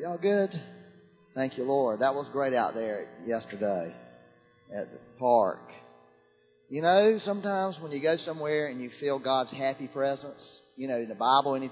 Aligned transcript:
y'all 0.00 0.16
good? 0.16 0.50
Thank 1.34 1.58
you, 1.58 1.64
Lord. 1.64 2.00
That 2.00 2.14
was 2.14 2.26
great 2.32 2.54
out 2.54 2.72
there 2.74 3.06
yesterday 3.26 3.94
at 4.74 4.90
the 4.90 4.98
park. 5.18 5.60
You 6.70 6.80
know, 6.80 7.18
sometimes 7.24 7.76
when 7.80 7.92
you 7.92 8.00
go 8.00 8.16
somewhere 8.16 8.68
and 8.68 8.80
you 8.80 8.90
feel 8.98 9.18
God's 9.18 9.50
happy 9.50 9.88
presence, 9.88 10.40
you 10.76 10.88
know, 10.88 10.96
in 10.96 11.08
the 11.08 11.14
Bible, 11.14 11.54
in 11.54 11.70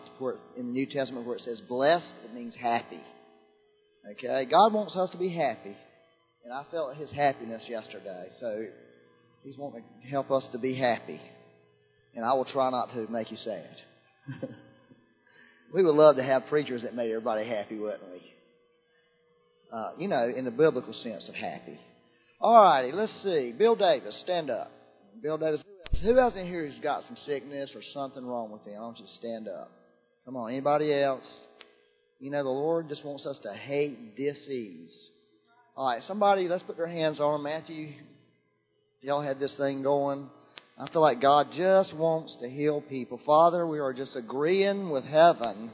the 0.56 0.62
New 0.62 0.86
Testament 0.86 1.26
where 1.26 1.36
it 1.36 1.42
says 1.42 1.60
blessed, 1.68 2.14
it 2.24 2.34
means 2.34 2.54
happy. 2.60 3.00
Okay? 4.12 4.44
God 4.50 4.74
wants 4.74 4.94
us 4.94 5.10
to 5.10 5.18
be 5.18 5.34
happy. 5.34 5.76
And 6.44 6.52
I 6.52 6.64
felt 6.70 6.96
His 6.96 7.10
happiness 7.10 7.64
yesterday. 7.68 8.26
So 8.40 8.64
He's 9.42 9.56
wanting 9.56 9.84
to 10.02 10.08
help 10.08 10.30
us 10.30 10.46
to 10.52 10.58
be 10.58 10.76
happy. 10.76 11.20
And 12.14 12.24
I 12.24 12.34
will 12.34 12.44
try 12.44 12.70
not 12.70 12.90
to 12.92 13.10
make 13.10 13.30
you 13.30 13.38
sad. 13.38 13.76
we 15.72 15.82
would 15.82 15.94
love 15.94 16.16
to 16.16 16.22
have 16.22 16.46
preachers 16.48 16.82
that 16.82 16.94
made 16.94 17.10
everybody 17.10 17.46
happy, 17.46 17.78
wouldn't 17.78 18.10
we? 18.10 18.22
Uh, 19.72 19.90
you 19.98 20.08
know, 20.08 20.30
in 20.34 20.44
the 20.44 20.50
biblical 20.50 20.92
sense 20.92 21.28
of 21.28 21.34
happy. 21.34 21.78
All 22.40 22.62
righty, 22.62 22.92
let's 22.92 23.12
see. 23.22 23.52
Bill 23.56 23.76
Davis, 23.76 24.18
stand 24.22 24.48
up. 24.48 24.70
Bill 25.22 25.36
Davis, 25.36 25.62
who 26.02 26.18
else 26.18 26.34
in 26.36 26.46
here 26.46 26.66
who's 26.66 26.78
got 26.78 27.02
some 27.02 27.16
sickness 27.26 27.72
or 27.74 27.82
something 27.92 28.24
wrong 28.24 28.50
with 28.50 28.64
them? 28.64 28.74
I 28.78 28.80
want 28.80 28.98
you 28.98 29.04
to 29.06 29.12
stand 29.12 29.48
up. 29.48 29.70
Come 30.24 30.36
on, 30.36 30.50
anybody 30.50 30.94
else? 30.94 31.26
You 32.20 32.30
know, 32.30 32.42
the 32.42 32.48
Lord 32.48 32.88
just 32.88 33.04
wants 33.04 33.26
us 33.26 33.38
to 33.42 33.52
hate 33.52 34.16
disease. 34.16 35.10
All 35.76 35.88
right, 35.88 36.02
somebody, 36.04 36.48
let's 36.48 36.62
put 36.62 36.76
their 36.76 36.88
hands 36.88 37.20
on 37.20 37.34
them. 37.34 37.42
Matthew, 37.44 37.92
y'all 39.00 39.22
had 39.22 39.38
this 39.38 39.54
thing 39.56 39.82
going. 39.82 40.28
I 40.80 40.88
feel 40.92 41.02
like 41.02 41.20
God 41.20 41.48
just 41.56 41.92
wants 41.96 42.36
to 42.40 42.48
heal 42.48 42.80
people. 42.80 43.20
Father, 43.26 43.66
we 43.66 43.80
are 43.80 43.92
just 43.92 44.14
agreeing 44.14 44.90
with 44.90 45.04
heaven 45.04 45.72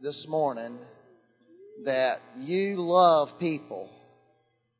this 0.00 0.24
morning 0.28 0.78
that 1.84 2.20
you 2.38 2.76
love 2.78 3.30
people. 3.40 3.90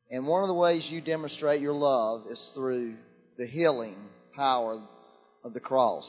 And 0.09 0.27
one 0.27 0.43
of 0.43 0.47
the 0.47 0.53
ways 0.53 0.85
you 0.89 1.01
demonstrate 1.01 1.59
your 1.59 1.73
love 1.73 2.23
is 2.31 2.39
through 2.53 2.95
the 3.37 3.45
healing 3.45 3.97
power 4.33 4.81
of 5.43 5.53
the 5.53 5.59
cross. 5.59 6.05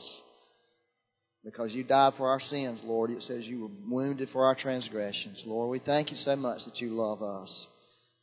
Because 1.44 1.72
you 1.72 1.82
died 1.82 2.12
for 2.16 2.28
our 2.28 2.41
sins, 2.41 2.82
Lord. 2.84 3.10
It 3.10 3.22
says 3.22 3.44
you 3.44 3.62
were 3.62 3.96
wounded 3.96 4.28
for 4.32 4.44
our 4.44 4.54
transgressions. 4.54 5.42
Lord, 5.44 5.70
we 5.70 5.80
thank 5.80 6.12
you 6.12 6.16
so 6.19 6.36
much 6.36 6.64
that 6.66 6.80
you 6.80 6.91
love 6.91 7.20
us. 7.20 7.66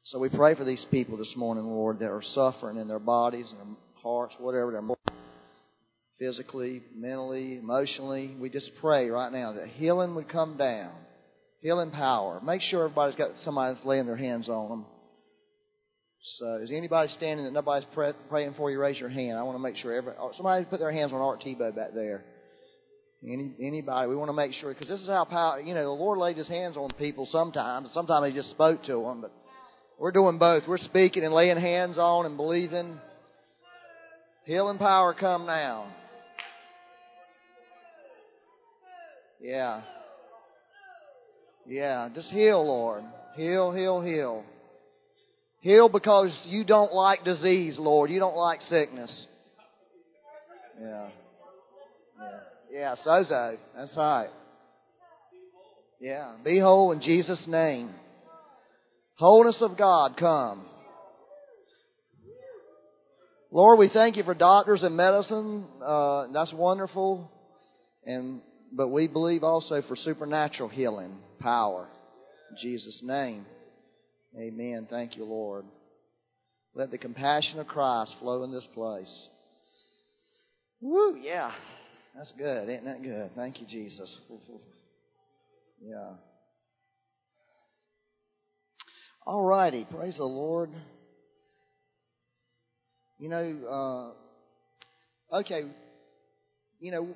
So 0.05 0.19
we 0.19 0.29
pray 0.29 0.55
for 0.55 0.63
these 0.63 0.85
people 0.89 1.17
this 1.17 1.33
morning, 1.35 1.65
Lord, 1.65 1.99
that 1.99 2.09
are 2.09 2.23
suffering 2.33 2.77
in 2.77 2.87
their 2.87 2.97
bodies 2.97 3.53
and 3.59 3.75
hearts, 4.03 4.33
whatever 4.39 4.71
they're 4.71 4.81
more 4.81 4.97
physically, 6.21 6.83
mentally, 6.95 7.57
emotionally. 7.57 8.35
We 8.39 8.49
just 8.49 8.69
pray 8.79 9.09
right 9.09 9.31
now 9.31 9.53
that 9.53 9.67
healing 9.67 10.13
would 10.15 10.29
come 10.29 10.55
down, 10.55 10.93
healing 11.61 11.89
power. 11.89 12.39
Make 12.43 12.61
sure 12.61 12.83
everybody's 12.83 13.15
got 13.15 13.31
somebody 13.43 13.73
that's 13.73 13.85
laying 13.85 14.05
their 14.05 14.15
hands 14.15 14.47
on 14.47 14.69
them. 14.69 14.85
So, 16.37 16.59
is 16.61 16.71
anybody 16.71 17.09
standing 17.17 17.45
that 17.45 17.53
nobody's 17.53 17.87
praying 18.29 18.53
for 18.55 18.69
you? 18.69 18.79
Raise 18.79 18.99
your 18.99 19.09
hand. 19.09 19.39
I 19.39 19.43
want 19.43 19.55
to 19.55 19.61
make 19.61 19.75
sure 19.77 19.91
every 19.91 20.13
oh, 20.19 20.31
somebody 20.35 20.65
put 20.65 20.79
their 20.79 20.91
hands 20.91 21.11
on 21.11 21.19
Art 21.19 21.41
Tebow 21.41 21.75
back 21.75 21.95
there. 21.95 22.23
Any 23.23 23.53
anybody? 23.59 24.07
We 24.07 24.15
want 24.15 24.29
to 24.29 24.33
make 24.33 24.53
sure 24.53 24.71
because 24.71 24.87
this 24.87 24.99
is 24.99 25.07
how 25.07 25.25
power. 25.25 25.59
You 25.59 25.73
know, 25.73 25.83
the 25.83 25.89
Lord 25.89 26.19
laid 26.19 26.37
His 26.37 26.47
hands 26.47 26.77
on 26.77 26.91
people 26.99 27.27
sometimes. 27.31 27.89
Sometimes 27.95 28.27
He 28.27 28.33
just 28.33 28.51
spoke 28.51 28.83
to 28.83 29.01
them, 29.01 29.21
but 29.21 29.31
we're 29.99 30.11
doing 30.11 30.37
both. 30.37 30.63
We're 30.67 30.77
speaking 30.77 31.23
and 31.23 31.33
laying 31.33 31.57
hands 31.57 31.97
on 31.97 32.27
and 32.27 32.37
believing. 32.37 32.99
Healing 34.43 34.79
power 34.79 35.13
come 35.13 35.45
now. 35.45 35.93
Yeah. 39.39 39.81
Yeah. 41.67 42.09
Just 42.13 42.27
heal, 42.29 42.65
Lord. 42.65 43.03
Heal, 43.35 43.71
heal, 43.71 44.01
heal. 44.01 44.43
Heal 45.61 45.89
because 45.89 46.35
you 46.45 46.65
don't 46.65 46.91
like 46.91 47.23
disease, 47.23 47.77
Lord. 47.79 48.09
You 48.09 48.19
don't 48.19 48.35
like 48.35 48.61
sickness. 48.61 49.27
Yeah. 50.79 51.09
Yeah. 52.19 52.39
Yeah, 52.71 52.95
sozo. 53.05 53.57
That's 53.75 53.95
right. 53.95 54.29
Yeah. 55.99 56.35
Be 56.43 56.59
whole 56.59 56.91
in 56.93 57.01
Jesus' 57.01 57.45
name. 57.47 57.91
Wholeness 59.15 59.57
of 59.61 59.77
God 59.77 60.17
come. 60.17 60.65
Lord, 63.51 63.79
we 63.79 63.89
thank 63.89 64.15
you 64.15 64.23
for 64.23 64.33
doctors 64.33 64.81
and 64.81 64.95
medicine. 64.95 65.65
Uh, 65.83 66.27
that's 66.33 66.53
wonderful. 66.53 67.29
And 68.05 68.41
but 68.71 68.87
we 68.87 69.07
believe 69.07 69.43
also 69.43 69.81
for 69.87 69.97
supernatural 69.97 70.69
healing 70.69 71.17
power. 71.39 71.89
In 72.49 72.57
Jesus' 72.61 73.01
name. 73.03 73.45
Amen. 74.39 74.87
Thank 74.89 75.17
you, 75.17 75.25
Lord. 75.25 75.65
Let 76.73 76.91
the 76.91 76.97
compassion 76.97 77.59
of 77.59 77.67
Christ 77.67 78.15
flow 78.19 78.43
in 78.43 78.51
this 78.53 78.67
place. 78.73 79.27
Woo, 80.79 81.17
yeah. 81.17 81.51
That's 82.15 82.33
good. 82.37 82.69
Isn't 82.69 82.85
that 82.85 83.03
good? 83.03 83.31
Thank 83.35 83.59
you, 83.59 83.67
Jesus. 83.67 84.09
Yeah. 85.83 86.11
All 89.25 89.43
righty. 89.43 89.87
Praise 89.89 90.15
the 90.15 90.23
Lord. 90.23 90.69
You 93.21 93.29
know, 93.29 94.15
uh, 95.31 95.37
okay, 95.41 95.61
you 96.79 96.91
know, 96.91 97.09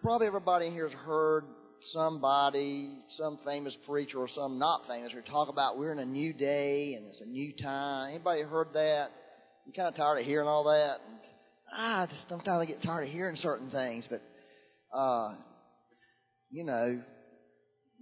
probably 0.00 0.26
everybody 0.26 0.70
here 0.70 0.88
has 0.88 0.96
heard 1.00 1.44
somebody, 1.92 2.96
some 3.18 3.38
famous 3.44 3.76
preacher 3.86 4.16
or 4.16 4.28
some 4.34 4.58
not 4.58 4.86
famous, 4.88 5.12
or 5.12 5.20
talk 5.20 5.50
about 5.50 5.76
we're 5.76 5.92
in 5.92 5.98
a 5.98 6.06
new 6.06 6.32
day 6.32 6.94
and 6.94 7.06
it's 7.06 7.20
a 7.20 7.26
new 7.26 7.52
time. 7.62 8.14
Anybody 8.14 8.40
heard 8.40 8.68
that? 8.72 9.08
You 9.66 9.74
kind 9.74 9.88
of 9.88 9.94
tired 9.94 10.20
of 10.20 10.24
hearing 10.24 10.48
all 10.48 10.64
that? 10.64 11.00
And, 11.06 11.18
ah, 11.76 12.06
just 12.06 12.26
sometimes 12.30 12.62
I 12.62 12.64
get 12.64 12.82
tired 12.82 13.08
of 13.08 13.12
hearing 13.12 13.36
certain 13.36 13.70
things, 13.70 14.08
but 14.08 14.22
uh, 14.96 15.34
you 16.50 16.64
know. 16.64 17.02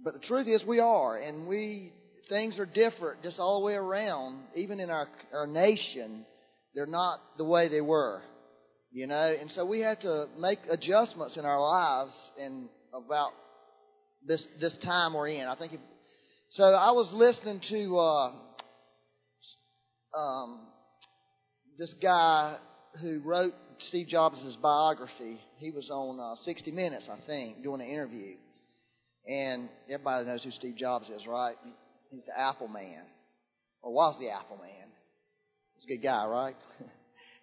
But 0.05 0.13
the 0.13 0.25
truth 0.25 0.47
is, 0.47 0.63
we 0.65 0.79
are, 0.79 1.17
and 1.17 1.47
we 1.47 1.91
things 2.29 2.57
are 2.59 2.65
different 2.65 3.23
just 3.23 3.39
all 3.39 3.59
the 3.59 3.65
way 3.65 3.73
around. 3.73 4.39
Even 4.55 4.79
in 4.79 4.89
our 4.89 5.09
our 5.33 5.47
nation, 5.47 6.25
they're 6.75 6.85
not 6.85 7.19
the 7.37 7.45
way 7.45 7.67
they 7.67 7.81
were, 7.81 8.21
you 8.91 9.07
know. 9.07 9.35
And 9.39 9.51
so 9.51 9.65
we 9.65 9.79
have 9.79 9.99
to 10.01 10.27
make 10.39 10.59
adjustments 10.69 11.37
in 11.37 11.45
our 11.45 11.61
lives 11.61 12.13
and 12.39 12.69
about 12.93 13.31
this 14.25 14.45
this 14.59 14.77
time 14.83 15.13
we're 15.13 15.29
in. 15.29 15.47
I 15.47 15.55
think. 15.55 15.73
If, 15.73 15.79
so 16.51 16.63
I 16.63 16.91
was 16.91 17.09
listening 17.13 17.61
to 17.69 17.97
uh, 17.97 18.31
um, 20.17 20.59
this 21.77 21.93
guy 22.01 22.57
who 23.01 23.21
wrote 23.23 23.53
Steve 23.87 24.07
Jobs' 24.07 24.57
biography. 24.61 25.39
He 25.57 25.71
was 25.71 25.89
on 25.89 26.19
uh, 26.19 26.35
60 26.43 26.71
Minutes, 26.71 27.07
I 27.09 27.25
think, 27.25 27.63
doing 27.63 27.81
an 27.81 27.87
interview. 27.87 28.35
And 29.27 29.69
everybody 29.89 30.25
knows 30.25 30.43
who 30.43 30.51
Steve 30.51 30.75
Jobs 30.77 31.07
is, 31.09 31.25
right? 31.27 31.55
He's 32.09 32.23
the 32.25 32.37
Apple 32.37 32.67
Man, 32.67 33.05
or 33.81 33.93
was 33.93 34.17
the 34.19 34.29
Apple 34.29 34.57
Man. 34.57 34.89
He's 35.81 35.97
a 35.97 35.97
good 35.97 36.03
guy, 36.03 36.25
right? 36.25 36.55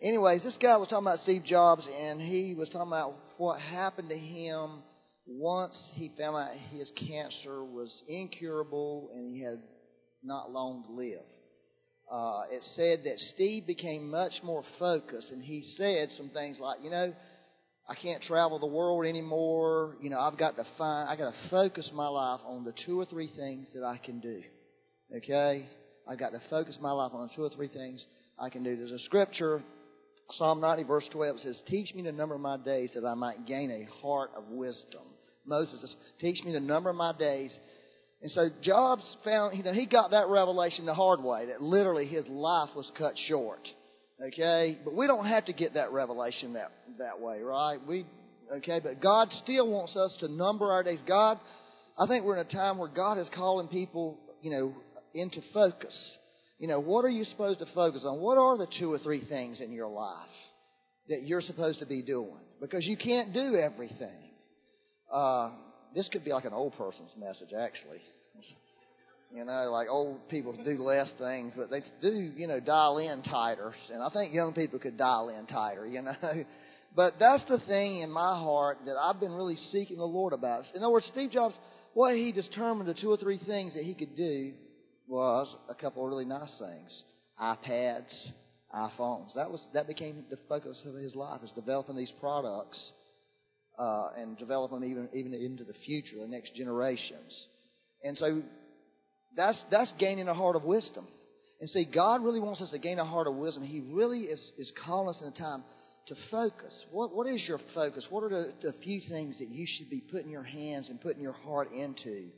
Anyways, 0.03 0.45
this 0.45 0.57
guy 0.63 0.77
was 0.77 0.89
talking 0.89 1.07
about 1.07 1.19
Steve 1.25 1.43
Jobs, 1.45 1.85
and 1.87 2.21
he 2.21 2.55
was 2.57 2.69
talking 2.69 2.87
about 2.87 3.15
what 3.37 3.61
happened 3.61 4.11
to 4.11 4.19
him 4.19 4.83
once 5.27 5.77
he 5.95 6.13
found 6.17 6.37
out 6.37 6.51
his 6.71 6.91
cancer 6.97 7.65
was 7.65 7.93
incurable 8.09 9.11
and 9.13 9.35
he 9.35 9.43
had 9.43 9.61
not 10.23 10.53
long 10.53 10.85
to 10.87 10.93
live. 10.93 11.27
Uh, 12.11 12.43
it 12.51 12.63
said 12.77 13.01
that 13.05 13.19
Steve 13.35 13.67
became 13.67 14.09
much 14.09 14.33
more 14.45 14.63
focused, 14.79 15.33
and 15.33 15.43
he 15.43 15.65
said 15.77 16.09
some 16.17 16.31
things 16.31 16.59
like, 16.61 16.79
you 16.83 16.91
know, 16.91 17.13
I 17.89 17.95
can't 17.97 18.23
travel 18.23 18.61
the 18.61 18.67
world 18.67 19.05
anymore. 19.05 19.97
You 20.01 20.11
know, 20.11 20.21
I've 20.21 20.39
got 20.39 20.57
to 20.57 20.65
find, 20.77 21.09
I 21.09 21.17
got 21.17 21.33
to 21.33 21.51
focus 21.51 21.91
my 21.93 22.07
life 22.07 22.41
on 22.47 22.65
the 22.65 22.73
two 22.87 23.01
or 23.01 23.05
three 23.07 23.31
things 23.35 23.67
that 23.75 23.83
I 23.83 23.99
can 23.99 24.21
do. 24.21 24.43
Okay, 25.17 25.69
I've 26.09 26.19
got 26.19 26.31
to 26.31 26.41
focus 26.49 26.79
my 26.81 26.93
life 26.93 27.11
on 27.13 27.31
two 27.35 27.43
or 27.43 27.51
three 27.51 27.69
things 27.69 28.07
I 28.41 28.51
can 28.51 28.63
do. 28.63 28.77
There's 28.77 28.93
a 28.93 28.99
scripture, 29.01 29.63
Psalm 30.33 30.61
90, 30.61 30.85
verse 30.85 31.09
12, 31.11 31.41
says, 31.41 31.61
"Teach 31.67 31.95
me 31.95 32.03
the 32.03 32.13
number 32.13 32.35
of 32.35 32.41
my 32.41 32.57
days 32.57 32.93
that 32.95 33.05
I 33.05 33.15
might 33.15 33.47
gain 33.47 33.71
a 33.71 33.85
heart 34.01 34.31
of 34.37 34.49
wisdom." 34.51 35.03
Moses 35.49 35.81
says, 35.81 35.95
Teach 36.21 36.45
me 36.45 36.53
the 36.53 36.61
number 36.61 36.91
of 36.91 36.97
my 36.97 37.13
days. 37.19 37.57
And 38.21 38.31
so 38.33 38.49
Jobs 38.63 39.03
found, 39.25 39.57
you 39.57 39.65
know, 39.65 39.73
he 39.73 39.87
got 39.87 40.11
that 40.11 40.29
revelation 40.29 40.87
the 40.87 40.95
hard 40.95 41.23
way, 41.23 41.47
that 41.47 41.63
literally 41.63 42.07
his 42.07 42.27
life 42.27 42.71
was 42.77 42.91
cut 42.99 43.15
short. 43.29 43.67
Okay? 44.21 44.79
But 44.85 44.95
we 44.95 45.07
don't 45.07 45.27
have 45.27 45.47
to 45.47 45.53
get 45.53 45.75
that 45.75 45.93
revelation 45.93 46.55
that, 46.55 46.73
that 46.99 47.21
way, 47.21 47.41
right? 47.41 47.79
We, 47.87 48.05
okay? 48.59 48.81
But 48.83 49.01
God 49.01 49.29
still 49.45 49.71
wants 49.71 49.97
us 49.97 50.17
to 50.21 50.29
number 50.29 50.73
our 50.73 50.83
days. 50.83 50.99
God, 51.07 51.39
I 51.97 52.07
think 52.07 52.25
we're 52.25 52.39
in 52.39 52.47
a 52.47 52.51
time 52.51 52.79
where 52.79 52.89
God 52.89 53.19
is 53.19 53.29
calling 53.35 53.69
people, 53.69 54.19
you 54.43 54.51
know, 54.51 54.75
into 55.15 55.41
focus. 55.55 55.97
You 56.59 56.67
know, 56.67 56.81
what 56.81 57.05
are 57.05 57.11
you 57.11 57.25
supposed 57.25 57.61
to 57.61 57.67
focus 57.75 58.03
on? 58.05 58.19
What 58.19 58.37
are 58.37 58.59
the 58.59 58.67
two 58.79 58.93
or 58.93 58.99
three 58.99 59.25
things 59.29 59.61
in 59.61 59.73
your 59.73 59.89
life 59.89 60.29
that 61.09 61.23
you're 61.23 61.41
supposed 61.41 61.79
to 61.79 61.87
be 61.87 62.03
doing? 62.03 62.41
Because 62.61 62.85
you 62.85 62.97
can't 62.97 63.33
do 63.33 63.55
everything. 63.55 64.33
Uh, 65.13 65.51
this 65.95 66.09
could 66.13 66.25
be 66.25 66.33
like 66.33 66.45
an 66.45 66.53
old 66.53 66.77
person's 66.77 67.15
message, 67.17 67.51
actually. 67.57 68.01
You 69.33 69.45
know, 69.45 69.71
like 69.71 69.89
old 69.89 70.29
people 70.31 70.53
do 70.53 70.83
less 70.83 71.11
things, 71.19 71.53
but 71.57 71.71
they 71.71 71.83
do, 72.01 72.33
you 72.35 72.49
know, 72.49 72.61
dial 72.61 72.99
in 72.99 73.23
tighter. 73.23 73.75
And 73.93 74.03
I 74.03 74.09
think 74.09 74.35
young 74.35 74.53
people 74.53 74.79
could 74.79 74.97
dial 74.97 75.29
in 75.29 75.47
tighter, 75.47 75.87
you 75.87 76.03
know. 76.03 76.15
But 76.97 77.15
that's 77.21 77.45
the 77.45 77.59
thing 77.69 78.01
in 78.01 78.11
my 78.11 78.35
heart 78.35 78.79
that 78.87 78.97
I've 78.97 79.21
been 79.21 79.33
really 79.33 79.57
seeking 79.71 79.99
the 79.99 80.05
Lord 80.05 80.33
about. 80.33 80.65
In 80.75 80.83
other 80.83 80.91
words, 80.91 81.07
Steve 81.13 81.31
Jobs, 81.31 81.55
what 81.93 82.17
he 82.17 82.33
determined 82.33 82.89
the 82.89 82.95
two 82.95 83.11
or 83.11 83.19
three 83.19 83.39
things 83.47 83.75
that 83.75 83.85
he 83.85 83.95
could 83.95 84.17
do 84.17 84.55
was 85.09 85.55
a 85.69 85.75
couple 85.75 86.05
of 86.05 86.09
really 86.09 86.25
nice 86.25 86.53
things. 86.59 87.05
iPads, 87.41 88.13
iPhones. 88.75 89.35
That 89.35 89.51
was 89.51 89.67
that 89.75 89.87
became 89.87 90.25
the 90.31 90.39
focus 90.49 90.83
of 90.87 90.95
his 90.95 91.15
life 91.15 91.41
is 91.43 91.53
developing 91.53 91.97
these 91.97 92.13
products 92.21 92.93
uh, 93.79 94.09
and 94.17 94.37
developing 94.39 94.85
even 94.85 95.09
even 95.15 95.33
into 95.35 95.65
the 95.65 95.75
future, 95.87 96.17
the 96.21 96.29
next 96.29 96.55
generations. 96.55 97.47
And 98.03 98.17
so 98.19 98.43
that's 99.37 99.59
that's 99.71 99.93
gaining 99.99 100.29
a 100.29 100.35
heart 100.35 100.57
of 100.57 100.65
wisdom. 100.65 101.07
And 101.61 101.69
see, 101.71 101.85
God 101.85 102.23
really 102.23 102.41
wants 102.41 102.61
us 102.61 102.71
to 102.71 102.79
gain 102.79 102.99
a 102.99 103.05
heart 103.05 103.27
of 103.27 103.35
wisdom. 103.35 103.65
He 103.65 103.81
really 103.93 104.21
is, 104.21 104.41
is 104.59 104.73
calling 104.85 105.09
us 105.09 105.21
in 105.21 105.29
a 105.29 105.37
time 105.37 105.65
to 106.07 106.15
focus. 106.31 106.73
What, 106.93 107.15
what 107.15 107.27
is 107.27 107.43
your 107.49 107.59
focus? 107.75 108.07
What 108.11 108.23
are 108.25 108.29
the, 108.29 108.53
the 108.63 108.73
few 108.83 109.01
things 109.09 109.39
that 109.39 109.49
you 109.49 109.67
should 109.67 109.91
be 109.91 110.03
putting 110.13 110.31
your 110.31 110.45
hands 110.45 110.89
and 110.89 111.01
putting 111.01 111.23
your 111.23 111.33
heart 111.33 111.73
into? 111.73 112.29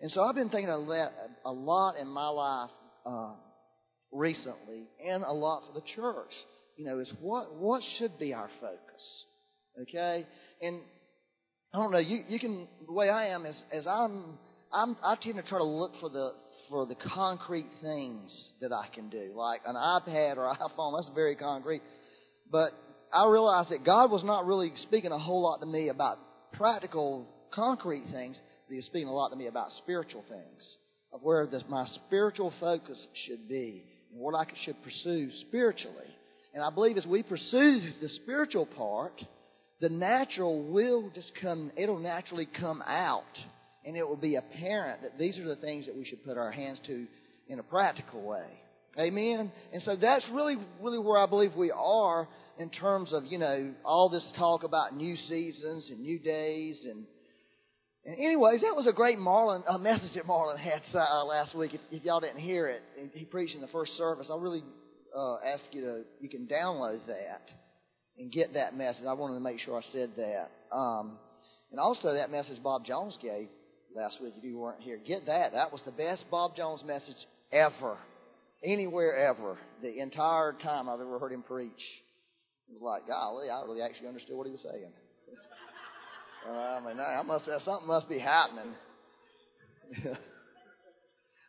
And 0.00 0.10
so 0.10 0.22
I've 0.22 0.34
been 0.34 0.50
thinking 0.50 0.68
a 0.68 0.76
lot, 0.76 1.12
a 1.44 1.52
lot 1.52 1.96
in 1.96 2.06
my 2.06 2.28
life 2.28 2.70
uh, 3.06 3.32
recently, 4.12 4.88
and 5.06 5.24
a 5.24 5.32
lot 5.32 5.62
for 5.66 5.72
the 5.72 5.86
church. 5.94 6.32
You 6.76 6.84
know, 6.84 6.98
is 6.98 7.10
what 7.20 7.54
what 7.54 7.82
should 7.98 8.18
be 8.18 8.34
our 8.34 8.50
focus? 8.60 9.24
Okay, 9.82 10.26
and 10.60 10.80
I 11.72 11.78
don't 11.78 11.92
know. 11.92 11.98
You 11.98 12.22
you 12.28 12.38
can 12.38 12.68
the 12.86 12.92
way 12.92 13.08
I 13.08 13.28
am 13.28 13.46
is 13.46 13.56
as 13.72 13.86
I'm 13.86 14.38
I'm, 14.72 14.96
I 15.02 15.16
tend 15.20 15.36
to 15.36 15.42
try 15.42 15.58
to 15.58 15.64
look 15.64 15.92
for 16.00 16.10
the 16.10 16.32
for 16.68 16.86
the 16.86 16.96
concrete 16.96 17.68
things 17.80 18.30
that 18.60 18.72
I 18.72 18.88
can 18.94 19.08
do, 19.08 19.32
like 19.34 19.62
an 19.66 19.76
iPad 19.76 20.36
or 20.36 20.54
iPhone. 20.78 20.98
That's 20.98 21.14
very 21.14 21.36
concrete. 21.36 21.82
But 22.50 22.72
I 23.12 23.28
realized 23.28 23.70
that 23.70 23.84
God 23.84 24.10
was 24.10 24.24
not 24.24 24.46
really 24.46 24.72
speaking 24.82 25.12
a 25.12 25.18
whole 25.18 25.42
lot 25.42 25.60
to 25.60 25.66
me 25.66 25.88
about 25.88 26.18
practical, 26.52 27.26
concrete 27.52 28.04
things. 28.12 28.38
Was 28.68 28.84
speaking 28.86 29.08
a 29.08 29.14
lot 29.14 29.28
to 29.30 29.36
me 29.36 29.46
about 29.46 29.70
spiritual 29.78 30.24
things, 30.28 30.76
of 31.12 31.22
where 31.22 31.48
my 31.68 31.86
spiritual 32.06 32.52
focus 32.58 32.98
should 33.26 33.48
be, 33.48 33.84
and 34.10 34.20
what 34.20 34.34
I 34.34 34.44
should 34.64 34.82
pursue 34.82 35.30
spiritually. 35.48 36.08
And 36.52 36.64
I 36.64 36.70
believe 36.70 36.96
as 36.96 37.06
we 37.06 37.22
pursue 37.22 37.80
the 38.00 38.08
spiritual 38.22 38.66
part, 38.66 39.12
the 39.80 39.88
natural 39.88 40.62
will 40.72 41.10
just 41.14 41.32
come, 41.40 41.70
it'll 41.76 41.98
naturally 41.98 42.48
come 42.58 42.82
out 42.86 43.24
and 43.84 43.96
it 43.96 44.02
will 44.02 44.16
be 44.16 44.36
apparent 44.36 45.02
that 45.02 45.18
these 45.18 45.38
are 45.38 45.44
the 45.44 45.56
things 45.56 45.86
that 45.86 45.94
we 45.94 46.04
should 46.04 46.24
put 46.24 46.36
our 46.36 46.50
hands 46.50 46.80
to 46.86 47.06
in 47.48 47.60
a 47.60 47.62
practical 47.62 48.22
way. 48.22 48.46
Amen. 48.98 49.52
And 49.72 49.82
so 49.82 49.96
that's 49.96 50.26
really, 50.32 50.56
really 50.80 50.98
where 50.98 51.18
I 51.18 51.26
believe 51.26 51.50
we 51.56 51.70
are 51.70 52.26
in 52.58 52.70
terms 52.70 53.12
of 53.12 53.26
you 53.26 53.38
know 53.38 53.74
all 53.84 54.08
this 54.08 54.26
talk 54.36 54.64
about 54.64 54.96
new 54.96 55.16
seasons 55.28 55.88
and 55.90 56.00
new 56.00 56.18
days 56.18 56.80
and. 56.84 57.04
And 58.06 58.14
anyways, 58.14 58.60
that 58.60 58.76
was 58.76 58.86
a 58.86 58.92
great 58.92 59.18
Marlon 59.18 59.64
uh, 59.68 59.78
message 59.78 60.14
that 60.14 60.26
Marlon 60.26 60.56
had 60.58 60.80
uh, 60.94 61.24
last 61.24 61.56
week. 61.56 61.74
If, 61.74 61.80
if 61.90 62.04
y'all 62.04 62.20
didn't 62.20 62.38
hear 62.38 62.68
it, 62.68 62.82
he 63.12 63.24
preached 63.24 63.56
in 63.56 63.60
the 63.60 63.68
first 63.68 63.96
service. 63.96 64.30
I 64.32 64.36
really 64.40 64.62
uh, 65.14 65.38
ask 65.44 65.64
you 65.72 65.80
to 65.80 66.02
you 66.20 66.28
can 66.28 66.46
download 66.46 67.04
that 67.08 67.50
and 68.16 68.30
get 68.30 68.54
that 68.54 68.76
message. 68.76 69.04
I 69.08 69.12
wanted 69.12 69.34
to 69.34 69.40
make 69.40 69.58
sure 69.58 69.76
I 69.76 69.82
said 69.92 70.10
that. 70.16 70.50
Um, 70.74 71.18
and 71.72 71.80
also 71.80 72.14
that 72.14 72.30
message 72.30 72.62
Bob 72.62 72.84
Jones 72.84 73.18
gave 73.20 73.48
last 73.94 74.18
week, 74.22 74.34
if 74.36 74.44
you 74.44 74.56
weren't 74.56 74.82
here, 74.82 75.00
get 75.04 75.26
that. 75.26 75.52
That 75.52 75.72
was 75.72 75.80
the 75.84 75.90
best 75.90 76.26
Bob 76.30 76.54
Jones 76.54 76.84
message 76.86 77.16
ever, 77.50 77.98
anywhere 78.64 79.16
ever, 79.16 79.58
the 79.82 80.00
entire 80.00 80.52
time 80.52 80.88
I've 80.88 81.00
ever 81.00 81.18
heard 81.18 81.32
him 81.32 81.42
preach. 81.42 81.72
It 82.68 82.72
was 82.72 82.82
like, 82.82 83.08
golly, 83.08 83.50
I 83.50 83.62
really 83.62 83.82
actually 83.82 84.08
understood 84.08 84.36
what 84.36 84.46
he 84.46 84.52
was 84.52 84.62
saying. 84.62 84.92
I 86.52 86.80
mean, 86.84 87.00
I 87.00 87.22
must 87.22 87.44
something 87.64 87.88
must 87.88 88.08
be 88.08 88.18
happening. 88.18 88.74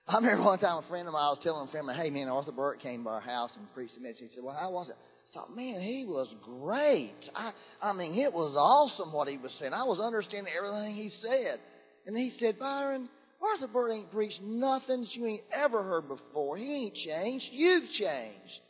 I 0.07 0.15
remember 0.15 0.43
one 0.43 0.59
time 0.59 0.83
a 0.83 0.87
friend 0.87 1.07
of 1.07 1.13
mine, 1.13 1.23
I 1.23 1.29
was 1.29 1.39
telling 1.43 1.67
a 1.67 1.71
friend, 1.71 1.89
hey 1.93 2.09
man, 2.09 2.29
Arthur 2.29 2.53
Burt 2.53 2.79
came 2.79 3.03
by 3.03 3.11
our 3.11 3.21
house 3.21 3.53
and 3.57 3.67
preached 3.73 3.97
a 3.97 4.01
message. 4.01 4.21
He 4.21 4.27
said, 4.35 4.43
well, 4.43 4.55
how 4.57 4.71
was 4.71 4.89
it? 4.89 4.95
I 4.95 5.33
thought, 5.33 5.55
man, 5.55 5.81
he 5.81 6.05
was 6.07 6.33
great. 6.41 7.13
I, 7.35 7.51
I 7.81 7.91
mean, 7.93 8.13
it 8.13 8.31
was 8.31 8.55
awesome 8.55 9.11
what 9.11 9.27
he 9.27 9.37
was 9.37 9.51
saying. 9.59 9.73
I 9.73 9.83
was 9.83 9.99
understanding 9.99 10.53
everything 10.55 10.95
he 10.95 11.09
said. 11.21 11.59
And 12.05 12.15
he 12.15 12.31
said, 12.39 12.57
Byron, 12.57 13.09
Arthur 13.41 13.67
Burt 13.67 13.91
ain't 13.91 14.11
preached 14.11 14.39
nothing 14.41 15.01
that 15.01 15.13
you 15.13 15.25
ain't 15.25 15.43
ever 15.53 15.83
heard 15.83 16.07
before. 16.07 16.55
He 16.57 16.73
ain't 16.73 16.95
changed. 16.95 17.45
You've 17.51 17.89
changed. 17.99 18.61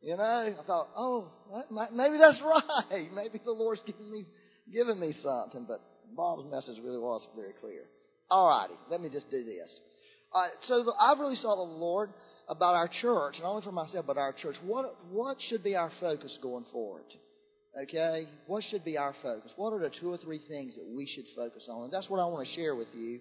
You 0.00 0.16
know, 0.16 0.22
I 0.22 0.54
thought, 0.66 0.88
oh, 0.96 1.32
maybe 1.92 2.18
that's 2.18 2.40
right. 2.44 3.08
Maybe 3.12 3.40
the 3.44 3.50
Lord's 3.50 3.82
giving 3.86 4.10
me, 4.10 4.24
giving 4.72 5.00
me 5.00 5.14
something. 5.22 5.66
But 5.66 5.80
Bob's 6.16 6.50
message 6.50 6.82
really 6.82 6.98
was 6.98 7.26
very 7.36 7.52
clear. 7.60 7.82
All 8.30 8.48
righty, 8.48 8.74
let 8.90 9.00
me 9.00 9.10
just 9.10 9.30
do 9.30 9.44
this. 9.44 9.78
Right, 10.34 10.50
so 10.66 10.82
the, 10.82 10.92
I've 10.98 11.18
really 11.18 11.36
sought 11.36 11.56
the 11.56 11.62
Lord 11.62 12.10
about 12.48 12.74
our 12.74 12.88
church, 13.00 13.36
not 13.40 13.50
only 13.50 13.62
for 13.62 13.72
myself, 13.72 14.06
but 14.06 14.18
our 14.18 14.32
church. 14.32 14.56
What, 14.64 14.96
what 15.10 15.36
should 15.48 15.62
be 15.62 15.76
our 15.76 15.92
focus 16.00 16.36
going 16.42 16.64
forward? 16.72 17.04
Okay? 17.82 18.28
What 18.46 18.64
should 18.70 18.84
be 18.84 18.96
our 18.98 19.14
focus? 19.22 19.52
What 19.56 19.72
are 19.72 19.78
the 19.78 19.90
two 20.00 20.12
or 20.12 20.18
three 20.18 20.40
things 20.48 20.74
that 20.76 20.86
we 20.86 21.10
should 21.14 21.24
focus 21.36 21.66
on? 21.70 21.84
And 21.84 21.92
that's 21.92 22.08
what 22.08 22.20
I 22.20 22.26
want 22.26 22.46
to 22.46 22.54
share 22.54 22.74
with 22.74 22.88
you. 22.94 23.20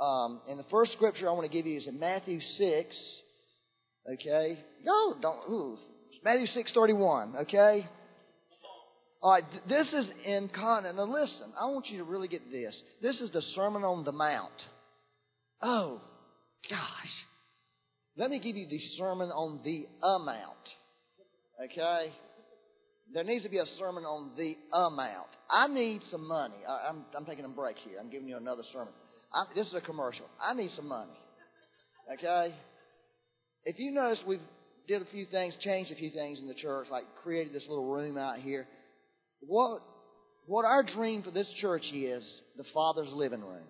Um, 0.00 0.40
and 0.48 0.58
the 0.58 0.64
first 0.70 0.92
scripture 0.92 1.28
I 1.28 1.32
want 1.32 1.50
to 1.50 1.56
give 1.56 1.66
you 1.66 1.78
is 1.78 1.86
in 1.86 1.98
Matthew 1.98 2.40
6. 2.40 2.96
Okay? 4.14 4.58
No, 4.84 5.16
don't. 5.20 5.38
Ooh, 5.50 5.76
Matthew 6.24 6.46
6.31. 6.46 7.42
Okay? 7.42 7.88
All 9.20 9.32
right, 9.32 9.44
this 9.68 9.88
is 9.92 10.08
in 10.24 10.48
content. 10.54 10.96
Now 10.96 11.12
listen, 11.12 11.52
I 11.60 11.66
want 11.66 11.88
you 11.88 11.98
to 11.98 12.04
really 12.04 12.28
get 12.28 12.50
this. 12.52 12.80
This 13.02 13.20
is 13.20 13.30
the 13.32 13.42
Sermon 13.54 13.82
on 13.82 14.04
the 14.04 14.12
Mount. 14.12 14.52
Oh, 15.60 16.00
gosh. 16.70 16.78
Let 18.16 18.30
me 18.30 18.38
give 18.38 18.56
you 18.56 18.68
the 18.68 18.80
Sermon 18.96 19.30
on 19.30 19.60
the 19.64 19.86
Amount. 20.06 20.56
Okay? 21.64 22.12
there 23.12 23.24
needs 23.24 23.44
to 23.44 23.50
be 23.50 23.58
a 23.58 23.66
sermon 23.78 24.04
on 24.04 24.32
the 24.36 24.54
amount. 24.72 25.28
I 25.50 25.66
need 25.68 26.02
some 26.10 26.26
money. 26.26 26.56
I, 26.68 26.90
am 26.90 27.04
I'm, 27.14 27.22
I'm 27.22 27.24
taking 27.24 27.44
a 27.44 27.48
break 27.48 27.76
here. 27.78 27.98
I'm 28.00 28.10
giving 28.10 28.28
you 28.28 28.36
another 28.36 28.62
sermon. 28.72 28.92
I, 29.32 29.44
this 29.54 29.66
is 29.66 29.74
a 29.74 29.80
commercial. 29.80 30.26
I 30.42 30.54
need 30.54 30.70
some 30.72 30.88
money. 30.88 31.18
Okay? 32.14 32.54
If 33.64 33.78
you 33.78 33.92
notice, 33.92 34.18
we've 34.26 34.40
did 34.86 35.02
a 35.02 35.06
few 35.06 35.26
things, 35.26 35.54
changed 35.60 35.90
a 35.90 35.94
few 35.94 36.10
things 36.10 36.38
in 36.38 36.48
the 36.48 36.54
church, 36.54 36.88
like 36.90 37.04
created 37.22 37.54
this 37.54 37.64
little 37.68 37.86
room 37.86 38.18
out 38.18 38.38
here. 38.38 38.66
What 39.40 39.82
what 40.46 40.64
our 40.64 40.82
dream 40.82 41.22
for 41.22 41.30
this 41.30 41.48
church 41.60 41.84
is 41.92 42.24
the 42.56 42.64
Father's 42.72 43.12
living 43.12 43.42
room. 43.42 43.66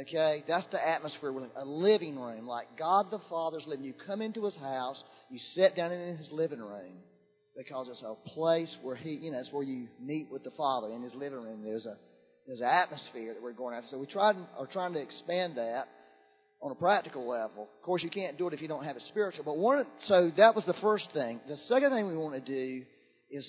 Okay? 0.00 0.42
That's 0.48 0.66
the 0.72 0.86
atmosphere. 0.86 1.32
we're 1.32 1.48
A 1.54 1.64
living 1.66 2.18
room, 2.18 2.46
like 2.46 2.78
God 2.78 3.06
the 3.10 3.20
Father's 3.28 3.64
living. 3.66 3.84
You 3.84 3.92
come 4.06 4.22
into 4.22 4.44
His 4.46 4.56
house, 4.56 5.02
you 5.30 5.38
sit 5.54 5.76
down 5.76 5.92
in 5.92 6.16
His 6.16 6.30
living 6.32 6.60
room, 6.60 6.96
because 7.56 7.88
it's 7.88 8.02
a 8.02 8.30
place 8.30 8.74
where 8.82 8.96
he, 8.96 9.10
you 9.10 9.30
know, 9.30 9.38
it's 9.38 9.52
where 9.52 9.62
you 9.62 9.88
meet 10.00 10.28
with 10.30 10.44
the 10.44 10.52
Father 10.56 10.88
in 10.88 11.02
his 11.02 11.14
living 11.14 11.42
room. 11.42 11.62
There's 11.62 11.86
a 11.86 11.96
there's 12.46 12.60
an 12.60 12.66
atmosphere 12.66 13.34
that 13.34 13.42
we're 13.42 13.52
going 13.52 13.74
after. 13.74 13.88
So 13.88 13.98
we 13.98 14.06
tried 14.06 14.36
are 14.58 14.66
trying 14.66 14.94
to 14.94 15.00
expand 15.00 15.56
that 15.56 15.84
on 16.60 16.72
a 16.72 16.74
practical 16.74 17.28
level. 17.28 17.68
Of 17.76 17.82
course, 17.84 18.02
you 18.02 18.10
can't 18.10 18.38
do 18.38 18.48
it 18.48 18.54
if 18.54 18.62
you 18.62 18.68
don't 18.68 18.84
have 18.84 18.96
it 18.96 19.02
spiritual. 19.08 19.44
But 19.44 19.58
one, 19.58 19.84
so 20.06 20.30
that 20.36 20.54
was 20.54 20.64
the 20.64 20.74
first 20.80 21.06
thing. 21.12 21.40
The 21.46 21.56
second 21.68 21.90
thing 21.90 22.08
we 22.08 22.16
want 22.16 22.34
to 22.34 22.40
do 22.40 22.84
is 23.30 23.46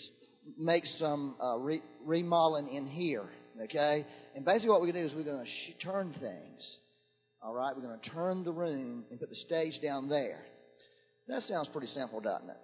make 0.58 0.86
some 1.00 1.36
uh, 1.42 1.58
re- 1.58 1.82
remodeling 2.06 2.74
in 2.74 2.88
here. 2.88 3.26
Okay, 3.66 4.06
and 4.36 4.44
basically 4.44 4.70
what 4.70 4.82
we're 4.82 4.92
going 4.92 5.04
to 5.04 5.10
do 5.10 5.14
is 5.14 5.16
we're 5.16 5.32
going 5.32 5.46
to 5.46 5.52
sh- 5.52 5.84
turn 5.84 6.12
things. 6.14 6.78
All 7.42 7.54
right, 7.54 7.76
we're 7.76 7.84
going 7.84 8.00
to 8.00 8.10
turn 8.10 8.44
the 8.44 8.52
room 8.52 9.04
and 9.12 9.20
put 9.20 9.30
the 9.30 9.36
stage 9.36 9.80
down 9.82 10.10
there. 10.10 10.40
That 11.28 11.44
sounds 11.44 11.70
pretty 11.72 11.88
simple, 11.88 12.20
doesn't 12.20 12.50
it? 12.50 12.58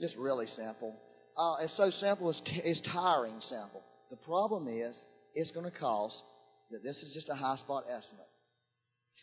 Just 0.00 0.16
really 0.16 0.46
simple. 0.54 0.94
Uh, 1.36 1.56
it's 1.62 1.76
so 1.76 1.90
simple, 1.90 2.30
it's, 2.30 2.40
t- 2.44 2.60
it's 2.64 2.80
tiring 2.92 3.40
simple. 3.48 3.82
The 4.10 4.16
problem 4.16 4.68
is, 4.68 4.94
it's 5.34 5.50
going 5.50 5.70
to 5.70 5.76
cost, 5.76 6.22
that 6.70 6.82
this 6.82 6.96
is 6.96 7.12
just 7.14 7.28
a 7.30 7.34
high 7.34 7.56
spot 7.56 7.84
estimate, 7.84 8.28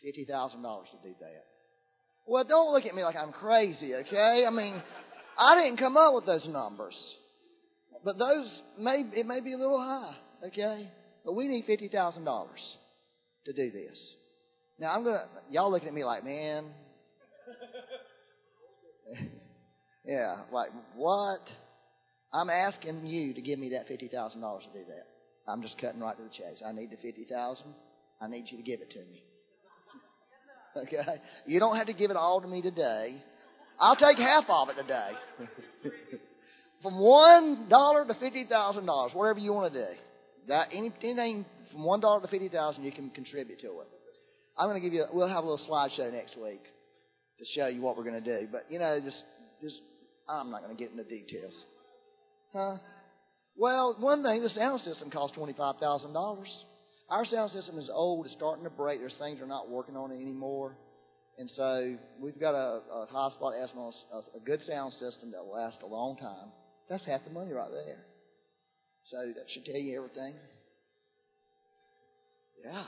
$50,000 0.04 0.26
to 0.26 1.08
do 1.08 1.14
that. 1.20 1.44
Well, 2.26 2.44
don't 2.44 2.72
look 2.72 2.84
at 2.84 2.94
me 2.94 3.04
like 3.04 3.16
I'm 3.16 3.32
crazy, 3.32 3.94
okay? 3.94 4.44
I 4.46 4.50
mean, 4.50 4.82
I 5.38 5.62
didn't 5.62 5.78
come 5.78 5.96
up 5.96 6.14
with 6.14 6.26
those 6.26 6.46
numbers. 6.48 6.96
But 8.04 8.18
those 8.18 8.62
may, 8.78 9.04
it 9.12 9.26
may 9.26 9.40
be 9.40 9.52
a 9.52 9.56
little 9.56 9.80
high, 9.80 10.14
okay? 10.48 10.90
But 11.24 11.34
we 11.34 11.48
need 11.48 11.66
$50,000 11.66 12.46
to 13.46 13.52
do 13.52 13.70
this. 13.70 14.14
Now, 14.78 14.94
I'm 14.94 15.04
to, 15.04 15.24
y'all 15.50 15.70
looking 15.70 15.88
at 15.88 15.94
me 15.94 16.04
like, 16.04 16.24
man. 16.24 16.66
Yeah, 20.06 20.36
like 20.52 20.70
what? 20.94 21.40
I'm 22.32 22.48
asking 22.48 23.06
you 23.06 23.34
to 23.34 23.40
give 23.40 23.58
me 23.58 23.70
that 23.70 23.88
fifty 23.88 24.08
thousand 24.08 24.40
dollars 24.40 24.62
to 24.72 24.78
do 24.78 24.84
that. 24.86 25.06
I'm 25.50 25.62
just 25.62 25.78
cutting 25.78 26.00
right 26.00 26.16
to 26.16 26.22
the 26.22 26.28
chase. 26.28 26.62
I 26.66 26.72
need 26.72 26.90
the 26.90 26.96
fifty 26.96 27.26
thousand. 27.28 27.74
I 28.20 28.28
need 28.28 28.44
you 28.50 28.56
to 28.58 28.62
give 28.62 28.80
it 28.80 28.90
to 28.90 28.98
me. 29.00 29.22
Okay? 30.76 30.98
You 31.46 31.58
don't 31.58 31.74
have 31.74 31.86
to 31.86 31.94
give 31.94 32.10
it 32.10 32.18
all 32.18 32.42
to 32.42 32.46
me 32.46 32.60
today. 32.60 33.24
I'll 33.80 33.96
take 33.96 34.18
half 34.18 34.44
of 34.46 34.68
it 34.68 34.74
today. 34.74 35.10
from 36.82 36.98
one 36.98 37.68
dollar 37.68 38.06
to 38.06 38.14
fifty 38.14 38.44
thousand 38.44 38.86
dollars, 38.86 39.12
whatever 39.14 39.38
you 39.38 39.52
want 39.52 39.72
to 39.72 39.78
do. 39.78 39.92
That 40.48 40.68
anything 40.72 41.44
from 41.72 41.84
one 41.84 42.00
dollar 42.00 42.20
to 42.20 42.28
fifty 42.28 42.48
thousand, 42.48 42.84
you 42.84 42.92
can 42.92 43.10
contribute 43.10 43.60
to 43.60 43.66
it. 43.66 43.88
I'm 44.58 44.68
going 44.68 44.80
to 44.80 44.84
give 44.84 44.94
you. 44.94 45.04
We'll 45.12 45.28
have 45.28 45.44
a 45.44 45.48
little 45.48 45.66
slideshow 45.68 46.12
next 46.12 46.36
week 46.36 46.62
to 47.38 47.44
show 47.54 47.66
you 47.66 47.82
what 47.82 47.96
we're 47.96 48.04
going 48.04 48.22
to 48.22 48.40
do. 48.40 48.48
But 48.50 48.70
you 48.70 48.78
know, 48.78 48.98
just 49.02 49.22
just 49.62 49.80
I'm 50.28 50.50
not 50.50 50.62
going 50.62 50.76
to 50.76 50.82
get 50.82 50.92
into 50.92 51.04
details. 51.04 51.64
Huh? 52.52 52.76
Well, 53.56 53.96
one 53.98 54.22
thing, 54.22 54.42
the 54.42 54.48
sound 54.50 54.80
system 54.82 55.10
costs 55.10 55.36
twenty 55.36 55.52
five 55.52 55.76
thousand 55.76 56.12
dollars. 56.12 56.48
Our 57.08 57.24
sound 57.24 57.50
system 57.50 57.78
is 57.78 57.90
old; 57.92 58.26
it's 58.26 58.34
starting 58.34 58.64
to 58.64 58.70
break. 58.70 59.00
There's 59.00 59.16
things 59.18 59.40
are 59.40 59.46
not 59.46 59.68
working 59.68 59.96
on 59.96 60.10
it 60.10 60.20
anymore. 60.20 60.76
And 61.38 61.50
so 61.50 61.96
we've 62.18 62.38
got 62.40 62.54
a, 62.54 62.80
a 62.90 63.06
high 63.10 63.30
spot 63.34 63.52
asthma, 63.62 63.90
a, 64.12 64.38
a 64.38 64.40
good 64.44 64.62
sound 64.62 64.92
system 64.94 65.32
that 65.32 65.44
will 65.44 65.52
last 65.52 65.78
a 65.82 65.86
long 65.86 66.16
time. 66.16 66.50
That's 66.88 67.04
half 67.04 67.24
the 67.24 67.30
money 67.30 67.52
right 67.52 67.70
there. 67.70 67.98
So 69.10 69.16
that 69.34 69.44
should 69.52 69.64
tell 69.64 69.76
you 69.80 69.96
everything. 69.96 70.34
Yeah. 72.64 72.84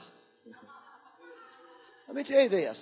Let 2.08 2.16
me 2.16 2.24
tell 2.24 2.40
you 2.40 2.48
this. 2.48 2.78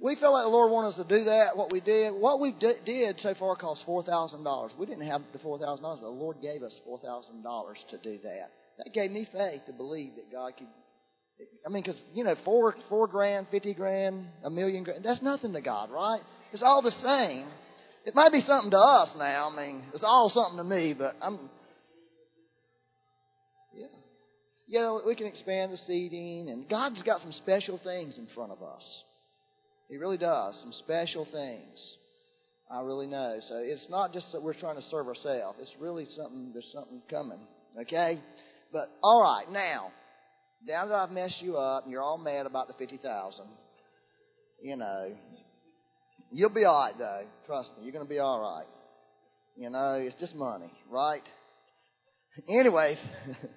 We 0.00 0.16
felt 0.16 0.32
like 0.32 0.44
the 0.44 0.48
Lord 0.48 0.72
wanted 0.72 0.88
us 0.88 0.96
to 0.96 1.04
do 1.04 1.24
that, 1.24 1.56
what 1.56 1.70
we 1.70 1.80
did. 1.80 2.12
What 2.12 2.40
we 2.40 2.52
did 2.58 3.20
so 3.20 3.34
far 3.38 3.54
cost 3.54 3.84
$4,000. 3.86 4.70
We 4.76 4.86
didn't 4.86 5.06
have 5.06 5.22
the 5.32 5.38
$4,000. 5.38 6.00
The 6.00 6.08
Lord 6.08 6.38
gave 6.42 6.62
us 6.62 6.74
$4,000 6.88 7.74
to 7.90 7.98
do 7.98 8.18
that. 8.22 8.50
That 8.78 8.92
gave 8.92 9.12
me 9.12 9.28
faith 9.30 9.60
to 9.66 9.72
believe 9.72 10.16
that 10.16 10.32
God 10.32 10.54
could 10.58 10.66
I 11.66 11.70
mean, 11.70 11.82
because 11.82 12.00
you 12.14 12.24
know, 12.24 12.36
four 12.44 12.74
four 12.88 13.06
grand, 13.06 13.46
fifty 13.50 13.74
grand, 13.74 14.26
a 14.44 14.50
million 14.50 14.84
grand, 14.84 15.04
that's 15.04 15.22
nothing 15.22 15.52
to 15.54 15.60
God, 15.60 15.90
right? 15.90 16.20
It's 16.52 16.62
all 16.62 16.82
the 16.82 16.92
same. 17.02 17.48
It 18.04 18.14
might 18.14 18.32
be 18.32 18.40
something 18.46 18.70
to 18.70 18.78
us 18.78 19.10
now. 19.16 19.50
I 19.52 19.56
mean, 19.56 19.84
it's 19.94 20.02
all 20.02 20.30
something 20.34 20.58
to 20.58 20.64
me, 20.64 20.94
but 20.96 21.14
I'm. 21.20 21.50
Yeah. 23.74 23.86
You 24.66 24.80
know, 24.80 25.00
we 25.06 25.14
can 25.14 25.26
expand 25.26 25.72
the 25.72 25.76
seating, 25.78 26.48
and 26.48 26.68
God's 26.68 27.02
got 27.02 27.20
some 27.20 27.32
special 27.32 27.78
things 27.82 28.18
in 28.18 28.26
front 28.34 28.52
of 28.52 28.62
us. 28.62 28.82
He 29.88 29.96
really 29.96 30.18
does. 30.18 30.58
Some 30.60 30.72
special 30.72 31.26
things. 31.30 31.96
I 32.70 32.80
really 32.80 33.06
know. 33.06 33.38
So 33.48 33.56
it's 33.56 33.86
not 33.90 34.12
just 34.12 34.32
that 34.32 34.42
we're 34.42 34.58
trying 34.58 34.76
to 34.76 34.88
serve 34.90 35.06
ourselves. 35.06 35.58
It's 35.60 35.74
really 35.78 36.06
something, 36.16 36.50
there's 36.52 36.70
something 36.72 37.02
coming. 37.10 37.40
Okay? 37.82 38.20
But, 38.72 38.88
all 39.02 39.20
right, 39.20 39.50
now, 39.52 39.92
now 40.66 40.86
that 40.86 40.94
I've 40.94 41.10
messed 41.10 41.42
you 41.42 41.58
up 41.58 41.84
and 41.84 41.92
you're 41.92 42.02
all 42.02 42.16
mad 42.16 42.46
about 42.46 42.68
the 42.68 42.74
50000 42.74 43.46
you 44.62 44.76
know, 44.76 45.12
you'll 46.32 46.50
be 46.50 46.64
all 46.64 46.84
right, 46.84 46.94
though. 46.96 47.22
Trust 47.46 47.70
me, 47.76 47.84
you're 47.84 47.92
going 47.92 48.04
to 48.04 48.08
be 48.08 48.18
all 48.18 48.40
right. 48.40 48.66
You 49.56 49.70
know, 49.70 49.94
it's 49.94 50.18
just 50.18 50.34
money, 50.34 50.70
right? 50.90 51.22
Anyways, 52.48 52.98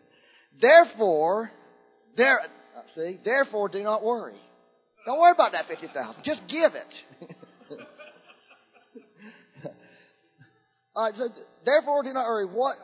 therefore, 0.62 1.52
there, 2.18 2.42
uh, 2.42 2.82
see, 2.94 3.20
therefore, 3.24 3.70
do 3.70 3.82
not 3.82 4.04
worry. 4.04 4.36
Don't 5.06 5.20
worry 5.20 5.32
about 5.32 5.54
that 5.54 5.66
50000 5.68 6.24
Just 6.24 6.42
give 6.50 6.72
it. 6.74 6.94
all 10.96 11.06
right, 11.06 11.14
so 11.16 11.30
therefore, 11.64 12.04
do 12.04 12.12
not 12.12 12.26
worry. 12.26 12.46
What 12.46 12.76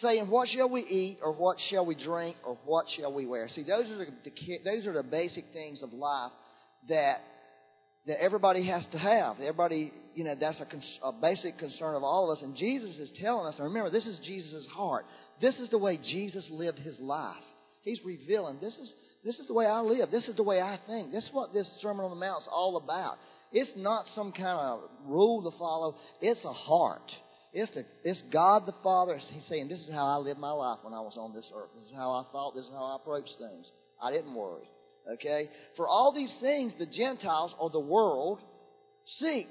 saying, 0.00 0.28
What 0.28 0.48
shall 0.48 0.68
we 0.68 0.80
eat, 0.80 1.18
or 1.22 1.32
what 1.32 1.56
shall 1.70 1.86
we 1.86 1.94
drink, 1.94 2.36
or 2.44 2.58
what 2.64 2.86
shall 2.96 3.12
we 3.12 3.26
wear? 3.26 3.48
See, 3.48 3.62
those 3.62 3.90
are 3.90 3.98
the, 3.98 4.06
those 4.64 4.86
are 4.86 4.92
the 4.92 5.02
basic 5.02 5.46
things 5.52 5.82
of 5.82 5.92
life 5.92 6.32
that, 6.88 7.18
that 8.06 8.22
everybody 8.22 8.66
has 8.66 8.84
to 8.92 8.98
have. 8.98 9.36
Everybody, 9.40 9.92
you 10.14 10.24
know, 10.24 10.34
that's 10.38 10.60
a, 10.60 11.06
a 11.06 11.12
basic 11.12 11.58
concern 11.58 11.94
of 11.94 12.02
all 12.02 12.30
of 12.30 12.36
us. 12.36 12.42
And 12.42 12.54
Jesus 12.56 12.96
is 12.98 13.12
telling 13.20 13.46
us, 13.46 13.54
and 13.58 13.64
remember, 13.64 13.90
this 13.90 14.06
is 14.06 14.18
Jesus' 14.24 14.66
heart. 14.72 15.06
This 15.40 15.58
is 15.58 15.70
the 15.70 15.78
way 15.78 15.96
Jesus 15.96 16.46
lived 16.50 16.78
his 16.78 16.98
life. 17.00 17.42
He's 17.82 18.00
revealing, 18.04 18.58
this 18.60 18.74
is, 18.74 18.94
this 19.24 19.38
is 19.38 19.46
the 19.46 19.54
way 19.54 19.66
I 19.66 19.80
live. 19.80 20.10
This 20.10 20.28
is 20.28 20.36
the 20.36 20.42
way 20.42 20.60
I 20.60 20.78
think. 20.86 21.12
This 21.12 21.24
is 21.24 21.30
what 21.32 21.52
this 21.52 21.66
Sermon 21.80 22.04
on 22.04 22.10
the 22.10 22.16
Mount 22.16 22.42
is 22.42 22.48
all 22.50 22.76
about. 22.76 23.16
It's 23.52 23.72
not 23.76 24.06
some 24.14 24.32
kind 24.32 24.58
of 24.58 24.80
rule 25.06 25.48
to 25.50 25.56
follow. 25.58 25.96
It's 26.20 26.44
a 26.44 26.52
heart. 26.52 27.10
It's, 27.52 27.72
the, 27.72 27.84
it's 28.02 28.20
God 28.32 28.66
the 28.66 28.74
Father. 28.82 29.18
He's 29.32 29.46
saying, 29.48 29.68
This 29.68 29.78
is 29.78 29.90
how 29.92 30.06
I 30.06 30.16
lived 30.16 30.40
my 30.40 30.50
life 30.50 30.80
when 30.82 30.92
I 30.92 31.00
was 31.00 31.16
on 31.16 31.32
this 31.32 31.48
earth. 31.54 31.70
This 31.74 31.84
is 31.84 31.92
how 31.94 32.10
I 32.10 32.24
thought. 32.32 32.54
This 32.54 32.64
is 32.64 32.70
how 32.72 32.84
I 32.84 32.96
approached 32.96 33.30
things. 33.38 33.70
I 34.02 34.10
didn't 34.10 34.34
worry. 34.34 34.64
Okay? 35.12 35.48
For 35.76 35.86
all 35.86 36.12
these 36.14 36.34
things, 36.40 36.72
the 36.78 36.86
Gentiles 36.86 37.54
or 37.58 37.70
the 37.70 37.80
world 37.80 38.40
seek. 39.18 39.48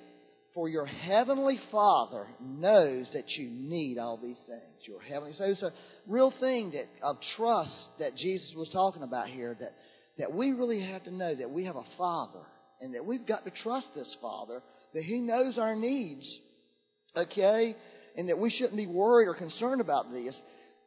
For 0.53 0.69
your 0.69 0.85
heavenly 0.85 1.59
Father 1.71 2.27
knows 2.39 3.09
that 3.13 3.27
you 3.27 3.49
need 3.49 3.97
all 3.97 4.17
these 4.21 4.39
things. 4.45 4.87
Your 4.87 5.01
heavenly 5.01 5.33
so 5.35 5.45
it's 5.45 5.63
a 5.63 5.73
real 6.07 6.31
thing 6.39 6.73
that 6.73 6.85
of 7.01 7.17
trust 7.35 7.71
that 7.97 8.15
Jesus 8.15 8.53
was 8.55 8.69
talking 8.71 9.01
about 9.01 9.29
here. 9.29 9.57
That 9.59 9.73
that 10.19 10.31
we 10.31 10.51
really 10.51 10.79
have 10.85 11.05
to 11.05 11.11
know 11.11 11.33
that 11.33 11.49
we 11.49 11.65
have 11.65 11.75
a 11.75 11.85
Father 11.97 12.45
and 12.81 12.93
that 12.93 13.03
we've 13.03 13.25
got 13.25 13.45
to 13.45 13.51
trust 13.63 13.87
this 13.95 14.15
Father 14.21 14.61
that 14.93 15.01
He 15.01 15.21
knows 15.21 15.57
our 15.57 15.75
needs. 15.75 16.27
Okay? 17.17 17.75
and 18.15 18.29
that 18.29 18.37
we 18.37 18.49
shouldn't 18.49 18.77
be 18.77 18.87
worried 18.87 19.27
or 19.27 19.35
concerned 19.35 19.81
about 19.81 20.11
this, 20.11 20.35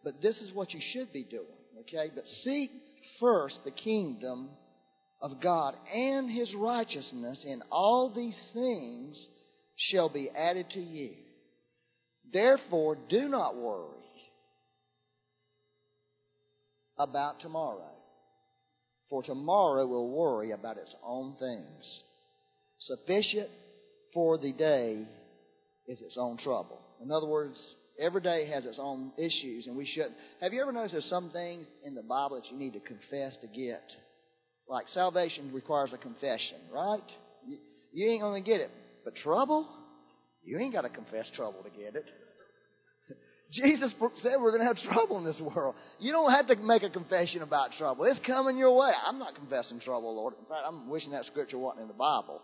but 0.04 0.20
this 0.22 0.36
is 0.38 0.52
what 0.54 0.72
you 0.72 0.80
should 0.92 1.12
be 1.12 1.24
doing, 1.24 1.46
okay? 1.80 2.10
But 2.14 2.24
seek 2.44 2.70
first 3.20 3.58
the 3.64 3.70
kingdom 3.70 4.50
of 5.20 5.40
God 5.42 5.74
and 5.92 6.30
his 6.30 6.52
righteousness, 6.54 7.44
and 7.48 7.62
all 7.70 8.12
these 8.14 8.38
things 8.52 9.16
shall 9.76 10.08
be 10.08 10.30
added 10.36 10.70
to 10.70 10.80
you. 10.80 11.14
Therefore, 12.32 12.96
do 13.08 13.28
not 13.28 13.56
worry 13.56 13.96
about 16.98 17.40
tomorrow, 17.40 17.92
for 19.08 19.22
tomorrow 19.22 19.86
will 19.86 20.10
worry 20.10 20.52
about 20.52 20.78
its 20.78 20.94
own 21.04 21.36
things. 21.38 22.02
Sufficient 22.78 23.50
for 24.12 24.38
the 24.38 24.52
day 24.52 25.04
is 25.86 26.00
its 26.00 26.16
own 26.18 26.38
trouble. 26.38 26.80
In 27.02 27.10
other 27.10 27.26
words, 27.26 27.58
every 28.00 28.20
day 28.20 28.48
has 28.52 28.64
its 28.64 28.78
own 28.80 29.12
issues, 29.18 29.66
and 29.66 29.76
we 29.76 29.86
shouldn't. 29.86 30.14
Have 30.40 30.52
you 30.52 30.60
ever 30.60 30.72
noticed 30.72 30.92
there's 30.92 31.04
some 31.06 31.30
things 31.30 31.66
in 31.84 31.94
the 31.94 32.02
Bible 32.02 32.36
that 32.36 32.50
you 32.50 32.58
need 32.58 32.72
to 32.74 32.80
confess 32.80 33.36
to 33.40 33.46
get? 33.46 33.82
Like 34.68 34.86
salvation 34.88 35.52
requires 35.52 35.92
a 35.92 35.98
confession, 35.98 36.58
right? 36.72 37.00
You, 37.46 37.58
you 37.92 38.10
ain't 38.10 38.20
going 38.20 38.42
to 38.42 38.48
get 38.48 38.60
it. 38.60 38.70
But 39.04 39.14
trouble? 39.16 39.68
You 40.42 40.58
ain't 40.58 40.72
got 40.72 40.82
to 40.82 40.88
confess 40.88 41.26
trouble 41.34 41.62
to 41.62 41.70
get 41.70 41.94
it. 41.94 42.04
Jesus 43.52 43.94
said 44.22 44.36
we're 44.40 44.56
going 44.56 44.62
to 44.62 44.66
have 44.66 44.92
trouble 44.92 45.18
in 45.18 45.24
this 45.24 45.40
world. 45.40 45.76
You 46.00 46.12
don't 46.12 46.32
have 46.32 46.48
to 46.48 46.56
make 46.56 46.82
a 46.82 46.90
confession 46.90 47.42
about 47.42 47.70
trouble. 47.78 48.04
It's 48.04 48.20
coming 48.26 48.56
your 48.56 48.76
way. 48.76 48.90
I'm 49.06 49.18
not 49.18 49.34
confessing 49.36 49.80
trouble, 49.80 50.14
Lord. 50.16 50.34
In 50.38 50.44
fact, 50.46 50.62
I'm 50.66 50.90
wishing 50.90 51.12
that 51.12 51.24
scripture 51.26 51.58
wasn't 51.58 51.82
in 51.82 51.88
the 51.88 51.94
Bible. 51.94 52.40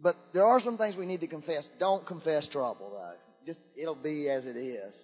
But 0.00 0.14
there 0.34 0.46
are 0.46 0.60
some 0.60 0.76
things 0.76 0.94
we 0.96 1.06
need 1.06 1.20
to 1.20 1.26
confess. 1.26 1.66
Don't 1.80 2.06
confess 2.06 2.46
trouble, 2.52 2.90
though 2.90 3.25
just 3.46 3.60
it'll 3.80 3.94
be 3.94 4.28
as 4.28 4.44
it 4.44 4.56
is 4.56 4.94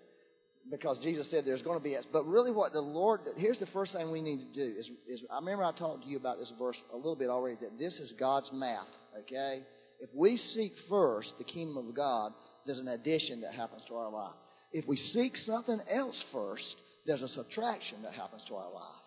because 0.70 0.98
Jesus 1.02 1.26
said 1.30 1.44
there's 1.44 1.62
going 1.62 1.78
to 1.78 1.82
be 1.82 1.96
as. 1.96 2.06
But 2.12 2.24
really, 2.24 2.52
what 2.52 2.72
the 2.72 2.80
Lord 2.80 3.20
here's 3.36 3.58
the 3.58 3.66
first 3.72 3.92
thing 3.92 4.10
we 4.10 4.20
need 4.20 4.38
to 4.38 4.52
do 4.54 4.78
is, 4.78 4.90
is 5.08 5.22
I 5.30 5.36
remember 5.36 5.64
I 5.64 5.72
talked 5.72 6.04
to 6.04 6.08
you 6.08 6.16
about 6.16 6.38
this 6.38 6.52
verse 6.58 6.76
a 6.92 6.96
little 6.96 7.16
bit 7.16 7.28
already 7.28 7.56
that 7.60 7.78
this 7.78 7.94
is 7.94 8.12
God's 8.18 8.50
math. 8.52 8.88
Okay, 9.20 9.62
if 10.00 10.10
we 10.14 10.36
seek 10.36 10.72
first 10.88 11.32
the 11.38 11.44
kingdom 11.44 11.76
of 11.76 11.94
God, 11.94 12.32
there's 12.66 12.78
an 12.78 12.88
addition 12.88 13.40
that 13.42 13.54
happens 13.54 13.82
to 13.88 13.94
our 13.94 14.10
life. 14.10 14.34
If 14.72 14.86
we 14.88 14.96
seek 14.96 15.36
something 15.38 15.80
else 15.90 16.22
first, 16.32 16.76
there's 17.06 17.22
a 17.22 17.28
subtraction 17.28 18.02
that 18.02 18.14
happens 18.14 18.42
to 18.48 18.54
our 18.54 18.72
life. 18.72 19.02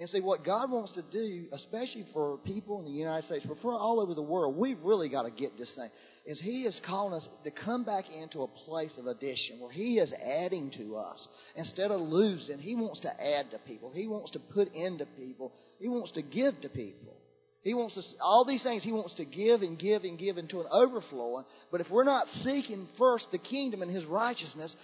And 0.00 0.08
see, 0.10 0.20
what 0.20 0.44
God 0.44 0.70
wants 0.70 0.92
to 0.92 1.02
do, 1.02 1.46
especially 1.52 2.06
for 2.12 2.38
people 2.44 2.78
in 2.78 2.84
the 2.84 2.92
United 2.92 3.26
States, 3.26 3.44
but 3.48 3.56
for 3.60 3.72
all 3.72 3.98
over 3.98 4.14
the 4.14 4.22
world, 4.22 4.56
we've 4.56 4.78
really 4.84 5.08
got 5.08 5.22
to 5.22 5.30
get 5.30 5.58
this 5.58 5.70
thing 5.74 5.90
is 6.28 6.38
He 6.38 6.64
is 6.64 6.78
calling 6.86 7.14
us 7.14 7.26
to 7.44 7.50
come 7.50 7.84
back 7.84 8.04
into 8.10 8.42
a 8.42 8.48
place 8.48 8.92
of 8.98 9.06
addition 9.06 9.60
where 9.60 9.72
He 9.72 9.98
is 9.98 10.12
adding 10.12 10.70
to 10.76 10.96
us. 10.96 11.26
Instead 11.56 11.90
of 11.90 12.02
losing, 12.02 12.58
He 12.58 12.74
wants 12.74 13.00
to 13.00 13.08
add 13.08 13.50
to 13.50 13.58
people. 13.66 13.90
He 13.94 14.06
wants 14.06 14.30
to 14.32 14.38
put 14.38 14.68
into 14.74 15.06
people. 15.16 15.54
He 15.80 15.88
wants 15.88 16.12
to 16.12 16.22
give 16.22 16.60
to 16.60 16.68
people. 16.68 17.16
He 17.62 17.72
wants 17.72 17.94
to, 17.94 18.02
all 18.22 18.44
these 18.44 18.62
things 18.62 18.84
He 18.84 18.92
wants 18.92 19.14
to 19.14 19.24
give 19.24 19.62
and 19.62 19.78
give 19.78 20.04
and 20.04 20.18
give 20.18 20.36
into 20.36 20.60
an 20.60 20.66
overflowing. 20.70 21.46
But 21.72 21.80
if 21.80 21.88
we're 21.90 22.04
not 22.04 22.26
seeking 22.44 22.86
first 22.98 23.24
the 23.32 23.38
kingdom 23.38 23.80
and 23.80 23.90
His 23.90 24.04
righteousness, 24.04 24.76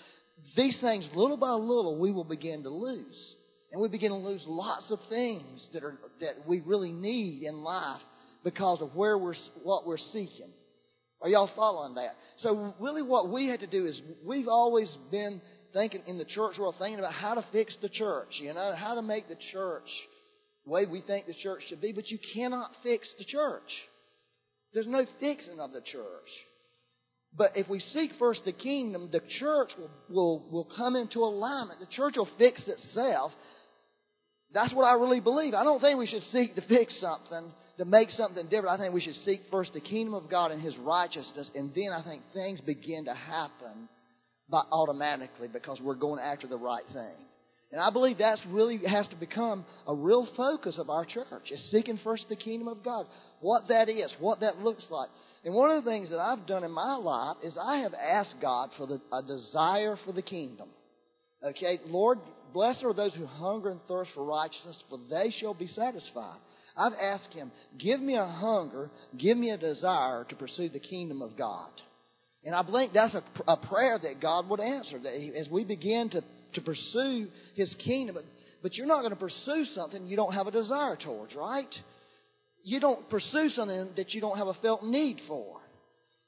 these 0.56 0.78
things, 0.80 1.06
little 1.14 1.36
by 1.36 1.50
little, 1.50 2.00
we 2.00 2.10
will 2.10 2.24
begin 2.24 2.62
to 2.62 2.70
lose. 2.70 3.34
And 3.70 3.82
we 3.82 3.88
begin 3.88 4.12
to 4.12 4.16
lose 4.16 4.44
lots 4.46 4.90
of 4.90 4.98
things 5.10 5.68
that, 5.74 5.84
are, 5.84 5.98
that 6.20 6.48
we 6.48 6.60
really 6.60 6.92
need 6.92 7.42
in 7.42 7.62
life 7.62 8.00
because 8.44 8.80
of 8.80 8.94
where 8.94 9.18
we're, 9.18 9.34
what 9.62 9.86
we're 9.86 9.98
seeking. 9.98 10.50
Are 11.24 11.30
y'all 11.30 11.50
following 11.56 11.94
that? 11.94 12.16
So 12.40 12.74
really 12.78 13.00
what 13.00 13.32
we 13.32 13.48
had 13.48 13.60
to 13.60 13.66
do 13.66 13.86
is 13.86 13.98
we've 14.22 14.46
always 14.46 14.94
been 15.10 15.40
thinking 15.72 16.02
in 16.06 16.18
the 16.18 16.26
church 16.26 16.58
world, 16.58 16.74
thinking 16.78 16.98
about 16.98 17.14
how 17.14 17.34
to 17.34 17.44
fix 17.50 17.74
the 17.80 17.88
church, 17.88 18.28
you 18.42 18.52
know, 18.52 18.74
how 18.76 18.94
to 18.94 19.00
make 19.00 19.26
the 19.28 19.38
church 19.50 19.88
the 20.66 20.70
way 20.70 20.84
we 20.84 21.00
think 21.00 21.26
the 21.26 21.34
church 21.42 21.62
should 21.66 21.80
be, 21.80 21.92
but 21.92 22.10
you 22.10 22.18
cannot 22.34 22.70
fix 22.82 23.08
the 23.18 23.24
church. 23.24 23.62
There's 24.74 24.86
no 24.86 25.06
fixing 25.18 25.60
of 25.60 25.72
the 25.72 25.80
church. 25.80 26.28
But 27.34 27.52
if 27.56 27.70
we 27.70 27.80
seek 27.80 28.10
first 28.18 28.42
the 28.44 28.52
kingdom, 28.52 29.08
the 29.10 29.22
church 29.40 29.70
will, 29.78 29.90
will, 30.10 30.46
will 30.50 30.68
come 30.76 30.94
into 30.94 31.20
alignment. 31.20 31.80
The 31.80 31.86
church 31.86 32.14
will 32.16 32.28
fix 32.36 32.62
itself. 32.68 33.32
That's 34.52 34.74
what 34.74 34.84
I 34.84 34.92
really 34.92 35.20
believe. 35.20 35.54
I 35.54 35.64
don't 35.64 35.80
think 35.80 35.98
we 35.98 36.06
should 36.06 36.22
seek 36.24 36.54
to 36.54 36.62
fix 36.68 36.94
something, 37.00 37.50
to 37.78 37.84
make 37.84 38.10
something 38.10 38.44
different. 38.44 38.68
I 38.68 38.78
think 38.78 38.94
we 38.94 39.00
should 39.00 39.16
seek 39.24 39.42
first 39.50 39.72
the 39.72 39.80
kingdom 39.80 40.14
of 40.14 40.30
God 40.30 40.50
and 40.50 40.62
His 40.62 40.76
righteousness, 40.78 41.50
and 41.54 41.72
then 41.74 41.90
I 41.92 42.02
think 42.02 42.22
things 42.32 42.60
begin 42.60 43.06
to 43.06 43.14
happen 43.14 43.88
by 44.48 44.62
automatically 44.70 45.48
because 45.52 45.80
we're 45.80 45.94
going 45.94 46.20
after 46.20 46.46
the 46.46 46.58
right 46.58 46.84
thing. 46.92 47.16
And 47.72 47.82
I 47.82 47.90
believe 47.90 48.18
that's 48.18 48.40
really 48.50 48.78
has 48.86 49.08
to 49.08 49.16
become 49.16 49.64
a 49.88 49.94
real 49.94 50.28
focus 50.36 50.78
of 50.78 50.90
our 50.90 51.04
church, 51.04 51.50
is 51.50 51.70
seeking 51.72 51.98
first 52.04 52.26
the 52.28 52.36
kingdom 52.36 52.68
of 52.68 52.84
God. 52.84 53.06
What 53.40 53.62
that 53.68 53.88
is, 53.88 54.14
what 54.20 54.40
that 54.40 54.58
looks 54.58 54.86
like. 54.90 55.08
And 55.44 55.54
one 55.54 55.70
of 55.70 55.82
the 55.82 55.90
things 55.90 56.10
that 56.10 56.20
I've 56.20 56.46
done 56.46 56.62
in 56.62 56.70
my 56.70 56.94
life 56.94 57.38
is 57.42 57.58
I 57.60 57.78
have 57.78 57.92
asked 57.94 58.36
God 58.40 58.70
for 58.78 58.86
the, 58.86 59.00
a 59.12 59.22
desire 59.22 59.96
for 60.04 60.12
the 60.12 60.22
kingdom. 60.22 60.68
Okay, 61.42 61.80
Lord, 61.86 62.18
blessed 62.52 62.84
are 62.84 62.94
those 62.94 63.12
who 63.14 63.26
hunger 63.26 63.70
and 63.70 63.80
thirst 63.88 64.12
for 64.14 64.24
righteousness, 64.24 64.82
for 64.88 64.98
they 65.10 65.34
shall 65.40 65.52
be 65.52 65.66
satisfied. 65.66 66.38
I've 66.76 66.92
asked 67.00 67.32
Him, 67.32 67.52
give 67.78 68.00
me 68.00 68.16
a 68.16 68.26
hunger, 68.26 68.90
give 69.18 69.36
me 69.36 69.50
a 69.50 69.58
desire 69.58 70.24
to 70.28 70.36
pursue 70.36 70.68
the 70.68 70.80
kingdom 70.80 71.22
of 71.22 71.36
God. 71.36 71.70
And 72.44 72.54
I 72.54 72.62
believe 72.62 72.90
that's 72.92 73.14
a, 73.14 73.22
a 73.46 73.56
prayer 73.56 73.98
that 74.02 74.20
God 74.20 74.48
would 74.48 74.60
answer. 74.60 74.98
That 74.98 75.14
he, 75.14 75.32
as 75.38 75.48
we 75.48 75.64
begin 75.64 76.10
to 76.10 76.22
to 76.54 76.60
pursue 76.60 77.28
His 77.54 77.74
kingdom. 77.84 78.16
But, 78.16 78.24
but 78.62 78.74
you're 78.74 78.86
not 78.86 79.00
going 79.00 79.10
to 79.10 79.16
pursue 79.16 79.64
something 79.74 80.06
you 80.06 80.16
don't 80.16 80.32
have 80.32 80.46
a 80.46 80.50
desire 80.50 80.96
towards, 80.96 81.34
right? 81.34 81.72
You 82.62 82.80
don't 82.80 83.08
pursue 83.10 83.50
something 83.50 83.90
that 83.96 84.14
you 84.14 84.20
don't 84.20 84.38
have 84.38 84.48
a 84.48 84.54
felt 84.54 84.82
need 84.82 85.20
for. 85.28 85.60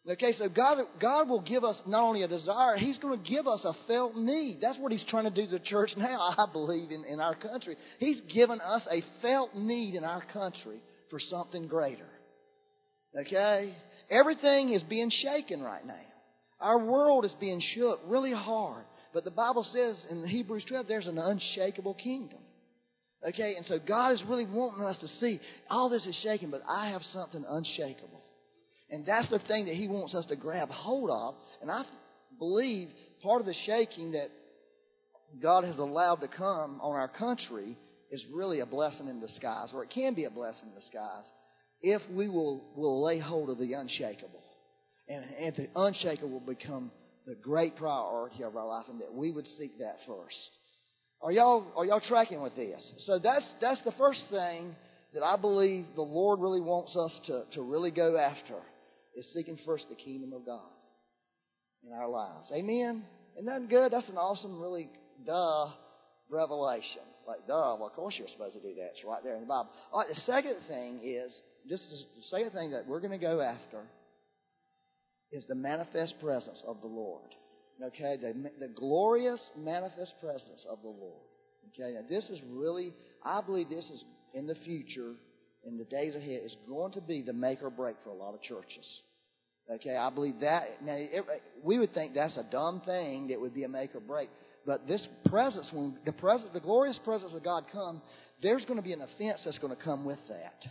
Okay, 0.08 0.34
so 0.38 0.48
God, 0.48 0.78
God 1.00 1.28
will 1.28 1.40
give 1.40 1.64
us 1.64 1.76
not 1.84 2.02
only 2.02 2.22
a 2.22 2.28
desire, 2.28 2.76
He's 2.76 2.98
going 2.98 3.20
to 3.20 3.28
give 3.28 3.48
us 3.48 3.64
a 3.64 3.72
felt 3.88 4.16
need. 4.16 4.58
That's 4.62 4.78
what 4.78 4.92
He's 4.92 5.04
trying 5.08 5.24
to 5.24 5.30
do 5.30 5.46
to 5.46 5.58
the 5.58 5.64
church 5.64 5.90
now, 5.96 6.20
I 6.38 6.46
believe, 6.52 6.90
in, 6.90 7.04
in 7.04 7.18
our 7.18 7.34
country. 7.34 7.76
He's 7.98 8.20
given 8.32 8.60
us 8.60 8.82
a 8.90 9.02
felt 9.20 9.56
need 9.56 9.96
in 9.96 10.04
our 10.04 10.24
country 10.32 10.80
for 11.10 11.18
something 11.18 11.66
greater. 11.66 12.06
Okay? 13.20 13.74
Everything 14.08 14.72
is 14.72 14.82
being 14.84 15.10
shaken 15.10 15.60
right 15.60 15.84
now. 15.84 15.94
Our 16.60 16.78
world 16.78 17.24
is 17.24 17.34
being 17.40 17.60
shook 17.74 18.00
really 18.06 18.32
hard. 18.32 18.84
But 19.12 19.24
the 19.24 19.30
Bible 19.30 19.66
says 19.72 20.04
in 20.10 20.26
Hebrews 20.26 20.66
12, 20.68 20.86
there's 20.86 21.06
an 21.06 21.18
unshakable 21.18 21.94
kingdom. 21.94 22.38
Okay, 23.28 23.54
and 23.56 23.66
so 23.66 23.78
God 23.78 24.12
is 24.12 24.22
really 24.28 24.46
wanting 24.46 24.84
us 24.84 24.98
to 25.00 25.08
see 25.20 25.40
all 25.68 25.88
this 25.88 26.06
is 26.06 26.14
shaken, 26.22 26.50
but 26.50 26.60
I 26.68 26.90
have 26.90 27.02
something 27.12 27.44
unshakable. 27.48 28.22
And 28.90 29.04
that's 29.04 29.28
the 29.30 29.40
thing 29.40 29.66
that 29.66 29.74
He 29.74 29.88
wants 29.88 30.14
us 30.14 30.26
to 30.26 30.36
grab 30.36 30.70
hold 30.70 31.10
of. 31.10 31.34
And 31.60 31.70
I 31.70 31.84
believe 32.38 32.88
part 33.22 33.40
of 33.40 33.46
the 33.46 33.54
shaking 33.66 34.12
that 34.12 34.28
God 35.42 35.64
has 35.64 35.78
allowed 35.78 36.16
to 36.16 36.28
come 36.28 36.80
on 36.80 36.94
our 36.94 37.08
country 37.08 37.76
is 38.10 38.24
really 38.32 38.60
a 38.60 38.66
blessing 38.66 39.08
in 39.08 39.20
disguise, 39.20 39.70
or 39.74 39.82
it 39.82 39.90
can 39.90 40.14
be 40.14 40.24
a 40.24 40.30
blessing 40.30 40.68
in 40.68 40.74
disguise, 40.74 41.24
if 41.82 42.00
we 42.10 42.28
will, 42.28 42.64
will 42.76 43.04
lay 43.04 43.18
hold 43.18 43.50
of 43.50 43.58
the 43.58 43.72
unshakable. 43.72 44.42
And, 45.08 45.24
and 45.38 45.56
the 45.56 45.80
unshakable 45.80 46.30
will 46.30 46.54
become 46.54 46.90
the 47.26 47.34
great 47.42 47.76
priority 47.76 48.42
of 48.44 48.56
our 48.56 48.66
life 48.66 48.86
and 48.88 49.00
that 49.00 49.12
we 49.12 49.32
would 49.32 49.46
seek 49.58 49.78
that 49.78 49.96
first. 50.06 50.50
Are 51.20 51.32
y'all, 51.32 51.66
are 51.76 51.84
y'all 51.84 52.00
tracking 52.00 52.40
with 52.40 52.54
this? 52.54 52.80
So 53.06 53.18
that's, 53.18 53.44
that's 53.60 53.82
the 53.84 53.92
first 53.98 54.22
thing 54.30 54.76
that 55.14 55.24
I 55.24 55.36
believe 55.36 55.86
the 55.96 56.02
Lord 56.02 56.40
really 56.40 56.60
wants 56.60 56.96
us 56.96 57.12
to, 57.26 57.44
to 57.54 57.62
really 57.62 57.90
go 57.90 58.16
after 58.16 58.56
is 59.16 59.26
seeking 59.32 59.58
first 59.64 59.86
the 59.88 59.96
kingdom 59.96 60.32
of 60.32 60.44
God 60.44 60.70
in 61.82 61.92
our 61.92 62.08
lives. 62.08 62.50
Amen? 62.52 63.02
Isn't 63.36 63.46
that 63.46 63.68
good? 63.68 63.92
That's 63.92 64.08
an 64.08 64.16
awesome, 64.16 64.60
really, 64.60 64.88
duh, 65.24 65.68
revelation. 66.30 67.02
Like, 67.26 67.46
duh, 67.46 67.76
well, 67.78 67.88
of 67.88 67.92
course 67.92 68.14
you're 68.18 68.28
supposed 68.28 68.54
to 68.54 68.62
do 68.62 68.74
that. 68.76 68.92
It's 68.94 69.04
right 69.04 69.22
there 69.24 69.34
in 69.34 69.40
the 69.40 69.46
Bible. 69.46 69.70
All 69.92 70.00
right, 70.00 70.08
the 70.08 70.20
second 70.22 70.56
thing 70.68 71.00
is, 71.02 71.34
this 71.68 71.80
is 71.80 72.04
the 72.14 72.22
second 72.36 72.52
thing 72.52 72.70
that 72.70 72.86
we're 72.86 73.00
going 73.00 73.18
to 73.18 73.18
go 73.18 73.40
after 73.40 73.82
is 75.32 75.44
the 75.48 75.54
manifest 75.54 76.14
presence 76.20 76.62
of 76.66 76.80
the 76.80 76.86
Lord. 76.86 77.34
Okay, 77.82 78.16
the, 78.16 78.32
the 78.58 78.72
glorious 78.74 79.40
manifest 79.58 80.14
presence 80.20 80.64
of 80.70 80.78
the 80.82 80.88
Lord. 80.88 81.26
Okay, 81.68 81.94
now 81.94 82.06
this 82.08 82.24
is 82.30 82.40
really, 82.48 82.94
I 83.24 83.40
believe 83.44 83.68
this 83.68 83.84
is 83.84 84.04
in 84.32 84.46
the 84.46 84.54
future, 84.64 85.14
in 85.64 85.76
the 85.76 85.84
days 85.84 86.14
ahead, 86.14 86.40
is 86.44 86.56
going 86.68 86.92
to 86.92 87.00
be 87.00 87.22
the 87.22 87.32
make 87.32 87.62
or 87.62 87.70
break 87.70 87.96
for 88.04 88.10
a 88.10 88.14
lot 88.14 88.34
of 88.34 88.40
churches. 88.42 89.00
Okay, 89.68 89.96
I 89.96 90.10
believe 90.10 90.40
that. 90.40 90.82
Now, 90.84 90.94
it, 90.94 91.24
we 91.64 91.78
would 91.78 91.92
think 91.92 92.14
that's 92.14 92.36
a 92.36 92.46
dumb 92.50 92.82
thing 92.84 93.28
that 93.28 93.40
would 93.40 93.54
be 93.54 93.64
a 93.64 93.68
make 93.68 93.94
or 93.94 94.00
break. 94.00 94.30
But 94.64 94.86
this 94.86 95.06
presence, 95.26 95.68
when 95.72 95.98
the 96.04 96.12
presence, 96.12 96.50
the 96.52 96.60
glorious 96.60 96.98
presence 97.04 97.32
of 97.34 97.42
God 97.42 97.64
come, 97.72 98.00
there's 98.42 98.64
going 98.64 98.76
to 98.76 98.82
be 98.82 98.92
an 98.92 99.00
offense 99.00 99.42
that's 99.44 99.58
going 99.58 99.74
to 99.74 99.82
come 99.82 100.04
with 100.04 100.18
that. 100.28 100.70